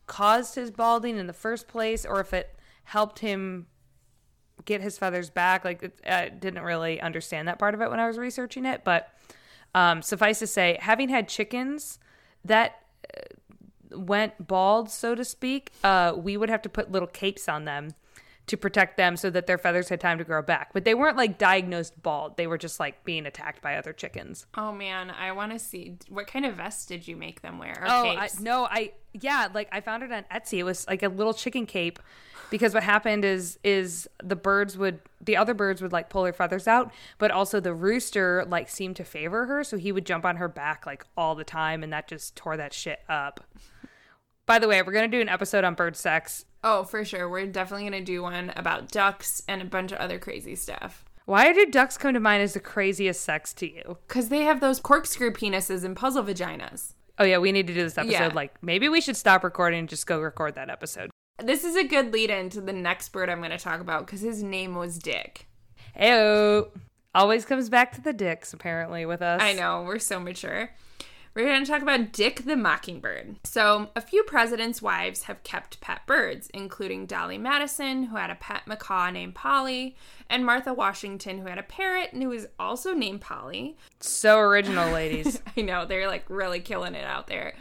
caused 0.07 0.55
his 0.55 0.71
balding 0.71 1.19
in 1.19 1.27
the 1.27 1.33
first 1.33 1.69
place 1.69 2.05
or 2.05 2.21
if 2.21 2.33
it 2.33 2.57
helped 2.85 3.21
him 3.21 3.67
get 4.65 4.81
his 4.81 4.99
feathers 4.99 5.31
back. 5.31 5.65
Like, 5.65 5.83
it, 5.83 6.01
I 6.07 6.29
didn't 6.29 6.63
really 6.63 7.01
understand 7.01 7.49
that 7.49 7.59
part 7.59 7.75
of 7.75 7.81
it 7.81 7.91
when 7.91 8.01
I 8.01 8.07
was 8.07 8.19
researching 8.19 8.65
it, 8.65 8.85
but 8.85 9.11
um, 9.75 10.03
suffice 10.03 10.39
to 10.39 10.47
say, 10.47 10.79
having 10.81 11.09
had 11.09 11.29
chickens 11.29 11.99
that 12.45 12.81
uh, 13.17 13.99
went 13.99 14.47
bald, 14.47 14.91
so 14.91 15.15
to 15.15 15.25
speak, 15.25 15.73
uh, 15.83 16.15
we 16.17 16.37
would 16.37 16.49
have 16.49 16.63
to 16.63 16.69
put 16.69 16.93
little 16.93 17.09
capes 17.09 17.49
on 17.49 17.65
them 17.65 17.95
to 18.47 18.57
protect 18.57 18.97
them 18.97 19.17
so 19.17 19.31
that 19.31 19.47
their 19.47 19.57
feathers 19.57 19.89
had 19.89 20.01
time 20.01 20.19
to 20.19 20.25
grow 20.25 20.43
back. 20.43 20.73
But 20.73 20.85
they 20.85 20.95
weren't 20.95 21.17
like 21.17 21.39
diagnosed 21.39 22.03
bald. 22.03 22.37
They 22.37 22.47
were 22.47 22.59
just 22.59 22.79
like 22.79 23.05
being 23.05 23.27
attacked 23.27 23.63
by 23.63 23.77
other 23.77 23.93
chickens. 23.93 24.47
Oh 24.57 24.73
man, 24.73 25.11
I 25.11 25.33
want 25.33 25.53
to 25.53 25.59
see 25.59 25.97
what 26.09 26.27
kind 26.27 26.45
of 26.45 26.57
vest 26.57 26.89
did 26.89 27.09
you 27.09 27.17
make 27.17 27.43
them 27.43 27.59
wear? 27.59 27.83
Oh, 27.87 28.07
I, 28.07 28.29
no, 28.41 28.65
I 28.65 28.93
yeah, 29.13 29.49
like 29.53 29.69
I 29.73 29.81
found 29.81 30.03
it 30.03 30.13
on 30.13 30.25
Etsy. 30.33 30.59
It 30.59 30.65
was 30.65 30.87
like 30.87 31.03
a 31.03 31.09
little 31.09 31.35
chicken 31.35 31.67
cape 31.67 31.99
because 32.51 32.75
what 32.75 32.83
happened 32.83 33.25
is 33.25 33.59
is 33.65 34.09
the 34.23 34.37
birds 34.37 34.77
would 34.77 35.01
the 35.21 35.37
other 35.37 35.55
birds 35.55 35.81
would 35.81 35.93
like 35.93 36.11
pull 36.11 36.25
their 36.25 36.33
feathers 36.33 36.69
out, 36.69 36.93
but 37.19 37.31
also 37.31 37.61
the 37.61 37.73
rooster 37.73 38.45
like 38.47 38.69
seemed 38.69 38.97
to 38.97 39.05
favor 39.05 39.47
her, 39.47 39.65
so 39.65 39.79
he 39.79 39.91
would 39.91 40.05
jump 40.05 40.25
on 40.25 40.37
her 40.37 40.49
back 40.49 40.85
like 40.85 41.07
all 41.17 41.35
the 41.35 41.45
time 41.45 41.83
and 41.83 41.93
that 41.93 42.09
just 42.09 42.37
tore 42.37 42.57
that 42.59 42.75
shit 42.75 43.01
up. 43.09 43.41
By 44.47 44.59
the 44.59 44.69
way, 44.69 44.83
we're 44.83 44.93
going 44.93 45.11
to 45.11 45.17
do 45.17 45.21
an 45.21 45.29
episode 45.29 45.65
on 45.65 45.75
bird 45.75 45.97
sex. 45.97 46.45
Oh, 46.65 46.83
for 46.83 47.05
sure. 47.05 47.29
We're 47.29 47.47
definitely 47.47 47.85
gonna 47.85 48.01
do 48.01 48.23
one 48.23 48.51
about 48.57 48.91
ducks 48.91 49.43
and 49.47 49.61
a 49.61 49.67
bunch 49.67 49.93
of 49.93 49.99
other 49.99 50.19
crazy 50.19 50.57
stuff. 50.57 51.05
Why 51.27 51.53
do 51.53 51.67
ducks 51.67 51.99
come 51.99 52.15
to 52.15 52.21
mind 52.21 52.43
as 52.43 52.55
the 52.55 52.61
craziest 52.61 53.23
sex 53.23 53.53
to 53.55 53.71
you? 53.71 53.99
Cause 54.09 54.31
they 54.31 54.41
have 54.41 54.61
those 54.61 54.81
corkscrew 54.81 55.33
penises 55.33 55.85
and 55.85 55.95
puzzle 55.95 56.25
vaginas. 56.25 56.95
Oh 57.19 57.25
yeah, 57.25 57.37
we 57.37 57.53
need 57.53 57.67
to 57.67 57.75
do 57.75 57.83
this 57.83 57.99
episode. 57.99 58.13
Yeah. 58.13 58.31
Like 58.33 58.63
maybe 58.63 58.89
we 58.89 59.03
should 59.03 59.17
stop 59.17 59.45
recording 59.45 59.81
and 59.81 59.89
just 59.91 60.07
go 60.07 60.19
record 60.21 60.55
that 60.55 60.71
episode. 60.71 61.11
This 61.39 61.65
is 61.65 61.77
a 61.77 61.85
good 61.85 62.15
lead 62.15 62.31
in 62.31 62.49
to 62.51 62.63
the 62.63 62.73
next 62.73 63.11
bird 63.11 63.29
I'm 63.29 63.43
gonna 63.43 63.59
talk 63.59 63.81
about 63.83 64.07
because 64.07 64.23
his 64.23 64.43
name 64.43 64.75
was 64.75 64.99
Dick. 64.99 65.47
Heyo. 65.99 66.71
Always 67.15 67.45
comes 67.45 67.69
back 67.69 67.93
to 67.93 68.01
the 68.01 68.13
dicks, 68.13 68.53
apparently, 68.53 69.07
with 69.07 69.23
us. 69.23 69.41
I 69.41 69.53
know, 69.53 69.85
we're 69.87 70.01
so 70.01 70.19
mature. 70.19 70.71
We're 71.35 71.47
going 71.47 71.65
to 71.65 71.71
talk 71.71 71.83
about 71.83 72.13
Dick 72.13 72.45
the 72.45 72.57
Mockingbird. 72.57 73.37
So, 73.43 73.91
a 73.97 74.01
few 74.01 74.23
presidents' 74.23 74.81
wives 74.81 75.25
have 75.25 75.43
kept 75.43 75.81
pet 75.81 76.07
birds, 76.07 76.49
including 76.55 77.07
Dolley 77.07 77.39
Madison, 77.39 78.05
who 78.05 78.17
had 78.17 78.31
a 78.31 78.37
pet 78.37 78.69
macaw 78.69 79.11
named 79.11 79.35
Polly, 79.35 79.97
and 80.31 80.47
Martha 80.47 80.73
Washington, 80.73 81.39
who 81.39 81.49
had 81.49 81.59
a 81.59 81.65
parrot 81.65 82.13
and 82.13 82.23
who 82.23 82.29
was 82.29 82.47
also 82.57 82.95
named 82.95 83.21
Polly. 83.21 83.77
So 83.99 84.39
original, 84.39 84.93
ladies. 84.93 85.43
I 85.57 85.63
know, 85.63 85.85
they're 85.85 86.07
like 86.07 86.25
really 86.29 86.61
killing 86.61 86.95
it 86.95 87.05
out 87.05 87.27
there. 87.27 87.57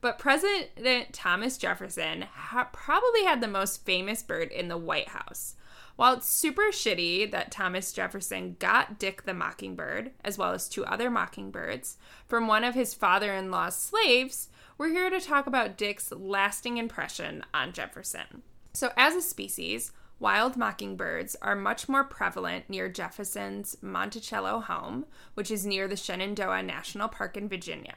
But 0.00 0.18
President 0.18 1.12
Thomas 1.12 1.58
Jefferson 1.58 2.22
ha- 2.32 2.70
probably 2.72 3.24
had 3.24 3.42
the 3.42 3.48
most 3.48 3.84
famous 3.84 4.22
bird 4.22 4.50
in 4.52 4.68
the 4.68 4.78
White 4.78 5.08
House. 5.08 5.54
While 5.98 6.12
it's 6.12 6.28
super 6.28 6.70
shitty 6.70 7.28
that 7.32 7.50
Thomas 7.50 7.92
Jefferson 7.92 8.54
got 8.60 9.00
Dick 9.00 9.24
the 9.24 9.34
Mockingbird, 9.34 10.12
as 10.24 10.38
well 10.38 10.52
as 10.52 10.68
two 10.68 10.84
other 10.84 11.10
mockingbirds, 11.10 11.96
from 12.28 12.46
one 12.46 12.62
of 12.62 12.76
his 12.76 12.94
father 12.94 13.34
in 13.34 13.50
law's 13.50 13.74
slaves, 13.74 14.48
we're 14.78 14.90
here 14.90 15.10
to 15.10 15.18
talk 15.18 15.48
about 15.48 15.76
Dick's 15.76 16.12
lasting 16.12 16.76
impression 16.76 17.44
on 17.52 17.72
Jefferson. 17.72 18.44
So, 18.74 18.92
as 18.96 19.16
a 19.16 19.20
species, 19.20 19.90
wild 20.20 20.56
mockingbirds 20.56 21.34
are 21.42 21.56
much 21.56 21.88
more 21.88 22.04
prevalent 22.04 22.70
near 22.70 22.88
Jefferson's 22.88 23.76
Monticello 23.82 24.60
home, 24.60 25.04
which 25.34 25.50
is 25.50 25.66
near 25.66 25.88
the 25.88 25.96
Shenandoah 25.96 26.62
National 26.62 27.08
Park 27.08 27.36
in 27.36 27.48
Virginia. 27.48 27.96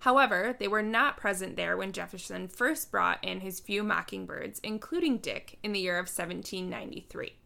However, 0.00 0.54
they 0.58 0.68
were 0.68 0.82
not 0.82 1.16
present 1.16 1.56
there 1.56 1.78
when 1.78 1.92
Jefferson 1.92 2.46
first 2.46 2.90
brought 2.90 3.24
in 3.24 3.40
his 3.40 3.58
few 3.58 3.82
mockingbirds, 3.82 4.60
including 4.62 5.16
Dick, 5.16 5.58
in 5.62 5.72
the 5.72 5.80
year 5.80 5.98
of 5.98 6.06
1793. 6.06 7.37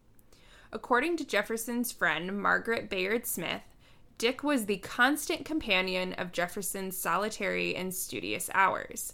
According 0.72 1.18
to 1.18 1.26
Jefferson's 1.26 1.92
friend 1.92 2.40
Margaret 2.40 2.88
Bayard 2.88 3.26
Smith, 3.26 3.62
Dick 4.16 4.42
was 4.42 4.64
the 4.64 4.78
constant 4.78 5.44
companion 5.44 6.14
of 6.14 6.32
Jefferson's 6.32 6.96
solitary 6.96 7.76
and 7.76 7.94
studious 7.94 8.48
hours. 8.54 9.12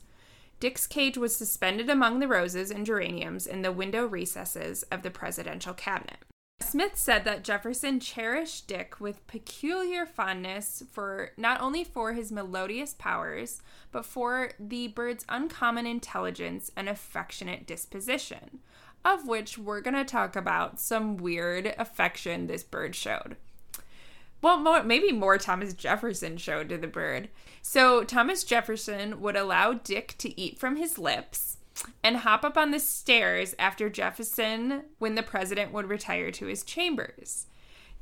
Dick's 0.61 0.87
cage 0.87 1.17
was 1.19 1.35
suspended 1.35 1.91
among 1.91 2.21
the 2.21 2.29
roses 2.29 2.71
and 2.71 2.87
geraniums 2.87 3.47
in 3.47 3.63
the 3.63 3.73
window 3.73 4.07
recesses 4.07 4.85
of 4.85 5.03
the 5.03 5.11
presidential 5.11 5.75
cabinet. 5.75 6.19
Smith 6.61 6.97
said 6.97 7.25
that 7.25 7.45
Jefferson 7.45 7.99
cherished 7.99 8.67
Dick 8.67 9.01
with 9.01 9.27
peculiar 9.27 10.05
fondness 10.05 10.83
for 10.93 11.31
not 11.37 11.61
only 11.61 11.85
for 11.85 12.13
his 12.13 12.31
melodious 12.31 12.95
powers, 12.95 13.63
but 13.91 14.05
for 14.05 14.51
the 14.61 14.89
bird's 14.89 15.25
uncommon 15.29 15.87
intelligence 15.87 16.71
and 16.77 16.89
affectionate 16.89 17.67
disposition, 17.67 18.61
of 19.05 19.27
which 19.27 19.59
we're 19.59 19.81
going 19.81 19.95
to 19.95 20.05
talk 20.05 20.37
about 20.37 20.81
some 20.81 21.17
weird 21.17 21.75
affection 21.79 22.47
this 22.47 22.63
bird 22.63 22.95
showed. 22.95 23.37
Well, 24.41 24.59
more, 24.59 24.83
maybe 24.83 25.11
more 25.11 25.39
Thomas 25.39 25.75
Jefferson 25.75 26.37
showed 26.37 26.69
to 26.69 26.79
the 26.79 26.87
bird. 26.87 27.29
So, 27.61 28.05
Thomas 28.05 28.45
Jefferson 28.45 29.21
would 29.21 29.37
allow 29.37 29.73
Dick 29.73 30.15
to 30.19 30.41
eat 30.41 30.59
from 30.59 30.77
his 30.77 30.99
lips 30.99 31.57
and 32.03 32.19
hop 32.19 32.45
up 32.45 32.57
on 32.57 32.71
the 32.71 32.81
stairs 32.81 33.55
after 33.59 33.91
Jefferson 33.91 34.85
when 34.99 35.15
the 35.15 35.23
president 35.23 35.73
would 35.73 35.89
retire 35.89 36.31
to 36.33 36.47
his 36.47 36.63
chambers. 36.63 37.47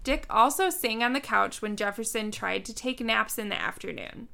Dick 0.05 0.27
also 0.31 0.71
sang 0.71 1.03
on 1.03 1.15
the 1.15 1.21
couch 1.21 1.61
when 1.61 1.77
Jefferson 1.77 2.31
tried 2.31 2.65
to 2.67 2.75
take 2.75 3.01
naps 3.01 3.39
in 3.39 3.49
the 3.49 3.61
afternoon. 3.61 4.29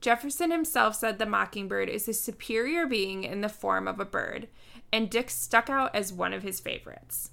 Jefferson 0.00 0.50
himself 0.50 0.96
said 0.96 1.18
the 1.18 1.26
mockingbird 1.26 1.88
is 1.88 2.08
a 2.08 2.12
superior 2.12 2.86
being 2.86 3.24
in 3.24 3.40
the 3.40 3.48
form 3.48 3.88
of 3.88 3.98
a 3.98 4.04
bird, 4.04 4.48
and 4.94 5.10
Dick 5.10 5.28
stuck 5.28 5.68
out 5.68 5.92
as 5.92 6.12
one 6.12 6.32
of 6.32 6.44
his 6.44 6.60
favorites. 6.60 7.32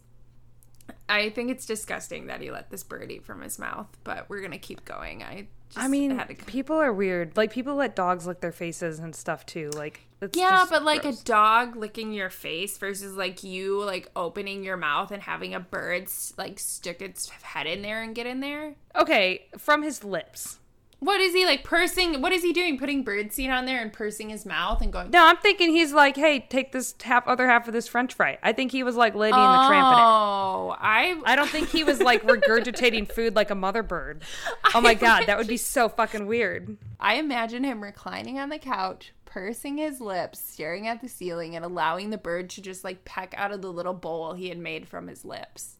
I 1.07 1.29
think 1.29 1.51
it's 1.51 1.67
disgusting 1.67 2.25
that 2.25 2.41
he 2.41 2.49
let 2.49 2.71
this 2.71 2.83
bird 2.83 3.11
eat 3.11 3.23
from 3.23 3.41
his 3.41 3.59
mouth, 3.59 3.87
but 4.03 4.27
we're 4.29 4.41
gonna 4.41 4.57
keep 4.57 4.83
going. 4.83 5.21
I 5.21 5.47
just 5.69 5.85
I 5.85 5.87
mean, 5.87 6.17
had 6.17 6.29
to 6.29 6.35
people 6.45 6.75
are 6.75 6.91
weird. 6.91 7.37
Like 7.37 7.51
people 7.51 7.75
let 7.75 7.95
dogs 7.95 8.25
lick 8.25 8.41
their 8.41 8.51
faces 8.51 8.97
and 8.97 9.15
stuff 9.15 9.45
too. 9.45 9.69
Like 9.75 10.07
it's 10.21 10.35
Yeah, 10.35 10.65
but 10.67 10.83
like 10.83 11.05
a 11.05 11.13
dog 11.23 11.75
licking 11.75 12.13
your 12.13 12.31
face 12.31 12.79
versus 12.79 13.15
like 13.15 13.43
you 13.43 13.83
like 13.83 14.09
opening 14.15 14.63
your 14.63 14.77
mouth 14.77 15.11
and 15.11 15.21
having 15.21 15.53
a 15.53 15.59
bird 15.59 16.07
like 16.37 16.57
stick 16.57 16.99
its 16.99 17.29
head 17.29 17.67
in 17.67 17.83
there 17.83 18.01
and 18.01 18.15
get 18.15 18.25
in 18.25 18.39
there. 18.39 18.73
okay 18.95 19.45
from 19.59 19.83
his 19.83 20.03
lips. 20.03 20.57
What 21.01 21.19
is 21.19 21.33
he 21.33 21.47
like 21.47 21.63
pursing? 21.63 22.21
What 22.21 22.31
is 22.31 22.43
he 22.43 22.53
doing? 22.53 22.77
Putting 22.77 23.03
birdseed 23.03 23.49
on 23.51 23.65
there 23.65 23.81
and 23.81 23.91
pursing 23.91 24.29
his 24.29 24.45
mouth 24.45 24.81
and 24.83 24.93
going. 24.93 25.09
No, 25.09 25.25
I'm 25.25 25.37
thinking 25.37 25.71
he's 25.71 25.93
like, 25.93 26.15
hey, 26.15 26.41
take 26.41 26.71
this 26.73 26.93
half 27.01 27.27
other 27.27 27.47
half 27.47 27.67
of 27.67 27.73
this 27.73 27.87
French 27.87 28.13
fry. 28.13 28.37
I 28.43 28.53
think 28.53 28.71
he 28.71 28.83
was 28.83 28.95
like 28.95 29.15
Lady 29.15 29.35
and 29.35 29.63
the 29.63 29.67
Tramp. 29.67 29.87
Oh, 29.97 30.75
I 30.79 31.19
I 31.25 31.35
don't 31.35 31.49
think 31.49 31.69
he 31.69 31.83
was 31.83 31.99
like 32.01 32.21
regurgitating 32.21 33.11
food 33.11 33.35
like 33.35 33.49
a 33.49 33.55
mother 33.55 33.81
bird. 33.83 34.23
Oh 34.73 34.79
my 34.79 34.93
god, 34.93 35.25
that 35.25 35.37
would 35.37 35.47
be 35.47 35.57
so 35.57 35.89
fucking 35.89 36.27
weird. 36.27 36.77
I 36.97 37.15
imagine 37.15 37.65
him 37.65 37.83
reclining 37.83 38.39
on 38.39 38.47
the 38.47 38.57
couch, 38.57 39.11
pursing 39.25 39.77
his 39.77 39.99
lips, 39.99 40.39
staring 40.39 40.87
at 40.87 41.01
the 41.01 41.09
ceiling, 41.09 41.57
and 41.57 41.65
allowing 41.65 42.09
the 42.09 42.17
bird 42.17 42.49
to 42.51 42.61
just 42.61 42.83
like 42.85 43.03
peck 43.03 43.33
out 43.35 43.51
of 43.51 43.61
the 43.61 43.73
little 43.73 43.93
bowl 43.93 44.33
he 44.33 44.47
had 44.47 44.57
made 44.57 44.87
from 44.87 45.07
his 45.07 45.25
lips. 45.25 45.77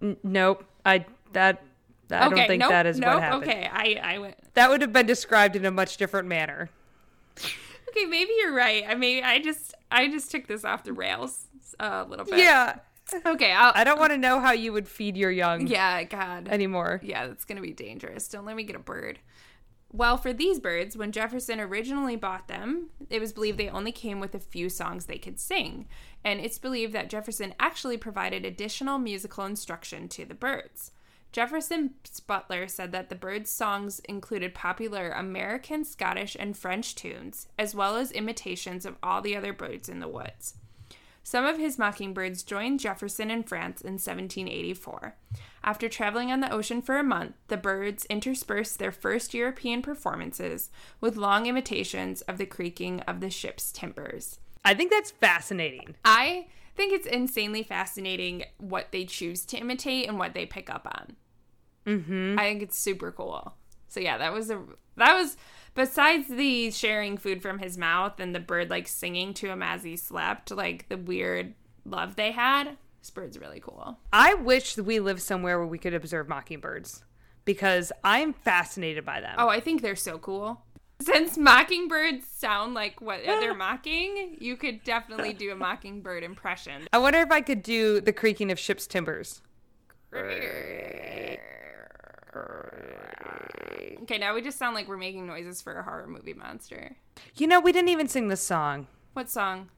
N- 0.00 0.16
nope. 0.22 0.64
I 0.86 1.04
that 1.32 1.62
I 2.10 2.28
don't 2.28 2.46
think 2.46 2.60
nope, 2.60 2.70
that 2.70 2.86
is 2.86 2.98
nope, 2.98 3.14
what 3.14 3.22
happened. 3.22 3.42
Okay, 3.44 3.68
I 3.72 4.00
I 4.02 4.18
went. 4.18 4.36
That 4.54 4.70
would 4.70 4.80
have 4.82 4.92
been 4.92 5.06
described 5.06 5.56
in 5.56 5.64
a 5.64 5.70
much 5.70 5.96
different 5.96 6.28
manner. 6.28 6.70
Okay, 7.88 8.06
maybe 8.06 8.32
you're 8.40 8.54
right. 8.54 8.84
I 8.88 8.94
maybe 8.94 9.22
I 9.22 9.38
just 9.38 9.74
I 9.90 10.08
just 10.08 10.30
took 10.30 10.46
this 10.46 10.64
off 10.64 10.84
the 10.84 10.92
rails 10.92 11.46
a 11.78 12.04
little 12.04 12.24
bit. 12.24 12.38
Yeah. 12.38 12.78
Okay. 13.26 13.52
I'll, 13.52 13.72
I 13.74 13.84
don't 13.84 13.98
want 13.98 14.12
to 14.12 14.18
know 14.18 14.40
how 14.40 14.52
you 14.52 14.72
would 14.72 14.88
feed 14.88 15.16
your 15.16 15.30
young 15.30 15.66
yeah. 15.66 16.04
God. 16.04 16.48
anymore. 16.48 17.00
Yeah, 17.04 17.26
that's 17.26 17.44
gonna 17.44 17.60
be 17.60 17.72
dangerous. 17.72 18.28
Don't 18.28 18.44
let 18.44 18.56
me 18.56 18.64
get 18.64 18.76
a 18.76 18.80
bird. 18.80 19.18
Well, 19.92 20.16
for 20.16 20.32
these 20.32 20.58
birds, 20.58 20.96
when 20.96 21.12
Jefferson 21.12 21.60
originally 21.60 22.16
bought 22.16 22.48
them, 22.48 22.88
it 23.08 23.20
was 23.20 23.32
believed 23.32 23.58
they 23.58 23.68
only 23.68 23.92
came 23.92 24.18
with 24.18 24.34
a 24.34 24.40
few 24.40 24.68
songs 24.68 25.06
they 25.06 25.18
could 25.18 25.38
sing. 25.38 25.86
And 26.24 26.40
it's 26.40 26.58
believed 26.58 26.92
that 26.94 27.08
Jefferson 27.08 27.54
actually 27.60 27.96
provided 27.96 28.44
additional 28.44 28.98
musical 28.98 29.44
instruction 29.44 30.08
to 30.08 30.24
the 30.24 30.34
birds. 30.34 30.90
Jefferson's 31.34 32.20
butler 32.20 32.68
said 32.68 32.92
that 32.92 33.08
the 33.08 33.16
birds' 33.16 33.50
songs 33.50 33.98
included 34.08 34.54
popular 34.54 35.10
American, 35.10 35.84
Scottish, 35.84 36.36
and 36.38 36.56
French 36.56 36.94
tunes, 36.94 37.48
as 37.58 37.74
well 37.74 37.96
as 37.96 38.12
imitations 38.12 38.86
of 38.86 38.94
all 39.02 39.20
the 39.20 39.36
other 39.36 39.52
birds 39.52 39.88
in 39.88 39.98
the 39.98 40.06
woods. 40.06 40.54
Some 41.24 41.44
of 41.44 41.58
his 41.58 41.76
mockingbirds 41.76 42.44
joined 42.44 42.78
Jefferson 42.78 43.32
in 43.32 43.42
France 43.42 43.80
in 43.80 43.94
1784. 43.94 45.16
After 45.64 45.88
traveling 45.88 46.30
on 46.30 46.38
the 46.38 46.52
ocean 46.52 46.80
for 46.80 46.98
a 46.98 47.02
month, 47.02 47.34
the 47.48 47.56
birds 47.56 48.04
interspersed 48.04 48.78
their 48.78 48.92
first 48.92 49.34
European 49.34 49.82
performances 49.82 50.70
with 51.00 51.16
long 51.16 51.46
imitations 51.46 52.20
of 52.22 52.38
the 52.38 52.46
creaking 52.46 53.00
of 53.08 53.18
the 53.18 53.28
ship's 53.28 53.72
timbers. 53.72 54.38
I 54.64 54.74
think 54.74 54.92
that's 54.92 55.10
fascinating. 55.10 55.96
I 56.04 56.46
think 56.76 56.92
it's 56.92 57.08
insanely 57.08 57.64
fascinating 57.64 58.44
what 58.58 58.92
they 58.92 59.04
choose 59.04 59.44
to 59.46 59.58
imitate 59.58 60.06
and 60.06 60.16
what 60.16 60.32
they 60.32 60.46
pick 60.46 60.70
up 60.70 60.86
on. 60.86 61.16
Mm-hmm. 61.86 62.38
I 62.38 62.42
think 62.42 62.62
it's 62.62 62.78
super 62.78 63.12
cool. 63.12 63.54
So 63.88 64.00
yeah, 64.00 64.18
that 64.18 64.32
was 64.32 64.50
a 64.50 64.60
that 64.96 65.14
was 65.14 65.36
besides 65.74 66.28
the 66.28 66.70
sharing 66.70 67.16
food 67.16 67.42
from 67.42 67.58
his 67.58 67.76
mouth 67.76 68.18
and 68.20 68.34
the 68.34 68.40
bird 68.40 68.70
like 68.70 68.88
singing 68.88 69.34
to 69.34 69.48
him 69.48 69.62
as 69.62 69.82
he 69.82 69.96
slept, 69.96 70.50
like 70.50 70.88
the 70.88 70.96
weird 70.96 71.54
love 71.84 72.16
they 72.16 72.32
had. 72.32 72.76
This 73.00 73.10
bird's 73.10 73.38
really 73.38 73.60
cool. 73.60 73.98
I 74.12 74.34
wish 74.34 74.78
we 74.78 74.98
lived 74.98 75.20
somewhere 75.20 75.58
where 75.58 75.66
we 75.66 75.78
could 75.78 75.94
observe 75.94 76.28
mockingbirds 76.28 77.04
because 77.44 77.92
I'm 78.02 78.32
fascinated 78.32 79.04
by 79.04 79.20
them. 79.20 79.34
Oh, 79.38 79.48
I 79.48 79.60
think 79.60 79.82
they're 79.82 79.94
so 79.96 80.18
cool. 80.18 80.62
Since 81.02 81.36
mockingbirds 81.36 82.26
sound 82.26 82.72
like 82.74 83.00
what 83.00 83.20
they're 83.26 83.54
mocking, 83.54 84.36
you 84.40 84.56
could 84.56 84.82
definitely 84.84 85.34
do 85.34 85.52
a 85.52 85.56
mockingbird 85.56 86.22
impression. 86.22 86.86
I 86.92 86.98
wonder 86.98 87.18
if 87.18 87.30
I 87.30 87.42
could 87.42 87.62
do 87.62 88.00
the 88.00 88.12
creaking 88.12 88.50
of 88.50 88.58
ship's 88.58 88.86
timbers. 88.86 89.42
Okay, 94.02 94.18
now 94.18 94.34
we 94.34 94.42
just 94.42 94.58
sound 94.58 94.74
like 94.74 94.88
we're 94.88 94.96
making 94.96 95.26
noises 95.26 95.62
for 95.62 95.78
a 95.78 95.82
horror 95.82 96.06
movie 96.06 96.34
monster. 96.34 96.96
You 97.36 97.46
know, 97.46 97.60
we 97.60 97.72
didn't 97.72 97.88
even 97.90 98.08
sing 98.08 98.28
the 98.28 98.36
song 98.36 98.86
What 99.12 99.30
song? 99.30 99.70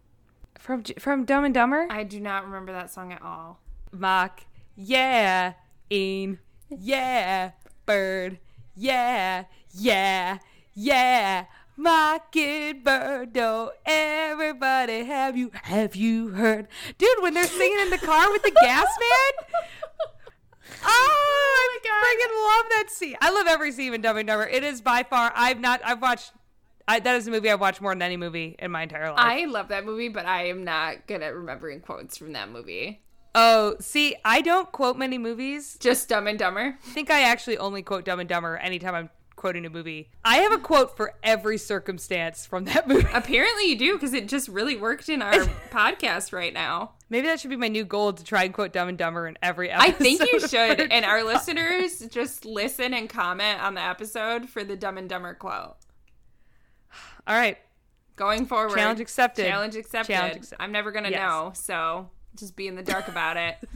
from 0.59 0.83
from 0.99 1.25
Dumb 1.25 1.45
and 1.45 1.55
Dumber. 1.55 1.87
I 1.91 2.03
do 2.03 2.19
not 2.21 2.45
remember 2.45 2.73
that 2.73 2.91
song 2.91 3.13
at 3.13 3.23
all. 3.23 3.61
Mock, 3.93 4.41
yeah, 4.75 5.53
in, 5.91 6.39
yeah, 6.71 7.53
bird, 7.85 8.39
yeah, 8.75 9.45
yeah, 9.73 10.39
yeah. 10.75 11.45
Mockingbird, 11.79 13.35
don't 13.35 13.73
everybody 13.85 15.05
have 15.05 15.37
you 15.37 15.51
have 15.65 15.95
you 15.95 16.29
heard, 16.29 16.69
dude? 16.97 17.09
When 17.21 17.35
they're 17.35 17.47
singing 17.47 17.81
in 17.81 17.91
the 17.91 17.99
car 17.99 18.31
with 18.33 18.43
the 18.43 18.51
gas 18.51 18.89
man. 18.99 19.61
Oh, 20.85 21.79
I 21.89 22.17
that 22.87 22.95
scene. 22.95 23.17
I 23.21 23.31
love 23.31 23.47
every 23.47 23.73
scene 23.73 23.95
in 23.95 24.01
Dumb 24.01 24.17
and 24.17 24.27
Dumber. 24.27 24.47
It 24.47 24.65
is 24.65 24.81
by 24.81 25.03
far. 25.03 25.33
I've 25.35 25.61
not. 25.61 25.81
I've 25.85 26.01
watched. 26.01 26.33
I, 26.89 27.01
that 27.01 27.17
is 27.17 27.27
a 27.27 27.31
movie 27.33 27.51
I've 27.51 27.61
watched 27.61 27.81
more 27.81 27.93
than 27.93 28.03
any 28.03 28.17
movie 28.17 28.55
in 28.61 28.71
my 28.71 28.85
entire 28.85 29.09
life. 29.09 29.19
I 29.19 29.47
love 29.47 29.69
that 29.69 29.85
movie, 29.85 30.09
but 30.09 30.25
I 30.25 30.47
am 30.47 30.63
not 30.63 31.09
good 31.09 31.21
at 31.21 31.35
remembering 31.35 31.81
quotes 31.81 32.17
from 32.17 32.33
that 32.35 32.49
movie. 32.49 33.01
oh, 33.35 33.75
see, 33.81 34.15
I 34.25 34.41
don't 34.41 34.71
quote 34.71 34.97
many 34.97 35.19
movies. 35.19 35.77
Just 35.81 36.09
Dumb 36.09 36.29
and 36.29 36.39
Dumber. 36.39 36.79
I 36.81 36.91
think 36.91 37.11
I 37.11 37.23
actually 37.23 37.59
only 37.59 37.83
quote 37.83 38.05
Dumb 38.05 38.21
and 38.21 38.29
Dumber 38.29 38.57
anytime 38.59 38.95
I'm 38.95 39.11
quoting 39.37 39.65
a 39.67 39.71
movie. 39.71 40.11
I 40.25 40.39
have 40.39 40.53
a 40.53 40.59
quote 40.59 40.97
for 40.97 41.15
every 41.23 41.59
circumstance 41.59 42.45
from 42.47 42.65
that 42.65 42.89
movie. 42.89 43.07
Apparently 43.13 43.67
you 43.71 43.79
do, 43.79 43.93
because 43.93 44.13
it 44.13 44.29
just 44.29 44.49
really 44.49 44.77
worked 44.77 45.09
in 45.09 45.23
our 45.23 45.33
podcast 45.71 46.33
right 46.33 46.53
now. 46.53 46.93
Maybe 47.09 47.27
that 47.29 47.39
should 47.39 47.51
be 47.51 47.57
my 47.57 47.69
new 47.69 47.85
goal 47.85 48.13
to 48.13 48.25
try 48.25 48.45
and 48.45 48.53
quote 48.55 48.73
Dumb 48.73 48.89
and 48.89 48.99
Dumber 48.99 49.29
in 49.29 49.39
every 49.43 49.71
episode. 49.71 49.89
I 49.89 49.93
think 49.93 50.21
you 50.33 50.41
should. 50.41 50.81
And 50.91 51.05
our 51.05 51.23
listeners 51.23 52.01
just 52.11 52.45
listen 52.45 52.93
and 52.95 53.09
comment 53.09 53.63
on 53.63 53.75
the 53.75 53.83
episode 53.83 54.49
for 54.49 54.65
the 54.65 54.75
Dumb 54.77 54.99
and 54.99 55.09
Dumber 55.09 55.35
quote. 55.35 55.77
All 57.29 57.37
right, 57.37 57.59
Going 58.17 58.47
forward. 58.47 58.75
Challenge 58.75 58.99
accepted. 59.01 59.47
Challenge 59.47 59.77
accepted. 59.77 60.13
Challenge 60.15 60.37
accepted. 60.37 60.63
I'm 60.65 60.73
never 60.73 60.91
going 60.91 61.05
to 61.05 61.11
Yes. 61.11 61.19
know, 61.21 61.53
so 61.55 62.09
just 62.35 62.57
be 62.57 62.67
in 62.67 62.75
the 62.75 62.83
dark 62.83 63.09
about 63.09 63.37
it. 63.37 63.57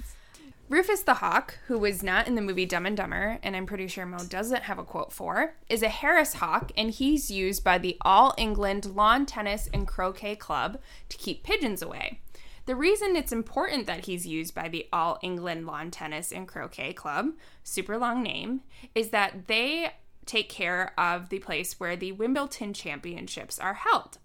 Rufus 0.70 1.02
the 1.02 1.14
Hawk, 1.14 1.58
who 1.66 1.80
was 1.80 2.00
not 2.00 2.28
in 2.28 2.36
the 2.36 2.40
movie 2.40 2.64
Dumb 2.64 2.86
and 2.86 2.96
Dumber, 2.96 3.40
and 3.42 3.56
I'm 3.56 3.66
pretty 3.66 3.88
sure 3.88 4.06
Mo 4.06 4.18
doesn't 4.18 4.62
have 4.62 4.78
a 4.78 4.84
quote 4.84 5.12
for, 5.12 5.56
is 5.68 5.82
a 5.82 5.88
Harris 5.88 6.34
hawk, 6.34 6.70
and 6.76 6.92
he's 6.92 7.28
used 7.28 7.64
by 7.64 7.76
the 7.76 7.96
All 8.02 8.34
England 8.38 8.94
Lawn 8.94 9.26
Tennis 9.26 9.68
and 9.74 9.84
Croquet 9.84 10.36
Club 10.36 10.80
to 11.08 11.16
keep 11.16 11.42
pigeons 11.42 11.82
away. 11.82 12.20
The 12.66 12.76
reason 12.76 13.16
it's 13.16 13.32
important 13.32 13.86
that 13.88 14.04
he's 14.04 14.28
used 14.28 14.54
by 14.54 14.68
the 14.68 14.86
All 14.92 15.18
England 15.24 15.66
Lawn 15.66 15.90
Tennis 15.90 16.30
and 16.30 16.46
Croquet 16.46 16.92
Club, 16.92 17.30
super 17.64 17.98
long 17.98 18.22
name, 18.22 18.60
is 18.94 19.08
that 19.08 19.48
they 19.48 19.90
take 20.24 20.48
care 20.48 20.92
of 20.96 21.30
the 21.30 21.40
place 21.40 21.80
where 21.80 21.96
the 21.96 22.12
Wimbledon 22.12 22.74
Championships 22.74 23.58
are 23.58 23.74
held. 23.74 24.18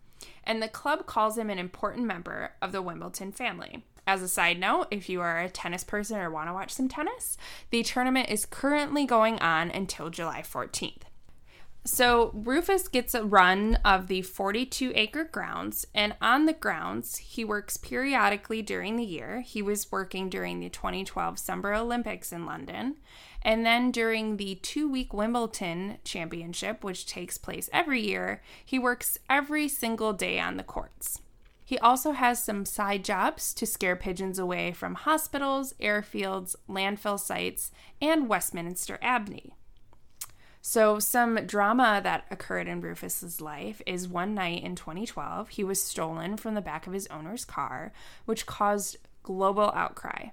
And 0.44 0.62
the 0.62 0.68
club 0.68 1.08
calls 1.08 1.40
him 1.40 1.50
an 1.50 1.58
important 1.58 2.06
member 2.06 2.52
of 2.62 2.72
the 2.72 2.84
Wimbledon 2.84 3.32
family. 3.32 3.84
As 4.08 4.22
a 4.22 4.28
side 4.28 4.60
note, 4.60 4.88
if 4.92 5.10
you 5.10 5.22
are 5.22 5.40
a 5.40 5.50
tennis 5.50 5.84
person 5.84 6.18
or 6.18 6.30
want 6.30 6.48
to 6.50 6.54
watch 6.54 6.72
some 6.72 6.88
tennis, 6.88 7.38
the 7.72 7.82
tournament 7.82 8.30
is 8.30 8.46
currently 8.46 9.06
going 9.06 9.40
on 9.40 9.72
until 9.72 10.10
July 10.10 10.42
14th. 10.42 11.04
So 11.88 12.32
Rufus 12.34 12.88
gets 12.88 13.14
a 13.14 13.24
run 13.24 13.78
of 13.86 14.08
the 14.08 14.24
42 14.24 14.92
acre 14.96 15.24
grounds, 15.24 15.86
and 15.94 16.16
on 16.20 16.46
the 16.46 16.54
grounds, 16.54 17.18
he 17.18 17.46
works 17.46 17.78
periodically 17.78 18.64
during 18.64 18.96
the 18.96 19.06
year. 19.06 19.42
He 19.42 19.62
was 19.62 19.92
working 19.92 20.28
during 20.28 20.60
the 20.60 20.70
2012 20.70 21.38
Summer 21.38 21.76
Olympics 21.76 22.32
in 22.32 22.48
London, 22.48 22.96
and 23.44 23.64
then 23.64 23.92
during 23.92 24.38
the 24.38 24.56
two 24.56 24.90
week 24.90 25.14
Wimbledon 25.14 26.00
Championship, 26.04 26.84
which 26.84 27.06
takes 27.06 27.38
place 27.38 27.70
every 27.72 28.02
year, 28.02 28.42
he 28.64 28.80
works 28.80 29.20
every 29.30 29.68
single 29.68 30.14
day 30.14 30.40
on 30.40 30.58
the 30.58 30.64
courts. 30.64 31.22
He 31.66 31.80
also 31.80 32.12
has 32.12 32.42
some 32.42 32.64
side 32.64 33.04
jobs 33.04 33.52
to 33.56 33.66
scare 33.66 33.96
pigeons 33.96 34.38
away 34.38 34.72
from 34.72 34.94
hospitals, 34.94 35.74
airfields, 35.82 36.56
landfill 36.70 37.20
sites, 37.20 37.72
and 38.00 38.30
Westminster 38.30 39.00
Abbey. 39.02 39.56
So, 40.62 41.00
some 41.00 41.36
drama 41.46 42.02
that 42.04 42.26
occurred 42.32 42.68
in 42.68 42.82
Rufus's 42.82 43.42
life 43.42 43.82
is 43.86 44.08
one 44.08 44.34
night 44.34 44.64
in 44.64 44.76
2012, 44.76 45.50
he 45.50 45.64
was 45.64 45.82
stolen 45.82 46.38
from 46.38 46.56
the 46.56 46.62
back 46.62 46.88
of 46.88 46.94
his 46.94 47.08
owner's 47.08 47.46
car, 47.46 47.92
which 48.26 48.46
caused 48.46 48.98
global 49.22 49.72
outcry. 49.76 50.30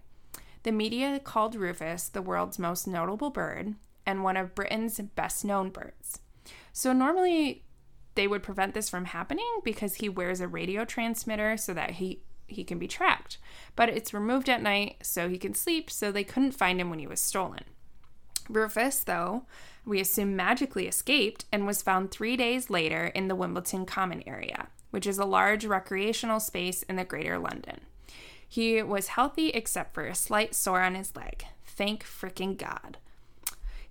The 0.63 0.73
media 0.73 1.19
called 1.19 1.55
Rufus 1.55 2.09
the 2.09 2.23
world's 2.23 2.59
most 2.59 2.87
notable 2.87 3.31
bird 3.31 3.75
and 4.07 4.23
one 4.23 4.37
of 4.37 4.55
Britain's 4.55 4.99
best 5.01 5.45
known 5.45 5.71
birds. 5.71 6.21
So, 6.73 6.93
normally 6.93 7.65
they 8.15 8.27
would 8.27 8.43
prevent 8.43 8.75
this 8.75 8.89
from 8.89 9.07
happening 9.07 9.61
because 9.65 9.97
he 9.97 10.09
wears 10.09 10.41
a 10.41 10.49
radio 10.49 10.85
transmitter 10.85 11.57
so 11.57 11.73
that 11.75 11.93
he 11.93 12.21
he 12.47 12.65
can 12.65 12.79
be 12.79 12.89
tracked. 12.89 13.39
But 13.77 13.89
it's 13.89 14.13
removed 14.13 14.49
at 14.49 14.63
night 14.63 14.97
so 15.03 15.29
he 15.29 15.39
can 15.39 15.55
sleep, 15.55 15.91
so 15.91 16.13
they 16.13 16.25
couldn't 16.25 16.53
find 16.53 16.81
him 16.81 16.91
when 16.91 16.99
he 16.99 17.07
was 17.07 17.21
stolen. 17.21 17.65
Rufus, 18.49 19.01
though, 19.05 19.47
we 19.85 20.01
assume 20.01 20.37
magically 20.37 20.87
escaped 20.87 21.47
and 21.51 21.67
was 21.67 21.83
found 21.83 22.11
three 22.11 22.37
days 22.37 22.69
later 22.69 23.07
in 23.07 23.29
the 23.29 23.37
Wimbledon 23.37 23.87
Common 23.87 24.23
area, 24.27 24.69
which 24.91 25.07
is 25.07 25.19
a 25.19 25.25
large 25.25 25.65
recreational 25.65 26.41
space 26.41 26.83
in 26.83 26.97
the 26.97 27.05
Greater 27.05 27.39
London. 27.39 27.81
He 28.47 28.83
was 28.83 29.09
healthy 29.09 29.49
except 29.49 29.95
for 29.95 30.07
a 30.07 30.15
slight 30.15 30.55
sore 30.55 30.83
on 30.83 30.95
his 30.95 31.17
leg. 31.17 31.47
Thank 31.65 32.05
fricking 32.05 32.59
God. 32.59 32.99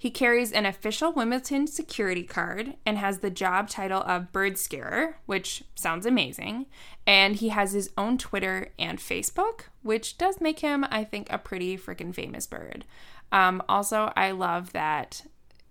He 0.02 0.10
carries 0.10 0.52
an 0.52 0.66
official 0.66 1.12
Wimbledon 1.12 1.68
security 1.68 2.24
card 2.24 2.74
and 2.88 2.98
has 2.98 3.20
the 3.20 3.30
job 3.30 3.70
title 3.70 4.02
of 4.02 4.32
Bird 4.32 4.58
Scarer, 4.58 5.18
which 5.28 5.64
sounds 5.76 6.08
amazing. 6.08 6.66
And 7.06 7.36
he 7.36 7.50
has 7.50 7.74
his 7.74 7.92
own 7.96 8.18
Twitter 8.18 8.72
and 8.80 8.98
Facebook, 8.98 9.66
which 9.84 10.18
does 10.18 10.42
make 10.42 10.62
him, 10.62 10.88
I 10.90 11.04
think, 11.04 11.28
a 11.30 11.38
pretty 11.38 11.78
freaking 11.78 12.16
famous 12.16 12.48
bird. 12.48 12.84
Um, 13.32 13.62
also, 13.70 14.12
I 14.16 14.32
love 14.32 14.74
that 14.74 15.22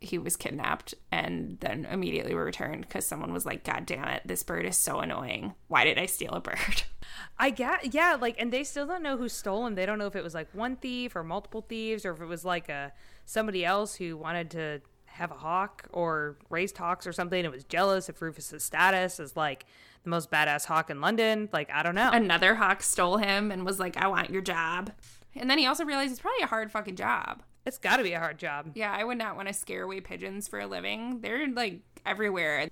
he 0.01 0.17
was 0.17 0.37
kidnapped 0.37 0.95
and 1.11 1.59
then 1.59 1.85
immediately 1.91 2.35
returned 2.35 2.83
because 2.83 3.05
someone 3.05 3.33
was 3.33 3.45
like, 3.45 3.65
God 3.65 3.85
damn 3.85 4.07
it, 4.07 4.23
this 4.25 4.45
bird 4.45 4.65
is 4.65 4.77
so 4.77 5.01
annoying. 5.01 5.55
Why 5.67 5.83
did 5.83 5.99
I 5.99 6.07
steal 6.07 6.31
a 6.31 6.41
bird? 6.41 6.85
I 7.39 7.51
get, 7.51 7.93
yeah, 7.93 8.17
like, 8.19 8.41
and 8.41 8.53
they 8.53 8.63
still 8.63 8.87
don't 8.87 9.03
know 9.03 9.17
who 9.17 9.29
stole 9.29 9.67
him. 9.67 9.75
They 9.75 9.87
don't 9.87 9.99
know 9.99 10.07
if 10.07 10.15
it 10.15 10.23
was 10.23 10.35
like 10.35 10.49
one 10.53 10.77
thief 10.77 11.17
or 11.17 11.25
multiple 11.25 11.67
thieves 11.69 12.05
or 12.07 12.13
if 12.13 12.21
it 12.21 12.27
was 12.27 12.45
like 12.45 12.69
a 12.69 12.93
somebody 13.31 13.65
else 13.65 13.95
who 13.95 14.17
wanted 14.17 14.51
to 14.51 14.81
have 15.07 15.31
a 15.31 15.35
hawk 15.35 15.87
or 15.93 16.37
raised 16.49 16.77
hawks 16.77 17.07
or 17.07 17.13
something 17.13 17.45
and 17.45 17.55
was 17.55 17.63
jealous 17.63 18.09
of 18.09 18.21
Rufus's 18.21 18.65
status 18.65 19.21
as 19.21 19.37
like 19.37 19.67
the 20.03 20.11
most 20.11 20.33
badass 20.33 20.65
hawk 20.65 20.91
in 20.91 21.01
London. 21.01 21.49
Like, 21.53 21.71
I 21.71 21.85
don't 21.85 21.95
know. 21.95 22.11
Another 22.11 22.57
hawk 22.57 22.83
stole 22.83 23.19
him 23.19 23.53
and 23.53 23.65
was 23.65 23.79
like, 23.79 23.97
I 23.97 24.09
want 24.09 24.31
your 24.31 24.43
job. 24.43 24.91
And 25.37 25.49
then 25.49 25.59
he 25.59 25.67
also 25.67 25.85
realized 25.85 26.11
it's 26.11 26.21
probably 26.21 26.43
a 26.43 26.49
hard 26.49 26.73
fucking 26.73 26.97
job. 26.97 27.43
It's 27.65 27.79
got 27.79 27.99
to 27.99 28.03
be 28.03 28.15
a 28.15 28.19
hard 28.19 28.39
job. 28.39 28.73
Yeah, 28.75 28.93
I 28.93 29.05
would 29.05 29.19
not 29.19 29.37
want 29.37 29.47
to 29.47 29.55
scare 29.55 29.85
away 29.85 30.01
pigeons 30.01 30.49
for 30.49 30.59
a 30.59 30.67
living. 30.67 31.21
They're 31.21 31.47
like 31.49 31.83
everywhere. 32.05 32.69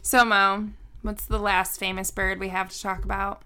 So, 0.00 0.24
Mo, 0.24 0.68
what's 1.02 1.26
the 1.26 1.38
last 1.38 1.78
famous 1.78 2.10
bird 2.10 2.40
we 2.40 2.48
have 2.48 2.70
to 2.70 2.80
talk 2.80 3.04
about? 3.04 3.42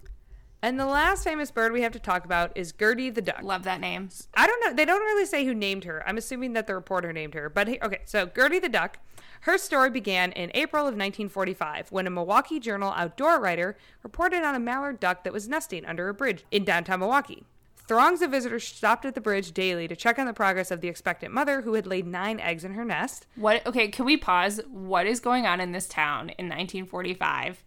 And 0.62 0.80
the 0.80 0.86
last 0.86 1.22
famous 1.22 1.50
bird 1.50 1.72
we 1.72 1.82
have 1.82 1.92
to 1.92 1.98
talk 1.98 2.24
about 2.24 2.56
is 2.56 2.72
Gertie 2.72 3.10
the 3.10 3.22
duck. 3.22 3.42
Love 3.42 3.62
that 3.64 3.80
name. 3.80 4.08
I 4.34 4.46
don't 4.46 4.64
know. 4.64 4.72
They 4.72 4.84
don't 4.84 5.02
really 5.02 5.26
say 5.26 5.44
who 5.44 5.54
named 5.54 5.84
her. 5.84 6.02
I'm 6.06 6.16
assuming 6.16 6.54
that 6.54 6.66
the 6.66 6.74
reporter 6.74 7.12
named 7.12 7.34
her. 7.34 7.48
But 7.48 7.68
okay, 7.68 8.00
so 8.04 8.26
Gertie 8.26 8.58
the 8.58 8.68
duck. 8.68 8.98
Her 9.42 9.58
story 9.58 9.90
began 9.90 10.32
in 10.32 10.50
April 10.54 10.82
of 10.82 10.94
1945 10.94 11.92
when 11.92 12.06
a 12.06 12.10
Milwaukee 12.10 12.58
Journal 12.58 12.92
outdoor 12.96 13.38
writer 13.38 13.76
reported 14.02 14.42
on 14.42 14.54
a 14.54 14.60
mallard 14.60 14.98
duck 14.98 15.24
that 15.24 15.32
was 15.32 15.46
nesting 15.46 15.84
under 15.84 16.08
a 16.08 16.14
bridge 16.14 16.44
in 16.50 16.64
downtown 16.64 17.00
Milwaukee. 17.00 17.44
Throngs 17.86 18.20
of 18.20 18.32
visitors 18.32 18.66
stopped 18.66 19.04
at 19.04 19.14
the 19.14 19.20
bridge 19.20 19.52
daily 19.52 19.86
to 19.86 19.94
check 19.94 20.18
on 20.18 20.26
the 20.26 20.32
progress 20.32 20.72
of 20.72 20.80
the 20.80 20.88
expectant 20.88 21.32
mother 21.32 21.60
who 21.60 21.74
had 21.74 21.86
laid 21.86 22.06
nine 22.06 22.40
eggs 22.40 22.64
in 22.64 22.74
her 22.74 22.84
nest. 22.84 23.26
What? 23.36 23.64
Okay, 23.64 23.86
can 23.88 24.04
we 24.04 24.16
pause? 24.16 24.60
What 24.68 25.06
is 25.06 25.20
going 25.20 25.46
on 25.46 25.60
in 25.60 25.70
this 25.70 25.86
town 25.86 26.30
in 26.30 26.46
1945? 26.46 27.64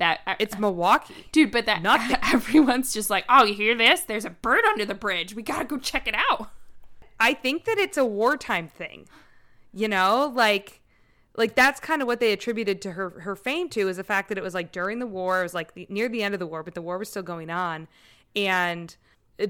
That 0.00 0.20
uh, 0.26 0.34
It's 0.40 0.58
Milwaukee. 0.58 1.26
dude, 1.30 1.52
but 1.52 1.66
that 1.66 1.82
Nothing. 1.82 2.16
everyone's 2.32 2.92
just 2.92 3.08
like, 3.08 3.24
oh, 3.28 3.44
you 3.44 3.54
hear 3.54 3.76
this? 3.76 4.00
There's 4.00 4.24
a 4.24 4.30
bird 4.30 4.64
under 4.64 4.84
the 4.84 4.94
bridge. 4.94 5.36
We 5.36 5.42
gotta 5.42 5.64
go 5.64 5.78
check 5.78 6.08
it 6.08 6.14
out. 6.16 6.50
I 7.20 7.34
think 7.34 7.66
that 7.66 7.78
it's 7.78 7.96
a 7.96 8.04
wartime 8.04 8.66
thing. 8.66 9.06
You 9.72 9.86
know, 9.86 10.32
like 10.34 10.80
like 11.36 11.54
that's 11.54 11.78
kind 11.78 12.02
of 12.02 12.08
what 12.08 12.18
they 12.18 12.32
attributed 12.32 12.82
to 12.82 12.92
her 12.92 13.10
her 13.20 13.36
fame 13.36 13.68
to 13.70 13.88
is 13.88 13.98
the 13.98 14.04
fact 14.04 14.30
that 14.30 14.38
it 14.38 14.42
was 14.42 14.54
like 14.54 14.72
during 14.72 14.98
the 14.98 15.06
war, 15.06 15.40
it 15.40 15.42
was 15.44 15.54
like 15.54 15.74
the, 15.74 15.86
near 15.88 16.08
the 16.08 16.24
end 16.24 16.34
of 16.34 16.40
the 16.40 16.46
war, 16.46 16.64
but 16.64 16.74
the 16.74 16.82
war 16.82 16.98
was 16.98 17.08
still 17.08 17.22
going 17.22 17.50
on 17.50 17.86
and 18.34 18.96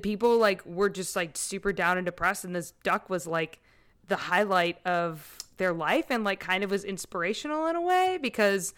people 0.03 0.39
like 0.39 0.65
were 0.65 0.89
just 0.89 1.17
like 1.17 1.37
super 1.37 1.73
down 1.73 1.97
and 1.97 2.07
depressed 2.07 2.45
and 2.45 2.55
this 2.55 2.73
duck 2.83 3.11
was 3.11 3.27
like 3.27 3.61
the 4.09 4.17
highlight 4.17 4.79
of 4.87 5.39
their 5.57 5.73
life 5.73 6.07
and 6.11 6.25
like 6.25 6.41
kind 6.41 6.65
of 6.65 6.71
was 6.71 6.85
inspirational 6.85 7.67
in 7.67 7.77
a 7.77 7.81
way 7.81 8.19
because 8.21 8.73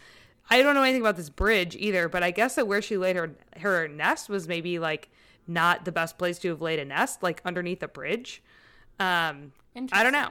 I 0.51 0.63
don't 0.63 0.75
know 0.75 0.83
anything 0.83 1.01
about 1.01 1.17
this 1.17 1.31
bridge 1.31 1.77
either, 1.77 2.09
but 2.09 2.23
I 2.23 2.31
guess 2.31 2.57
that 2.57 2.67
where 2.67 2.83
she 2.83 2.97
laid 2.97 3.17
her 3.17 3.35
her 3.59 3.89
nest 3.89 4.29
was 4.29 4.49
maybe 4.49 4.79
like 4.79 5.09
not 5.47 5.85
the 5.85 5.93
best 5.93 6.19
place 6.19 6.39
to 6.41 6.49
have 6.49 6.61
laid 6.61 6.79
a 6.79 6.85
nest, 6.85 7.23
like 7.23 7.41
underneath 7.45 7.83
a 7.83 7.89
bridge. 7.89 8.43
Um, 9.01 9.53
I 9.93 10.03
don't 10.03 10.13
know. 10.13 10.29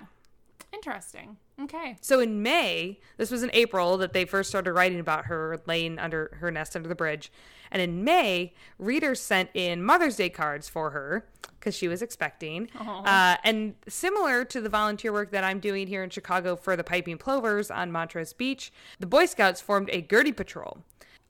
Interesting. 0.73 1.37
Okay. 1.61 1.97
So 2.01 2.19
in 2.19 2.41
May, 2.41 2.99
this 3.17 3.29
was 3.29 3.43
in 3.43 3.51
April 3.53 3.97
that 3.97 4.13
they 4.13 4.25
first 4.25 4.49
started 4.49 4.73
writing 4.73 4.99
about 4.99 5.25
her 5.25 5.59
laying 5.65 5.99
under 5.99 6.37
her 6.39 6.49
nest 6.49 6.75
under 6.75 6.87
the 6.87 6.95
bridge. 6.95 7.31
And 7.71 7.81
in 7.81 8.03
May, 8.03 8.53
readers 8.77 9.21
sent 9.21 9.49
in 9.53 9.83
Mother's 9.83 10.17
Day 10.17 10.29
cards 10.29 10.67
for 10.67 10.89
her 10.91 11.25
because 11.59 11.75
she 11.75 11.87
was 11.87 12.01
expecting. 12.01 12.69
Uh, 13.05 13.37
and 13.43 13.75
similar 13.87 14.43
to 14.45 14.59
the 14.61 14.69
volunteer 14.69 15.13
work 15.13 15.31
that 15.31 15.43
I'm 15.43 15.59
doing 15.59 15.87
here 15.87 16.03
in 16.03 16.09
Chicago 16.09 16.55
for 16.55 16.75
the 16.75 16.83
Piping 16.83 17.17
Plovers 17.17 17.69
on 17.71 17.91
Montrose 17.91 18.33
Beach, 18.33 18.73
the 18.99 19.05
Boy 19.07 19.25
Scouts 19.25 19.61
formed 19.61 19.89
a 19.91 20.01
Gertie 20.01 20.31
Patrol. 20.31 20.83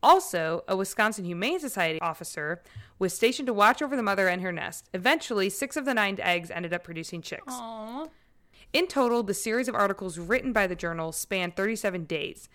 Also, 0.03 0.63
a 0.67 0.75
Wisconsin 0.75 1.25
Humane 1.25 1.59
Society 1.59 1.99
officer 2.01 2.63
was 2.97 3.13
stationed 3.13 3.45
to 3.45 3.53
watch 3.53 3.81
over 3.81 3.95
the 3.95 4.01
mother 4.01 4.27
and 4.27 4.41
her 4.41 4.51
nest. 4.51 4.89
Eventually, 4.93 5.49
six 5.49 5.77
of 5.77 5.85
the 5.85 5.93
nine 5.93 6.17
eggs 6.19 6.49
ended 6.49 6.73
up 6.73 6.83
producing 6.83 7.21
chicks. 7.21 7.53
Aw. 7.53 8.07
In 8.73 8.87
total, 8.87 9.21
the 9.21 9.33
series 9.33 9.67
of 9.67 9.75
articles 9.75 10.17
written 10.17 10.53
by 10.53 10.65
the 10.65 10.75
journal 10.75 11.11
spanned 11.11 11.55
37 11.55 12.05
days. 12.05 12.49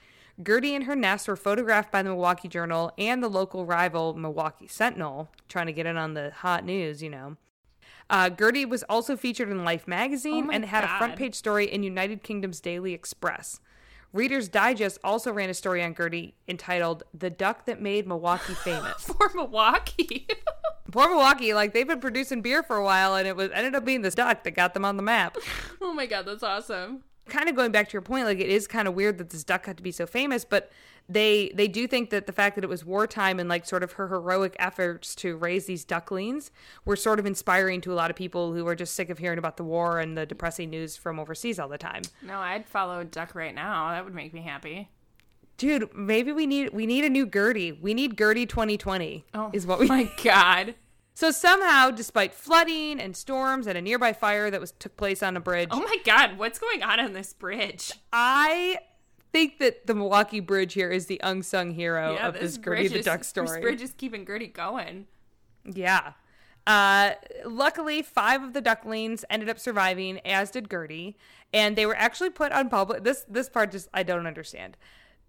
Gertie 0.45 0.75
and 0.75 0.85
her 0.85 0.97
nest 0.97 1.29
were 1.29 1.37
photographed 1.37 1.91
by 1.91 2.03
the 2.03 2.11
Milwaukee 2.11 2.49
Journal 2.49 2.93
and 2.99 3.23
the 3.23 3.29
local 3.29 3.65
rival 3.65 4.15
Milwaukee 4.15 4.69
Sentinel, 4.69 5.29
trying 5.49 5.67
to 5.67 5.73
get 5.73 5.87
in 5.87 5.97
on 5.97 6.15
the 6.15 6.31
hot 6.31 6.65
news, 6.65 7.03
you 7.03 7.11
know. 7.11 7.37
Uh, 8.09 8.31
Gertie 8.31 8.65
was 8.65 8.83
also 8.85 9.17
featured 9.17 9.49
in 9.49 9.65
Life 9.65 9.89
magazine 9.89 10.47
Oh 10.49 10.53
and 10.53 10.65
had 10.65 10.85
a 10.85 10.99
front 10.99 11.17
page 11.17 11.35
story 11.35 11.67
in 11.67 11.83
United 11.83 12.23
Kingdom's 12.23 12.61
Daily 12.61 12.93
Express. 12.93 13.61
Reader's 14.13 14.49
Digest 14.49 14.99
also 15.03 15.33
ran 15.33 15.51
a 15.51 15.55
story 15.55 15.83
on 15.83 15.95
Gertie 15.95 16.35
entitled 16.49 17.03
The 17.13 17.31
Duck 17.31 17.67
That 17.67 17.83
Made 17.83 18.07
Milwaukee 18.07 18.55
Famous. 18.65 19.05
For 19.05 19.31
Milwaukee. 19.35 20.27
Poor 20.93 21.09
Milwaukee, 21.09 21.53
like 21.53 21.75
they've 21.75 21.87
been 21.87 22.01
producing 22.01 22.43
beer 22.43 22.63
for 22.63 22.77
a 22.77 22.85
while 22.85 23.17
and 23.17 23.27
it 23.27 23.37
was 23.37 23.51
ended 23.53 23.75
up 23.75 23.85
being 23.85 24.03
this 24.03 24.15
duck 24.15 24.45
that 24.45 24.53
got 24.53 24.73
them 24.73 24.85
on 24.85 24.97
the 24.97 25.03
map. 25.03 25.37
oh 25.81 25.93
my 25.93 26.07
god, 26.07 26.27
that's 26.27 26.43
awesome. 26.43 27.03
Kind 27.29 27.49
of 27.49 27.57
going 27.57 27.73
back 27.73 27.89
to 27.89 27.93
your 27.93 28.03
point, 28.03 28.25
like 28.25 28.41
it 28.41 28.49
is 28.49 28.67
kind 28.67 28.89
of 28.89 28.95
weird 28.95 29.19
that 29.19 29.31
this 29.31 29.45
duck 29.45 29.67
had 29.67 29.77
to 29.77 29.83
be 29.83 29.93
so 29.93 30.07
famous, 30.07 30.45
but 30.45 30.71
they 31.09 31.53
they 31.55 31.69
do 31.69 31.87
think 31.87 32.11
that 32.11 32.27
the 32.27 32.33
fact 32.33 32.57
that 32.57 32.65
it 32.65 32.69
was 32.69 32.85
wartime 32.85 33.39
and 33.39 33.49
like 33.49 33.65
sort 33.65 33.83
of 33.83 33.93
her 33.93 34.09
heroic 34.09 34.57
efforts 34.59 35.15
to 35.15 35.37
raise 35.37 35.67
these 35.67 35.85
ducklings 35.85 36.51
were 36.85 36.97
sort 36.97 37.19
of 37.19 37.27
inspiring 37.27 37.81
to 37.83 37.93
a 37.93 37.95
lot 37.95 38.11
of 38.11 38.17
people 38.17 38.53
who 38.53 38.65
were 38.65 38.75
just 38.75 38.95
sick 38.95 39.09
of 39.09 39.19
hearing 39.19 39.39
about 39.39 39.57
the 39.57 39.65
war 39.65 40.01
and 40.01 40.17
the 40.19 40.27
depressing 40.27 40.71
news 40.71 40.97
from 40.97 41.21
overseas 41.21 41.59
all 41.59 41.69
the 41.69 41.79
time. 41.79 42.03
No, 42.23 42.39
I'd 42.39 42.67
follow 42.67 43.01
a 43.01 43.05
duck 43.05 43.35
right 43.35 43.55
now. 43.55 43.91
That 43.91 44.05
would 44.05 44.15
make 44.15 44.35
me 44.35 44.43
happy. 44.43 44.89
Dude, 45.59 45.95
maybe 45.95 46.33
we 46.33 46.47
need 46.47 46.73
we 46.73 46.87
need 46.87 47.05
a 47.05 47.09
new 47.09 47.27
Gertie. 47.27 47.73
We 47.73 47.95
need 47.95 48.19
Gertie 48.19 48.47
2020. 48.47 49.25
Oh 49.35 49.51
is 49.53 49.67
what 49.67 49.79
we 49.79 49.87
my 49.87 50.11
god. 50.25 50.75
So 51.17 51.31
somehow, 51.31 51.93
despite 51.93 52.35
flooding 52.35 53.01
and 53.01 53.17
storms 53.17 53.67
and 53.67 53.79
a 53.79 53.81
nearby 53.81 54.13
fire 54.13 54.51
that 54.51 54.61
was 54.61 54.73
took 54.73 54.99
place 54.99 55.23
on 55.23 55.35
a 55.35 55.41
bridge, 55.41 55.71
Oh 55.73 55.81
my 55.81 55.97
god, 56.05 56.37
what's 56.37 56.59
going 56.59 56.83
on 56.83 57.01
on 57.01 57.15
this 57.15 57.33
bridge? 57.33 57.91
I 58.13 58.77
think 59.33 59.59
that 59.61 59.87
the 59.87 59.95
Milwaukee 59.95 60.41
Bridge 60.41 60.75
here 60.75 60.91
is 60.91 61.07
the 61.07 61.19
unsung 61.25 61.71
hero 61.71 62.19
of 62.19 62.35
this, 62.35 62.59
Gertie 62.59 62.89
the 62.89 62.99
is- 62.99 63.07
Duck 63.07 63.21
This 63.21 63.33
bridge 63.33 63.81
is 63.81 63.95
keeping 63.97 64.27
Gertie 64.27 64.49
going. 64.49 65.07
Yeah. 65.65 66.13
Uh, 66.67 67.13
luckily, 67.47 68.03
five 68.03 68.43
of 68.43 68.53
the 68.53 68.61
ducklings 68.61 69.25
ended 69.31 69.49
up 69.49 69.59
surviving, 69.59 70.19
as 70.19 70.51
did 70.51 70.71
Gertie, 70.71 71.17
and 71.51 71.77
they 71.77 71.87
were 71.87 71.97
actually 71.97 72.29
put 72.29 72.53
on 72.53 72.69
public. 72.69 73.05
This 73.05 73.25
this 73.27 73.49
part 73.49 73.71
just 73.73 73.89
I 73.95 74.03
don't 74.03 74.27
understand. 74.27 74.77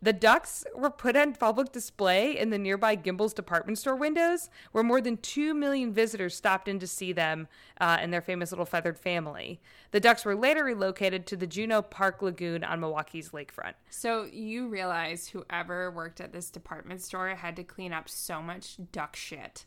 The 0.02 0.14
ducks 0.14 0.64
were 0.76 0.92
put 0.92 1.18
on 1.18 1.34
public 1.34 1.72
display 1.72 2.38
in 2.38 2.52
the 2.52 2.60
nearby 2.60 2.96
Gimbel's 2.96 3.34
department 3.34 3.80
store 3.80 3.96
windows, 3.96 4.50
where 4.72 4.84
more 4.84 5.02
than 5.02 5.18
2 5.18 5.56
million 5.56 5.92
visitors 5.92 6.36
stopped 6.36 6.68
in 6.68 6.78
to 6.80 6.88
see 6.88 7.12
them 7.12 7.48
uh, 7.82 7.98
and 8.00 8.14
their 8.14 8.22
famous 8.22 8.52
little 8.52 8.66
feathered 8.66 9.00
family. 9.00 9.60
The 9.92 10.00
ducks 10.00 10.24
were 10.24 10.36
later 10.36 10.64
relocated 10.64 11.26
to 11.28 11.36
the 11.36 11.48
Juneau 11.48 11.82
Park 11.82 12.22
Lagoon 12.22 12.64
on 12.64 12.80
Milwaukee's 12.80 13.30
lakefront. 13.30 13.74
So 13.90 14.26
you 14.32 14.68
realize 14.68 15.30
whoever 15.30 15.90
worked 15.90 16.22
at 16.22 16.32
this 16.32 16.52
department 16.52 17.02
store 17.02 17.30
had 17.30 17.56
to 17.56 17.64
clean 17.64 17.92
up 17.92 18.08
so 18.08 18.42
much 18.42 18.78
duck 18.92 19.16
shit. 19.16 19.66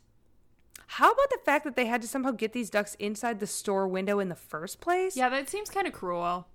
How 0.87 1.11
about 1.11 1.29
the 1.29 1.39
fact 1.45 1.65
that 1.65 1.75
they 1.75 1.85
had 1.85 2.01
to 2.01 2.07
somehow 2.07 2.31
get 2.31 2.53
these 2.53 2.69
ducks 2.69 2.95
inside 2.95 3.39
the 3.39 3.47
store 3.47 3.87
window 3.87 4.19
in 4.19 4.29
the 4.29 4.35
first 4.35 4.79
place? 4.79 5.17
Yeah, 5.17 5.29
that 5.29 5.49
seems 5.49 5.69
kind 5.69 5.87
of 5.87 5.93
cruel. 5.93 6.47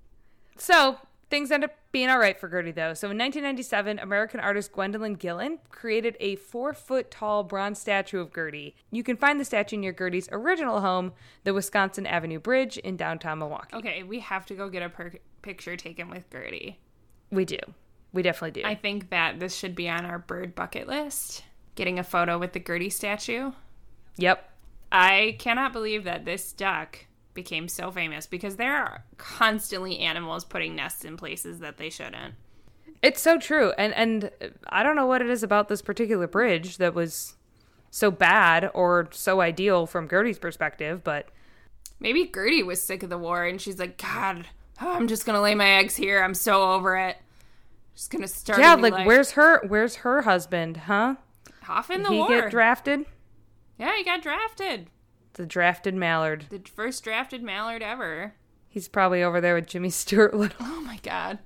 So 0.59 0.99
things 1.31 1.51
end 1.51 1.65
up 1.65 1.73
being 1.93 2.09
all 2.09 2.19
right 2.19 2.39
for 2.39 2.49
Gertie, 2.49 2.73
though. 2.73 2.95
So 2.95 3.07
in 3.11 3.19
1997, 3.19 3.99
American 3.99 4.41
artist 4.41 4.73
Gwendolyn 4.73 5.15
Gillen 5.15 5.59
created 5.71 6.17
a 6.21 6.37
four 6.37 6.73
foot 6.73 7.11
tall 7.11 7.43
bronze 7.45 7.79
statue 7.79 8.21
of 8.21 8.33
Gertie. 8.35 8.77
You 8.91 9.03
can 9.03 9.17
find 9.17 9.41
the 9.41 9.45
statue 9.45 9.77
near 9.77 9.93
Gertie's 9.93 10.29
original 10.31 10.81
home, 10.81 11.13
the 11.45 11.55
Wisconsin 11.55 12.07
Avenue 12.07 12.39
Bridge 12.39 12.79
in 12.79 12.97
downtown 12.97 13.39
Milwaukee. 13.39 13.77
Okay, 13.77 14.03
we 14.03 14.21
have 14.21 14.47
to 14.47 14.55
go 14.55 14.69
get 14.69 14.83
a 14.83 14.89
per- 14.89 15.13
picture 15.43 15.77
taken 15.77 16.11
with 16.11 16.31
Gertie. 16.31 16.79
We 17.31 17.45
do. 17.45 17.59
We 18.13 18.23
definitely 18.23 18.63
do. 18.63 18.67
I 18.67 18.75
think 18.75 19.11
that 19.11 19.41
this 19.41 19.55
should 19.57 19.75
be 19.75 19.89
on 19.89 20.07
our 20.07 20.19
bird 20.19 20.55
bucket 20.55 20.87
list. 20.87 21.45
Getting 21.75 21.99
a 21.99 22.05
photo 22.05 22.39
with 22.39 22.53
the 22.53 22.61
Gertie 22.61 22.91
statue. 22.91 23.53
yep. 24.17 24.53
I 24.93 25.37
cannot 25.41 25.73
believe 25.73 26.05
that 26.05 26.25
this 26.25 26.53
duck 26.53 27.07
became 27.37 27.69
so 27.69 27.93
famous 27.93 28.27
because 28.27 28.57
there 28.57 28.77
are 28.77 29.05
constantly 29.17 30.01
animals 30.01 30.45
putting 30.45 30.75
nests 30.75 31.05
in 31.05 31.17
places 31.17 31.61
that 31.61 31.77
they 31.77 31.91
shouldn't. 31.91 32.35
It's 33.03 33.21
so 33.21 33.39
true. 33.39 33.73
And 33.79 33.95
and 33.95 34.31
I 34.69 34.83
don't 34.83 34.97
know 34.97 35.07
what 35.07 35.23
it 35.23 35.31
is 35.31 35.45
about 35.45 35.69
this 35.69 35.83
particular 35.83 36.27
bridge 36.27 36.79
that 36.79 36.95
was 36.95 37.37
so 37.91 38.11
bad 38.11 38.69
or 38.75 39.09
so 39.13 39.41
ideal 39.41 39.87
from 39.87 40.09
Gertie's 40.09 40.41
perspective, 40.41 41.05
but 41.05 41.29
Maybe 41.99 42.27
Gertie 42.27 42.63
was 42.63 42.83
sick 42.83 43.03
of 43.03 43.11
the 43.11 43.19
war 43.19 43.45
and 43.45 43.61
she's 43.61 43.79
like, 43.79 43.97
God, 43.97 44.47
I'm 44.79 45.09
just 45.09 45.25
gonna 45.25 45.41
lay 45.41 45.55
my 45.55 45.79
eggs 45.79 45.97
here. 45.97 46.23
I'm 46.23 46.35
so 46.35 46.73
over 46.73 46.97
it. 46.97 47.17
Just 47.95 48.11
gonna 48.11 48.29
start. 48.29 48.61
yeah, 48.61 48.75
like 48.75 48.93
life." 48.93 49.07
where's 49.07 49.31
her 49.33 49.67
where's 49.67 49.97
her 49.97 50.23
husband, 50.23 50.77
huh? 50.77 51.17
off 51.69 51.91
in 51.91 52.03
the 52.03 52.11
he 52.11 52.19
war? 52.19 52.29
get 52.29 52.51
drafted? 52.51 53.07
yeah, 53.79 53.97
he 53.97 54.05
got 54.05 54.23
drafted. 54.23 54.89
The 55.37 55.47
drafted 55.47 55.95
mallard. 55.95 56.47
The 56.51 56.63
first 56.75 57.05
drafted 57.05 57.43
mallard 57.43 57.83
ever. 57.83 58.35
He's 58.69 58.89
probably 58.89 59.23
over 59.23 59.41
there 59.41 59.55
with 59.55 59.67
Jimmy 59.67 59.91
Stewart 59.91 60.35
Little. 60.35 60.57
Oh 60.61 60.81
my 60.81 60.99
god. 61.03 61.39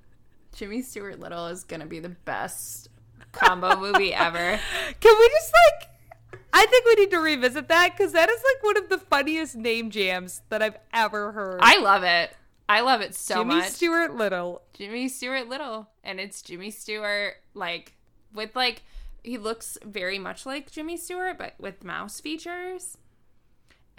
Jimmy 0.55 0.83
Stewart 0.83 1.20
Little 1.20 1.46
is 1.46 1.64
gonna 1.64 1.87
be 1.87 2.00
the 2.00 2.09
best 2.09 2.88
combo 3.33 3.76
movie 3.76 4.14
ever. 4.14 4.61
Can 5.00 5.16
we 5.18 5.29
just 5.29 5.53
like? 5.53 6.40
I 6.53 6.66
think 6.66 6.85
we 6.85 6.94
need 6.96 7.11
to 7.11 7.18
revisit 7.18 7.68
that 7.68 7.96
because 7.96 8.12
that 8.12 8.29
is 8.29 8.40
like 8.55 8.62
one 8.64 8.76
of 8.76 8.88
the 8.88 8.98
funniest 8.98 9.57
name 9.57 9.90
jams 9.90 10.42
that 10.48 10.62
I've 10.62 10.79
ever 10.92 11.33
heard. 11.33 11.61
I 11.62 11.79
love 11.79 12.03
it. 12.03 12.31
I 12.68 12.81
love 12.83 13.00
it 13.00 13.14
so 13.16 13.37
Jimmy 13.37 13.55
much. 13.57 13.62
Jimmy 13.64 13.70
Stewart 13.70 14.14
Little. 14.16 14.62
Jimmy 14.72 15.09
Stewart 15.09 15.48
Little, 15.48 15.88
and 16.05 16.20
it's 16.20 16.42
Jimmy 16.42 16.70
Stewart 16.70 17.35
like 17.55 17.94
with 18.33 18.55
like 18.55 18.83
he 19.24 19.37
looks 19.38 19.76
very 19.85 20.18
much 20.18 20.46
like 20.46 20.70
Jimmy 20.70 20.96
Stewart, 20.96 21.38
but 21.38 21.55
with 21.59 21.83
mouse 21.85 22.20
features. 22.20 22.96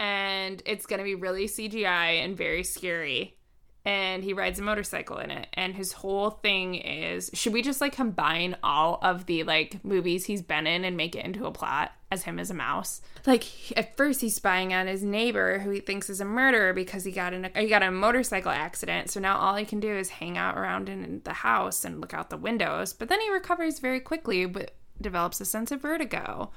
And 0.02 0.60
it's 0.66 0.84
gonna 0.84 1.04
be 1.04 1.14
really 1.14 1.46
CGI 1.46 2.24
and 2.24 2.36
very 2.36 2.64
scary. 2.64 3.36
And 3.84 4.24
he 4.24 4.32
rides 4.32 4.58
a 4.58 4.62
motorcycle 4.62 5.18
in 5.18 5.30
it. 5.30 5.46
And 5.54 5.76
his 5.76 5.92
whole 5.92 6.30
thing 6.30 6.74
is 6.74 7.30
should 7.34 7.52
we 7.52 7.62
just 7.62 7.80
like 7.80 7.92
combine 7.92 8.56
all 8.64 8.98
of 9.00 9.26
the 9.26 9.44
like 9.44 9.84
movies 9.84 10.24
he's 10.24 10.42
been 10.42 10.66
in 10.66 10.84
and 10.84 10.96
make 10.96 11.14
it 11.14 11.24
into 11.24 11.46
a 11.46 11.52
plot 11.52 11.92
as 12.10 12.24
him 12.24 12.40
as 12.40 12.50
a 12.50 12.54
mouse? 12.54 13.00
Like 13.26 13.44
at 13.78 13.96
first 13.96 14.20
he's 14.20 14.34
spying 14.34 14.74
on 14.74 14.88
his 14.88 15.04
neighbor 15.04 15.60
who 15.60 15.70
he 15.70 15.78
thinks 15.78 16.10
is 16.10 16.20
a 16.20 16.24
murderer 16.24 16.72
because 16.72 17.04
he 17.04 17.12
got 17.12 17.32
in 17.32 17.44
a 17.44 17.60
he 17.60 17.68
got 17.68 17.84
a 17.84 17.92
motorcycle 17.92 18.50
accident. 18.50 19.08
So 19.08 19.20
now 19.20 19.36
all 19.36 19.54
he 19.54 19.64
can 19.64 19.78
do 19.78 19.96
is 19.96 20.08
hang 20.08 20.36
out 20.36 20.58
around 20.58 20.88
in 20.88 21.20
the 21.22 21.32
house 21.32 21.84
and 21.84 22.00
look 22.00 22.12
out 22.12 22.28
the 22.28 22.36
windows. 22.36 22.92
But 22.92 23.08
then 23.08 23.20
he 23.20 23.30
recovers 23.30 23.78
very 23.78 24.00
quickly 24.00 24.46
but 24.46 24.72
develops 25.00 25.40
a 25.40 25.44
sense 25.44 25.70
of 25.70 25.80
vertigo. 25.80 26.50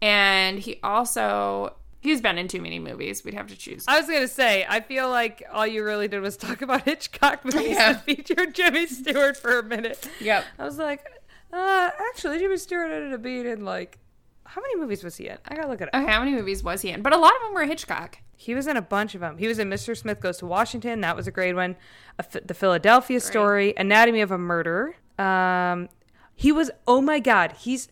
And 0.00 0.60
he 0.60 0.78
also 0.82 1.74
he's 2.02 2.20
been 2.20 2.36
in 2.36 2.48
too 2.48 2.60
many 2.60 2.78
movies. 2.78 3.24
We'd 3.24 3.32
have 3.34 3.46
to 3.46 3.56
choose. 3.56 3.84
I 3.88 3.98
was 3.98 4.06
gonna 4.08 4.28
say, 4.28 4.66
I 4.68 4.80
feel 4.80 5.08
like 5.08 5.42
all 5.50 5.66
you 5.66 5.82
really 5.84 6.08
did 6.08 6.20
was 6.20 6.36
talk 6.36 6.60
about 6.60 6.82
Hitchcock 6.84 7.44
movies 7.44 7.70
Yeah. 7.70 7.94
that 7.94 8.04
featured 8.04 8.54
Jimmy 8.54 8.86
Stewart 8.86 9.36
for 9.36 9.58
a 9.58 9.62
minute. 9.62 10.06
Yep. 10.20 10.44
I 10.58 10.64
was 10.64 10.76
like, 10.78 11.04
uh, 11.52 11.90
actually, 12.10 12.38
Jimmy 12.38 12.58
Stewart 12.58 12.90
ended 12.92 13.14
up 13.14 13.22
being 13.22 13.46
in 13.46 13.64
like, 13.64 13.98
how 14.44 14.60
many 14.60 14.76
movies 14.78 15.02
was 15.02 15.16
he 15.16 15.28
in? 15.28 15.38
I 15.48 15.54
gotta 15.54 15.68
look 15.68 15.80
at 15.80 15.88
it 15.88 15.94
up. 15.94 16.02
Okay, 16.02 16.12
how 16.12 16.18
many 16.20 16.32
movies 16.32 16.62
was 16.62 16.82
he 16.82 16.90
in? 16.90 17.00
But 17.00 17.14
a 17.14 17.16
lot 17.18 17.32
of 17.34 17.40
them 17.42 17.54
were 17.54 17.64
Hitchcock. 17.64 18.18
He 18.36 18.54
was 18.54 18.66
in 18.66 18.76
a 18.76 18.82
bunch 18.82 19.14
of 19.14 19.20
them. 19.20 19.38
He 19.38 19.46
was 19.46 19.58
in 19.58 19.70
Mr. 19.70 19.96
Smith 19.96 20.20
Goes 20.20 20.38
to 20.38 20.46
Washington. 20.46 21.00
That 21.00 21.14
was 21.16 21.26
a 21.26 21.30
great 21.30 21.54
one. 21.54 21.76
A 22.18 22.24
the 22.44 22.52
Philadelphia 22.54 23.20
Story, 23.20 23.72
Anatomy 23.76 24.20
of 24.20 24.30
a 24.32 24.36
Murder. 24.38 24.96
Um, 25.18 25.88
he 26.34 26.50
was. 26.50 26.70
Oh 26.88 27.00
my 27.00 27.20
God, 27.20 27.52
he's 27.60 27.88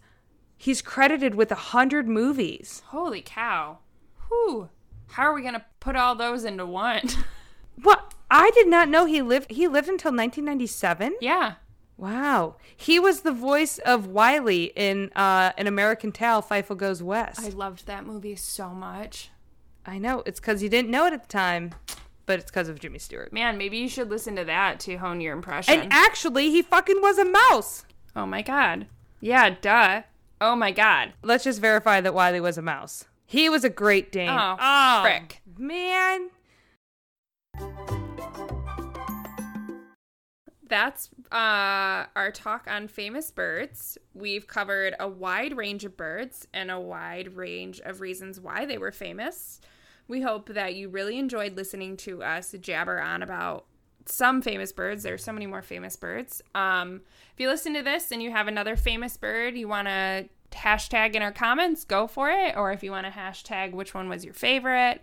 he's 0.57 0.83
credited 0.83 1.35
with 1.37 1.53
a 1.53 1.55
hundred 1.55 2.09
movies. 2.09 2.83
Holy 2.87 3.23
cow. 3.23 3.79
Whew. 4.31 4.69
How 5.09 5.25
are 5.25 5.35
we 5.35 5.43
gonna 5.43 5.65
put 5.81 5.97
all 5.97 6.15
those 6.15 6.45
into 6.45 6.65
one? 6.67 7.09
What? 7.83 8.13
I 8.31 8.51
did 8.55 8.69
not 8.69 8.89
know 8.91 9.07
he 9.07 9.23
lived. 9.23 9.51
He 9.51 9.67
lived 9.67 9.89
until 9.89 10.11
1997. 10.11 11.17
yeah. 11.21 11.55
Wow. 11.97 12.57
He 12.77 12.99
was 12.99 13.21
the 13.21 13.33
voice 13.33 13.79
of 13.79 14.07
Wylie 14.07 14.73
in 14.77 15.11
uh, 15.15 15.53
An 15.59 15.67
American 15.67 16.13
Tail, 16.13 16.41
Fievel 16.43 16.77
Goes 16.77 17.03
West. 17.03 17.41
I 17.41 17.49
loved 17.51 17.87
that 17.87 18.07
movie 18.07 18.37
so 18.37 18.71
much. 18.71 19.31
I 19.85 19.99
know. 19.99 20.23
It's 20.27 20.41
because 20.41 20.63
you 20.63 20.69
didn't 20.71 20.91
know 20.91 21.05
it 21.07 21.13
at 21.13 21.23
the 21.23 21.29
time, 21.29 21.75
but 22.27 22.39
it's 22.39 22.51
because 22.51 22.69
of 22.69 22.79
Jimmy 22.81 22.99
Stewart. 22.99 23.33
Man, 23.33 23.59
maybe 23.59 23.77
you 23.79 23.89
should 23.89 24.09
listen 24.11 24.37
to 24.37 24.45
that 24.45 24.81
to 24.81 24.97
hone 24.97 25.21
your 25.21 25.35
impression. 25.35 25.79
And 25.79 25.93
actually, 25.93 26.51
he 26.51 26.63
fucking 26.63 27.01
was 27.03 27.19
a 27.19 27.25
mouse. 27.27 27.85
oh 28.17 28.25
my 28.27 28.41
god. 28.43 28.87
Yeah, 29.21 29.57
duh. 29.61 30.03
Oh 30.41 30.57
my 30.57 30.71
god. 30.71 31.13
Let's 31.23 31.45
just 31.45 31.61
verify 31.61 32.01
that 32.01 32.15
Wylie 32.15 32.41
was 32.41 32.57
a 32.57 32.63
mouse. 32.63 33.05
He 33.31 33.49
was 33.49 33.63
a 33.63 33.71
great 33.71 34.11
Dane. 34.11 34.29
Oh, 34.29 35.03
frick. 35.03 35.41
Man. 35.57 36.31
That's 40.69 41.11
uh, 41.31 42.07
our 42.17 42.33
talk 42.35 42.67
on 42.69 42.89
famous 42.89 43.31
birds. 43.31 43.97
We've 44.15 44.49
covered 44.49 44.97
a 44.99 45.07
wide 45.07 45.57
range 45.57 45.85
of 45.85 45.97
birds 45.97 46.49
and 46.53 46.73
a 46.73 46.81
wide 46.81 47.37
range 47.37 47.79
of 47.85 48.01
reasons 48.01 48.41
why 48.41 48.67
they 48.67 48.79
were 48.79 48.91
famous. 48.91 49.61
We 50.09 50.23
hope 50.23 50.49
that 50.49 50.75
you 50.75 50.89
really 50.89 51.17
enjoyed 51.17 51.55
listening 51.57 51.99
to 51.99 52.25
us 52.25 52.53
jabber 52.61 53.01
on 53.01 53.23
about 53.23 53.65
some 54.07 54.43
famous 54.43 54.73
birds. 54.73 55.05
There's 55.05 55.23
so 55.23 55.33
many 55.33 55.47
more 55.47 55.63
famous 55.63 55.95
birds. 55.95 56.43
Um, 56.57 57.03
if 57.33 57.39
you 57.39 57.47
listen 57.49 57.75
to 57.75 57.83
this 57.83 58.11
and 58.11 58.21
you 58.21 58.33
have 58.33 58.49
another 58.49 58.75
famous 58.75 59.17
bird 59.17 59.57
you 59.57 59.69
want 59.69 59.87
to 59.87 60.29
hashtag 60.53 61.15
in 61.15 61.23
our 61.23 61.33
comments, 61.33 61.85
go 61.85 62.07
for 62.07 62.31
it. 62.31 62.57
Or 62.57 62.73
if 62.73 62.83
you 62.83 62.91
want 62.91 63.07
to 63.07 63.13
hashtag 63.13 63.73
which 63.73 63.95
one 63.95 64.09
was 64.09 64.25
your 64.25 64.35
favorite. 64.35 65.01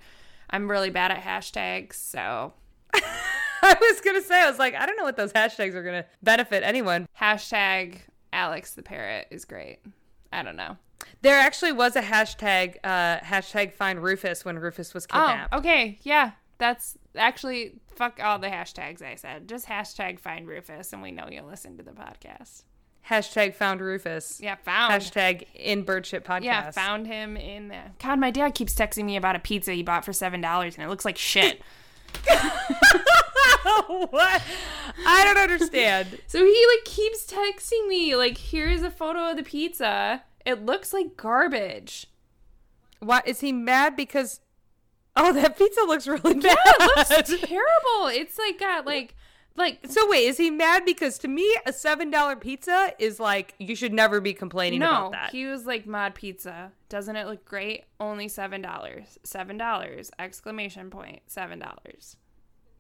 I'm 0.50 0.70
really 0.70 0.90
bad 0.90 1.12
at 1.12 1.22
hashtags, 1.22 1.96
so 1.96 2.54
I 2.94 3.76
was 3.80 4.02
going 4.02 4.16
to 4.16 4.26
say, 4.26 4.42
I 4.42 4.50
was 4.50 4.60
like, 4.60 4.76
I 4.76 4.86
don't 4.86 4.96
know 4.96 5.04
what 5.04 5.18
those 5.18 5.34
hashtags 5.34 5.74
are 5.74 5.84
going 5.84 6.04
to 6.04 6.06
benefit 6.24 6.64
anyone. 6.64 7.08
Hashtag 7.20 7.98
Alex 8.32 8.72
the 8.72 8.84
parrot 8.84 9.28
is 9.30 9.46
great. 9.46 9.80
I 10.32 10.44
don't 10.44 10.56
know. 10.56 10.78
There 11.22 11.38
actually 11.38 11.74
was 11.74 11.96
a 11.96 12.02
hashtag, 12.02 12.76
uh, 12.84 13.20
hashtag 13.20 13.74
find 13.74 14.02
Rufus 14.02 14.46
when 14.46 14.58
Rufus 14.60 14.94
was 14.94 15.06
kidnapped. 15.06 15.54
Oh, 15.54 15.60
okay. 15.60 16.00
Yeah. 16.04 16.32
That's 16.60 16.98
actually 17.16 17.80
fuck 17.96 18.20
all 18.22 18.40
the 18.40 18.48
hashtags 18.48 19.02
I 19.02 19.16
said. 19.16 19.48
Just 19.48 19.68
hashtag 19.68 20.20
find 20.20 20.48
Rufus 20.48 20.94
and 20.94 21.02
we 21.02 21.12
know 21.12 21.28
you'll 21.30 21.46
listen 21.48 21.78
to 21.78 21.84
the 21.84 21.92
podcast. 21.92 22.64
Hashtag 23.10 23.56
found 23.56 23.80
Rufus. 23.80 24.42
Yeah, 24.44 24.56
found. 24.56 24.94
Hashtag 24.94 25.48
in 25.56 25.84
birdship 25.84 26.26
podcast. 26.28 26.44
yeah, 26.44 26.72
found 26.72 27.08
him 27.08 27.38
in 27.38 27.70
there. 27.70 27.94
God, 28.04 28.20
my 28.20 28.32
dad 28.32 28.54
keeps 28.54 28.76
texting 28.76 29.06
me 29.06 29.16
about 29.16 29.36
a 29.36 29.40
pizza 29.40 29.72
he 29.74 29.84
bought 29.84 30.04
for 30.04 30.12
seven 30.12 30.42
dollars 30.42 30.76
and 30.76 30.84
it 30.84 30.90
looks 30.90 31.06
like 31.06 31.18
shit. 31.18 31.62
what? 33.88 34.42
I 35.06 35.24
don't 35.24 35.38
understand. 35.38 36.20
so 36.28 36.44
he 36.44 36.66
like 36.76 36.86
keeps 36.86 37.26
texting 37.26 37.88
me, 37.88 38.16
like, 38.16 38.38
here's 38.38 38.82
a 38.82 38.92
photo 38.92 39.32
of 39.32 39.38
the 39.38 39.44
pizza. 39.44 40.24
It 40.46 40.66
looks 40.66 40.94
like 40.94 41.16
garbage. 41.18 42.08
Why 43.00 43.22
is 43.26 43.40
he 43.40 43.52
mad 43.52 43.96
because? 43.96 44.42
Oh, 45.16 45.34
that 45.34 45.58
pizza 45.58 45.82
looks 45.82 46.08
really 46.08 46.36
bad. 46.36 46.58
It 46.66 47.10
looks 47.10 47.28
terrible. 47.42 48.08
It's 48.08 48.38
like 48.38 48.60
got 48.60 48.86
like 48.86 49.16
Like, 49.58 49.80
So 49.90 50.08
wait, 50.10 50.26
is 50.28 50.38
he 50.38 50.50
mad 50.52 50.86
because 50.86 51.18
to 51.20 51.28
me 51.28 51.58
a 51.66 51.74
seven 51.74 52.10
dollar 52.12 52.36
pizza 52.36 52.94
is 53.00 53.20
like 53.20 53.56
you 53.58 53.76
should 53.76 53.92
never 53.92 54.22
be 54.22 54.34
complaining 54.34 54.80
no, 54.80 54.90
about 55.08 55.12
that. 55.14 55.32
he 55.32 55.46
was 55.48 55.66
like 55.66 55.86
mod 55.88 56.14
pizza. 56.16 56.72
Doesn't 56.90 57.16
it 57.16 57.26
look 57.28 57.44
great? 57.44 57.84
Only 58.00 58.28
seven 58.30 58.62
dollars. 58.62 59.18
Seven 59.24 59.58
dollars! 59.58 60.12
Exclamation 60.20 60.90
point! 60.90 61.22
Seven 61.28 61.60
dollars. 61.60 62.16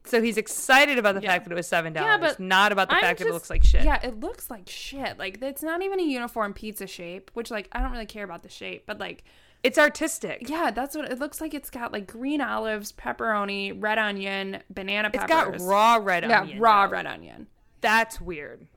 so 0.05 0.21
he's 0.21 0.37
excited 0.37 0.97
about 0.97 1.15
the 1.15 1.21
Yeah. 1.21 1.31
fact 1.31 1.45
that 1.45 1.51
it 1.51 1.55
was 1.55 1.67
seven 1.67 1.91
dollars, 1.93 2.07
Yeah, 2.07 2.17
but 2.19 2.39
not 2.39 2.71
about 2.71 2.87
the 2.89 2.95
I'm 2.95 3.01
fact 3.01 3.19
that 3.19 3.27
it 3.27 3.33
looks 3.33 3.49
like 3.49 3.63
shit. 3.63 3.83
Yeah, 3.83 3.99
it 4.01 4.19
looks 4.21 4.49
like 4.49 4.69
shit. 4.69 5.17
Like 5.17 5.41
it's 5.41 5.63
not 5.63 5.81
even 5.81 5.99
a 5.99 6.03
uniform 6.03 6.53
pizza 6.53 6.85
shape, 6.87 7.31
which 7.33 7.49
like 7.51 7.67
I 7.73 7.81
don't 7.81 7.91
really 7.91 8.05
care 8.05 8.23
about 8.23 8.43
the 8.43 8.49
shape, 8.49 8.83
but 8.85 8.99
like 8.99 9.23
It's 9.63 9.77
artistic. 9.77 10.49
yeah, 10.49 10.71
that's 10.71 10.95
what 10.95 11.11
it 11.11 11.19
looks 11.19 11.41
like. 11.41 11.53
It's 11.53 11.69
got 11.69 11.91
like 11.91 12.07
green 12.07 12.41
olives, 12.41 12.91
pepperoni, 12.91 13.73
red 13.77 13.97
onion, 13.97 14.61
banana 14.69 15.09
It's 15.13 15.23
peppers. 15.25 15.61
got 15.61 15.67
raw 15.67 15.95
red 16.01 16.23
yeah, 16.23 16.41
onion. 16.41 16.59
raw 16.59 16.85
though. 16.85 16.93
red 16.93 17.05
onion. 17.07 17.47
That's 17.81 18.21
weird. 18.21 18.67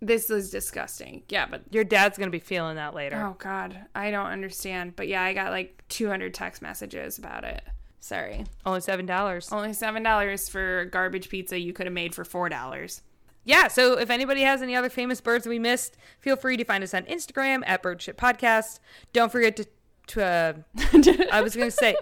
This 0.00 0.30
is 0.30 0.50
disgusting. 0.50 1.22
Yeah, 1.28 1.46
but 1.50 1.62
Your 1.72 1.82
dad's 1.84 2.18
gonna 2.18 2.30
be 2.30 2.38
feeling 2.38 2.76
that 2.76 2.94
later. 2.94 3.16
oh 3.16 3.34
god, 3.38 3.86
I 3.94 4.10
don't 4.10 4.26
understand. 4.26 4.94
But 4.94 5.08
yeah, 5.08 5.22
I 5.22 5.32
got 5.34 5.50
like 5.50 5.82
200 5.88 6.32
text 6.34 6.62
messages 6.62 7.18
about 7.18 7.42
it. 7.44 7.62
Sorry. 8.00 8.44
Only 8.64 8.80
seven 8.80 9.06
dollars. 9.06 9.50
Only 9.50 9.72
seven 9.72 10.04
dollars 10.04 10.48
for 10.48 10.84
garbage 10.84 11.28
pizza 11.28 11.58
you 11.58 11.72
could 11.72 11.86
have 11.86 11.92
made 11.94 12.14
for 12.14 12.24
four 12.24 12.48
dollars. 12.48 13.02
Yeah, 13.44 13.66
so 13.68 13.98
if 13.98 14.08
anybody 14.10 14.42
has 14.42 14.60
any 14.62 14.76
other 14.76 14.90
famous 14.90 15.20
birds 15.22 15.46
we 15.46 15.58
missed, 15.58 15.96
feel 16.20 16.36
free 16.36 16.56
to 16.58 16.64
find 16.64 16.84
us 16.84 16.92
on 16.94 17.04
Instagram 17.04 17.62
at 17.66 17.82
Birdship 17.82 18.20
Podcast. 18.20 18.78
Don't 19.14 19.32
forget 19.32 19.56
to, 19.56 19.66
to 20.08 20.24
uh, 20.24 20.52
I 21.32 21.40
was 21.42 21.56
gonna 21.56 21.70
say, 21.70 21.96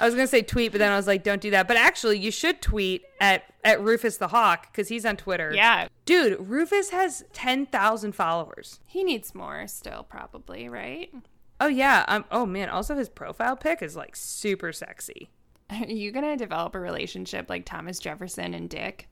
I 0.00 0.06
was 0.06 0.14
gonna 0.14 0.26
say 0.26 0.42
tweet, 0.42 0.72
but 0.72 0.78
then 0.78 0.92
I 0.92 0.96
was 0.96 1.06
like, 1.06 1.22
don't 1.22 1.40
do 1.40 1.50
that. 1.50 1.68
But 1.68 1.76
actually, 1.76 2.18
you 2.18 2.30
should 2.30 2.60
tweet 2.60 3.02
at 3.20 3.44
at 3.64 3.80
Rufus 3.82 4.16
the 4.16 4.28
Hawk 4.28 4.72
because 4.72 4.88
he's 4.88 5.04
on 5.04 5.16
Twitter. 5.16 5.52
Yeah, 5.54 5.88
dude, 6.04 6.38
Rufus 6.48 6.90
has 6.90 7.24
ten 7.32 7.66
thousand 7.66 8.12
followers. 8.12 8.80
he 8.86 9.04
needs 9.04 9.34
more 9.34 9.66
still, 9.66 10.04
probably, 10.08 10.68
right? 10.68 11.12
Oh 11.60 11.68
yeah, 11.68 12.04
um, 12.08 12.24
oh 12.30 12.46
man. 12.46 12.68
Also, 12.70 12.94
his 12.96 13.08
profile 13.08 13.56
pic 13.56 13.82
is 13.82 13.94
like 13.96 14.16
super 14.16 14.72
sexy. 14.72 15.30
Are 15.70 15.84
you 15.84 16.10
gonna 16.10 16.36
develop 16.36 16.74
a 16.74 16.80
relationship 16.80 17.50
like 17.50 17.64
Thomas 17.64 17.98
Jefferson 17.98 18.54
and 18.54 18.68
Dick, 18.70 19.08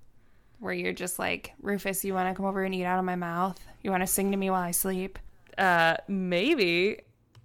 where 0.59 0.73
you're 0.73 0.93
just 0.95 1.19
like 1.19 1.53
Rufus, 1.61 2.05
you 2.05 2.15
want 2.15 2.29
to 2.29 2.35
come 2.35 2.47
over 2.47 2.63
and 2.65 2.75
eat 2.75 2.85
out 2.85 2.99
of 2.99 3.05
my 3.05 3.17
mouth? 3.17 3.59
You 3.83 3.91
want 3.91 4.03
to 4.03 4.07
sing 4.07 4.31
to 4.31 4.37
me 4.37 4.49
while 4.51 4.63
I 4.63 4.71
sleep? 4.71 5.19
Uh, 5.59 5.97
maybe, 6.09 7.01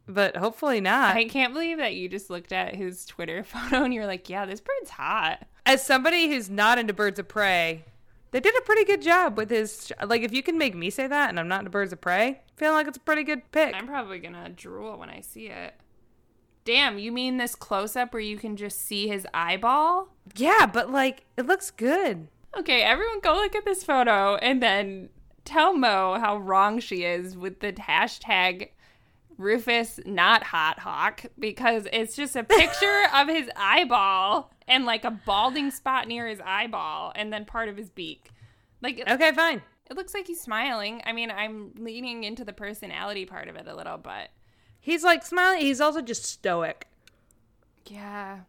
but 0.07 0.35
hopefully 0.37 0.81
not. 0.81 1.15
I 1.15 1.25
can't 1.25 1.53
believe 1.53 1.77
that 1.77 1.95
you 1.95 2.09
just 2.09 2.29
looked 2.29 2.51
at 2.51 2.75
his 2.75 3.05
Twitter 3.05 3.43
photo 3.43 3.83
and 3.83 3.93
you're 3.93 4.07
like, 4.07 4.29
yeah, 4.29 4.45
this 4.45 4.61
bird's 4.61 4.91
hot. 4.91 5.45
as 5.65 5.85
somebody 5.85 6.27
who's 6.27 6.49
not 6.49 6.77
into 6.77 6.93
birds 6.93 7.19
of 7.19 7.27
prey, 7.27 7.85
they 8.31 8.39
did 8.39 8.55
a 8.57 8.61
pretty 8.61 8.83
good 8.83 9.01
job 9.01 9.37
with 9.37 9.49
his. 9.49 9.91
Like, 10.03 10.23
if 10.23 10.33
you 10.33 10.41
can 10.41 10.57
make 10.57 10.75
me 10.75 10.89
say 10.89 11.07
that, 11.07 11.29
and 11.29 11.39
I'm 11.39 11.47
not 11.47 11.59
into 11.59 11.69
birds 11.69 11.93
of 11.93 12.01
prey, 12.01 12.41
feeling 12.55 12.75
like 12.75 12.87
it's 12.87 12.97
a 12.97 13.01
pretty 13.01 13.23
good 13.23 13.49
pick. 13.51 13.75
I'm 13.75 13.87
probably 13.87 14.19
gonna 14.19 14.49
drool 14.49 14.97
when 14.97 15.09
I 15.09 15.21
see 15.21 15.47
it. 15.47 15.75
Damn, 16.65 16.97
you 16.97 17.11
mean 17.11 17.37
this 17.37 17.55
close 17.55 17.95
up 17.95 18.13
where 18.13 18.21
you 18.21 18.37
can 18.37 18.55
just 18.55 18.81
see 18.81 19.07
his 19.07 19.27
eyeball? 19.33 20.09
yeah, 20.35 20.65
but 20.65 20.89
like, 20.91 21.25
it 21.37 21.45
looks 21.45 21.69
good. 21.71 22.27
Okay, 22.57 22.81
everyone 22.83 23.19
go 23.19 23.33
look 23.33 23.55
at 23.55 23.65
this 23.65 23.83
photo 23.83 24.35
and 24.35 24.63
then 24.63 25.09
tell 25.43 25.73
Mo 25.73 26.17
how 26.19 26.37
wrong 26.37 26.79
she 26.79 27.03
is 27.03 27.35
with 27.35 27.59
the 27.59 27.73
hashtag 27.73 28.69
Rufus 29.37 29.99
not 30.05 30.43
hot 30.43 30.79
hawk 30.79 31.25
because 31.39 31.87
it's 31.91 32.15
just 32.15 32.35
a 32.35 32.43
picture 32.43 33.03
of 33.13 33.27
his 33.27 33.49
eyeball 33.55 34.51
and 34.67 34.85
like 34.85 35.03
a 35.03 35.11
balding 35.11 35.71
spot 35.71 36.07
near 36.07 36.27
his 36.27 36.39
eyeball 36.45 37.11
and 37.15 37.31
then 37.33 37.45
part 37.45 37.69
of 37.69 37.77
his 37.77 37.89
beak. 37.89 38.31
Like 38.81 38.99
it, 38.99 39.09
Okay, 39.09 39.31
fine. 39.31 39.61
it 39.89 39.95
looks 39.97 40.13
like 40.13 40.27
he's 40.27 40.41
smiling. 40.41 41.01
I 41.05 41.13
mean, 41.13 41.31
I'm 41.31 41.71
leaning 41.77 42.23
into 42.23 42.43
the 42.45 42.53
personality 42.53 43.25
part 43.25 43.47
of 43.47 43.55
it 43.55 43.67
a 43.67 43.75
little, 43.75 43.97
but 43.97 44.29
He's 44.79 45.03
like 45.03 45.23
smiling. 45.25 45.61
He's 45.61 45.79
also 45.79 46.01
just 46.01 46.25
stoic. 46.25 46.87
yeah. 47.87 48.39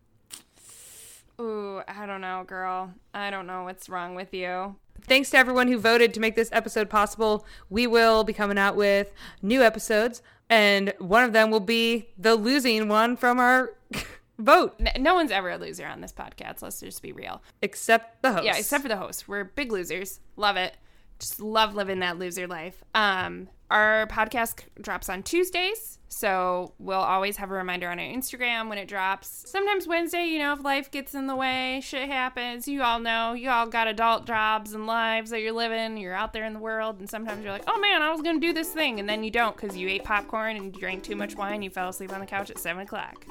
Ooh, 1.40 1.80
I 1.88 2.06
don't 2.06 2.20
know, 2.20 2.44
girl. 2.46 2.92
I 3.12 3.30
don't 3.30 3.46
know 3.46 3.64
what's 3.64 3.88
wrong 3.88 4.14
with 4.14 4.32
you. 4.32 4.76
Thanks 5.06 5.30
to 5.30 5.36
everyone 5.36 5.66
who 5.68 5.78
voted 5.78 6.14
to 6.14 6.20
make 6.20 6.36
this 6.36 6.48
episode 6.52 6.88
possible. 6.88 7.44
We 7.68 7.86
will 7.86 8.24
be 8.24 8.32
coming 8.32 8.56
out 8.56 8.76
with 8.76 9.12
new 9.42 9.60
episodes, 9.62 10.22
and 10.50 10.92
one 10.98 11.24
of 11.24 11.32
them 11.32 11.50
will 11.50 11.60
be 11.60 12.08
the 12.18 12.34
losing 12.36 12.88
one 12.88 13.16
from 13.16 13.38
our 13.38 13.74
vote, 14.38 14.80
No 14.98 15.14
one's 15.14 15.30
ever 15.30 15.50
a 15.50 15.58
loser 15.58 15.86
on 15.86 16.00
this 16.00 16.12
podcast. 16.12 16.62
Let's 16.62 16.80
just 16.80 17.02
be 17.02 17.12
real. 17.12 17.42
except 17.62 18.22
the 18.22 18.32
host. 18.32 18.44
Yeah, 18.44 18.56
except 18.56 18.82
for 18.82 18.88
the 18.88 18.96
host. 18.96 19.28
We're 19.28 19.44
big 19.44 19.72
losers. 19.72 20.20
Love 20.36 20.56
it. 20.56 20.76
Just 21.18 21.40
love 21.40 21.74
living 21.74 22.00
that 22.00 22.18
loser 22.18 22.46
life. 22.46 22.82
Um, 22.94 23.48
our 23.70 24.06
podcast 24.08 24.60
drops 24.80 25.08
on 25.08 25.22
Tuesdays, 25.22 25.98
so 26.08 26.74
we'll 26.78 26.98
always 26.98 27.36
have 27.38 27.50
a 27.50 27.54
reminder 27.54 27.88
on 27.88 27.98
our 27.98 28.04
Instagram 28.04 28.68
when 28.68 28.78
it 28.78 28.86
drops. 28.86 29.44
Sometimes 29.48 29.86
Wednesday, 29.86 30.26
you 30.26 30.38
know, 30.38 30.52
if 30.52 30.62
life 30.62 30.90
gets 30.90 31.14
in 31.14 31.26
the 31.26 31.34
way, 31.34 31.80
shit 31.82 32.08
happens. 32.08 32.68
You 32.68 32.82
all 32.82 33.00
know. 33.00 33.32
You 33.32 33.50
all 33.50 33.66
got 33.66 33.88
adult 33.88 34.26
jobs 34.26 34.74
and 34.74 34.86
lives 34.86 35.30
that 35.30 35.40
you're 35.40 35.52
living. 35.52 35.96
You're 35.96 36.14
out 36.14 36.32
there 36.32 36.44
in 36.44 36.52
the 36.52 36.58
world, 36.58 37.00
and 37.00 37.08
sometimes 37.08 37.42
you're 37.42 37.52
like, 37.52 37.64
oh 37.66 37.80
man, 37.80 38.02
I 38.02 38.10
was 38.10 38.20
gonna 38.22 38.40
do 38.40 38.52
this 38.52 38.68
thing, 38.68 39.00
and 39.00 39.08
then 39.08 39.24
you 39.24 39.30
don't 39.30 39.56
because 39.56 39.76
you 39.76 39.88
ate 39.88 40.04
popcorn 40.04 40.56
and 40.56 40.72
drank 40.72 41.02
too 41.02 41.16
much 41.16 41.34
wine. 41.36 41.62
You 41.62 41.70
fell 41.70 41.88
asleep 41.88 42.12
on 42.12 42.20
the 42.20 42.26
couch 42.26 42.50
at 42.50 42.58
seven 42.58 42.82
o'clock. 42.82 43.24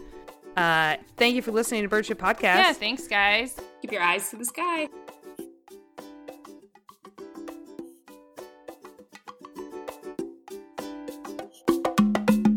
Uh, 0.57 0.97
thank 1.17 1.35
you 1.35 1.41
for 1.41 1.51
listening 1.51 1.83
to 1.83 1.89
Birdship 1.89 2.19
Podcast. 2.19 2.41
Yeah, 2.41 2.73
thanks, 2.73 3.07
guys. 3.07 3.55
Keep 3.81 3.91
your 3.91 4.01
eyes 4.01 4.29
to 4.29 4.35
the 4.35 4.45
sky. 4.45 4.87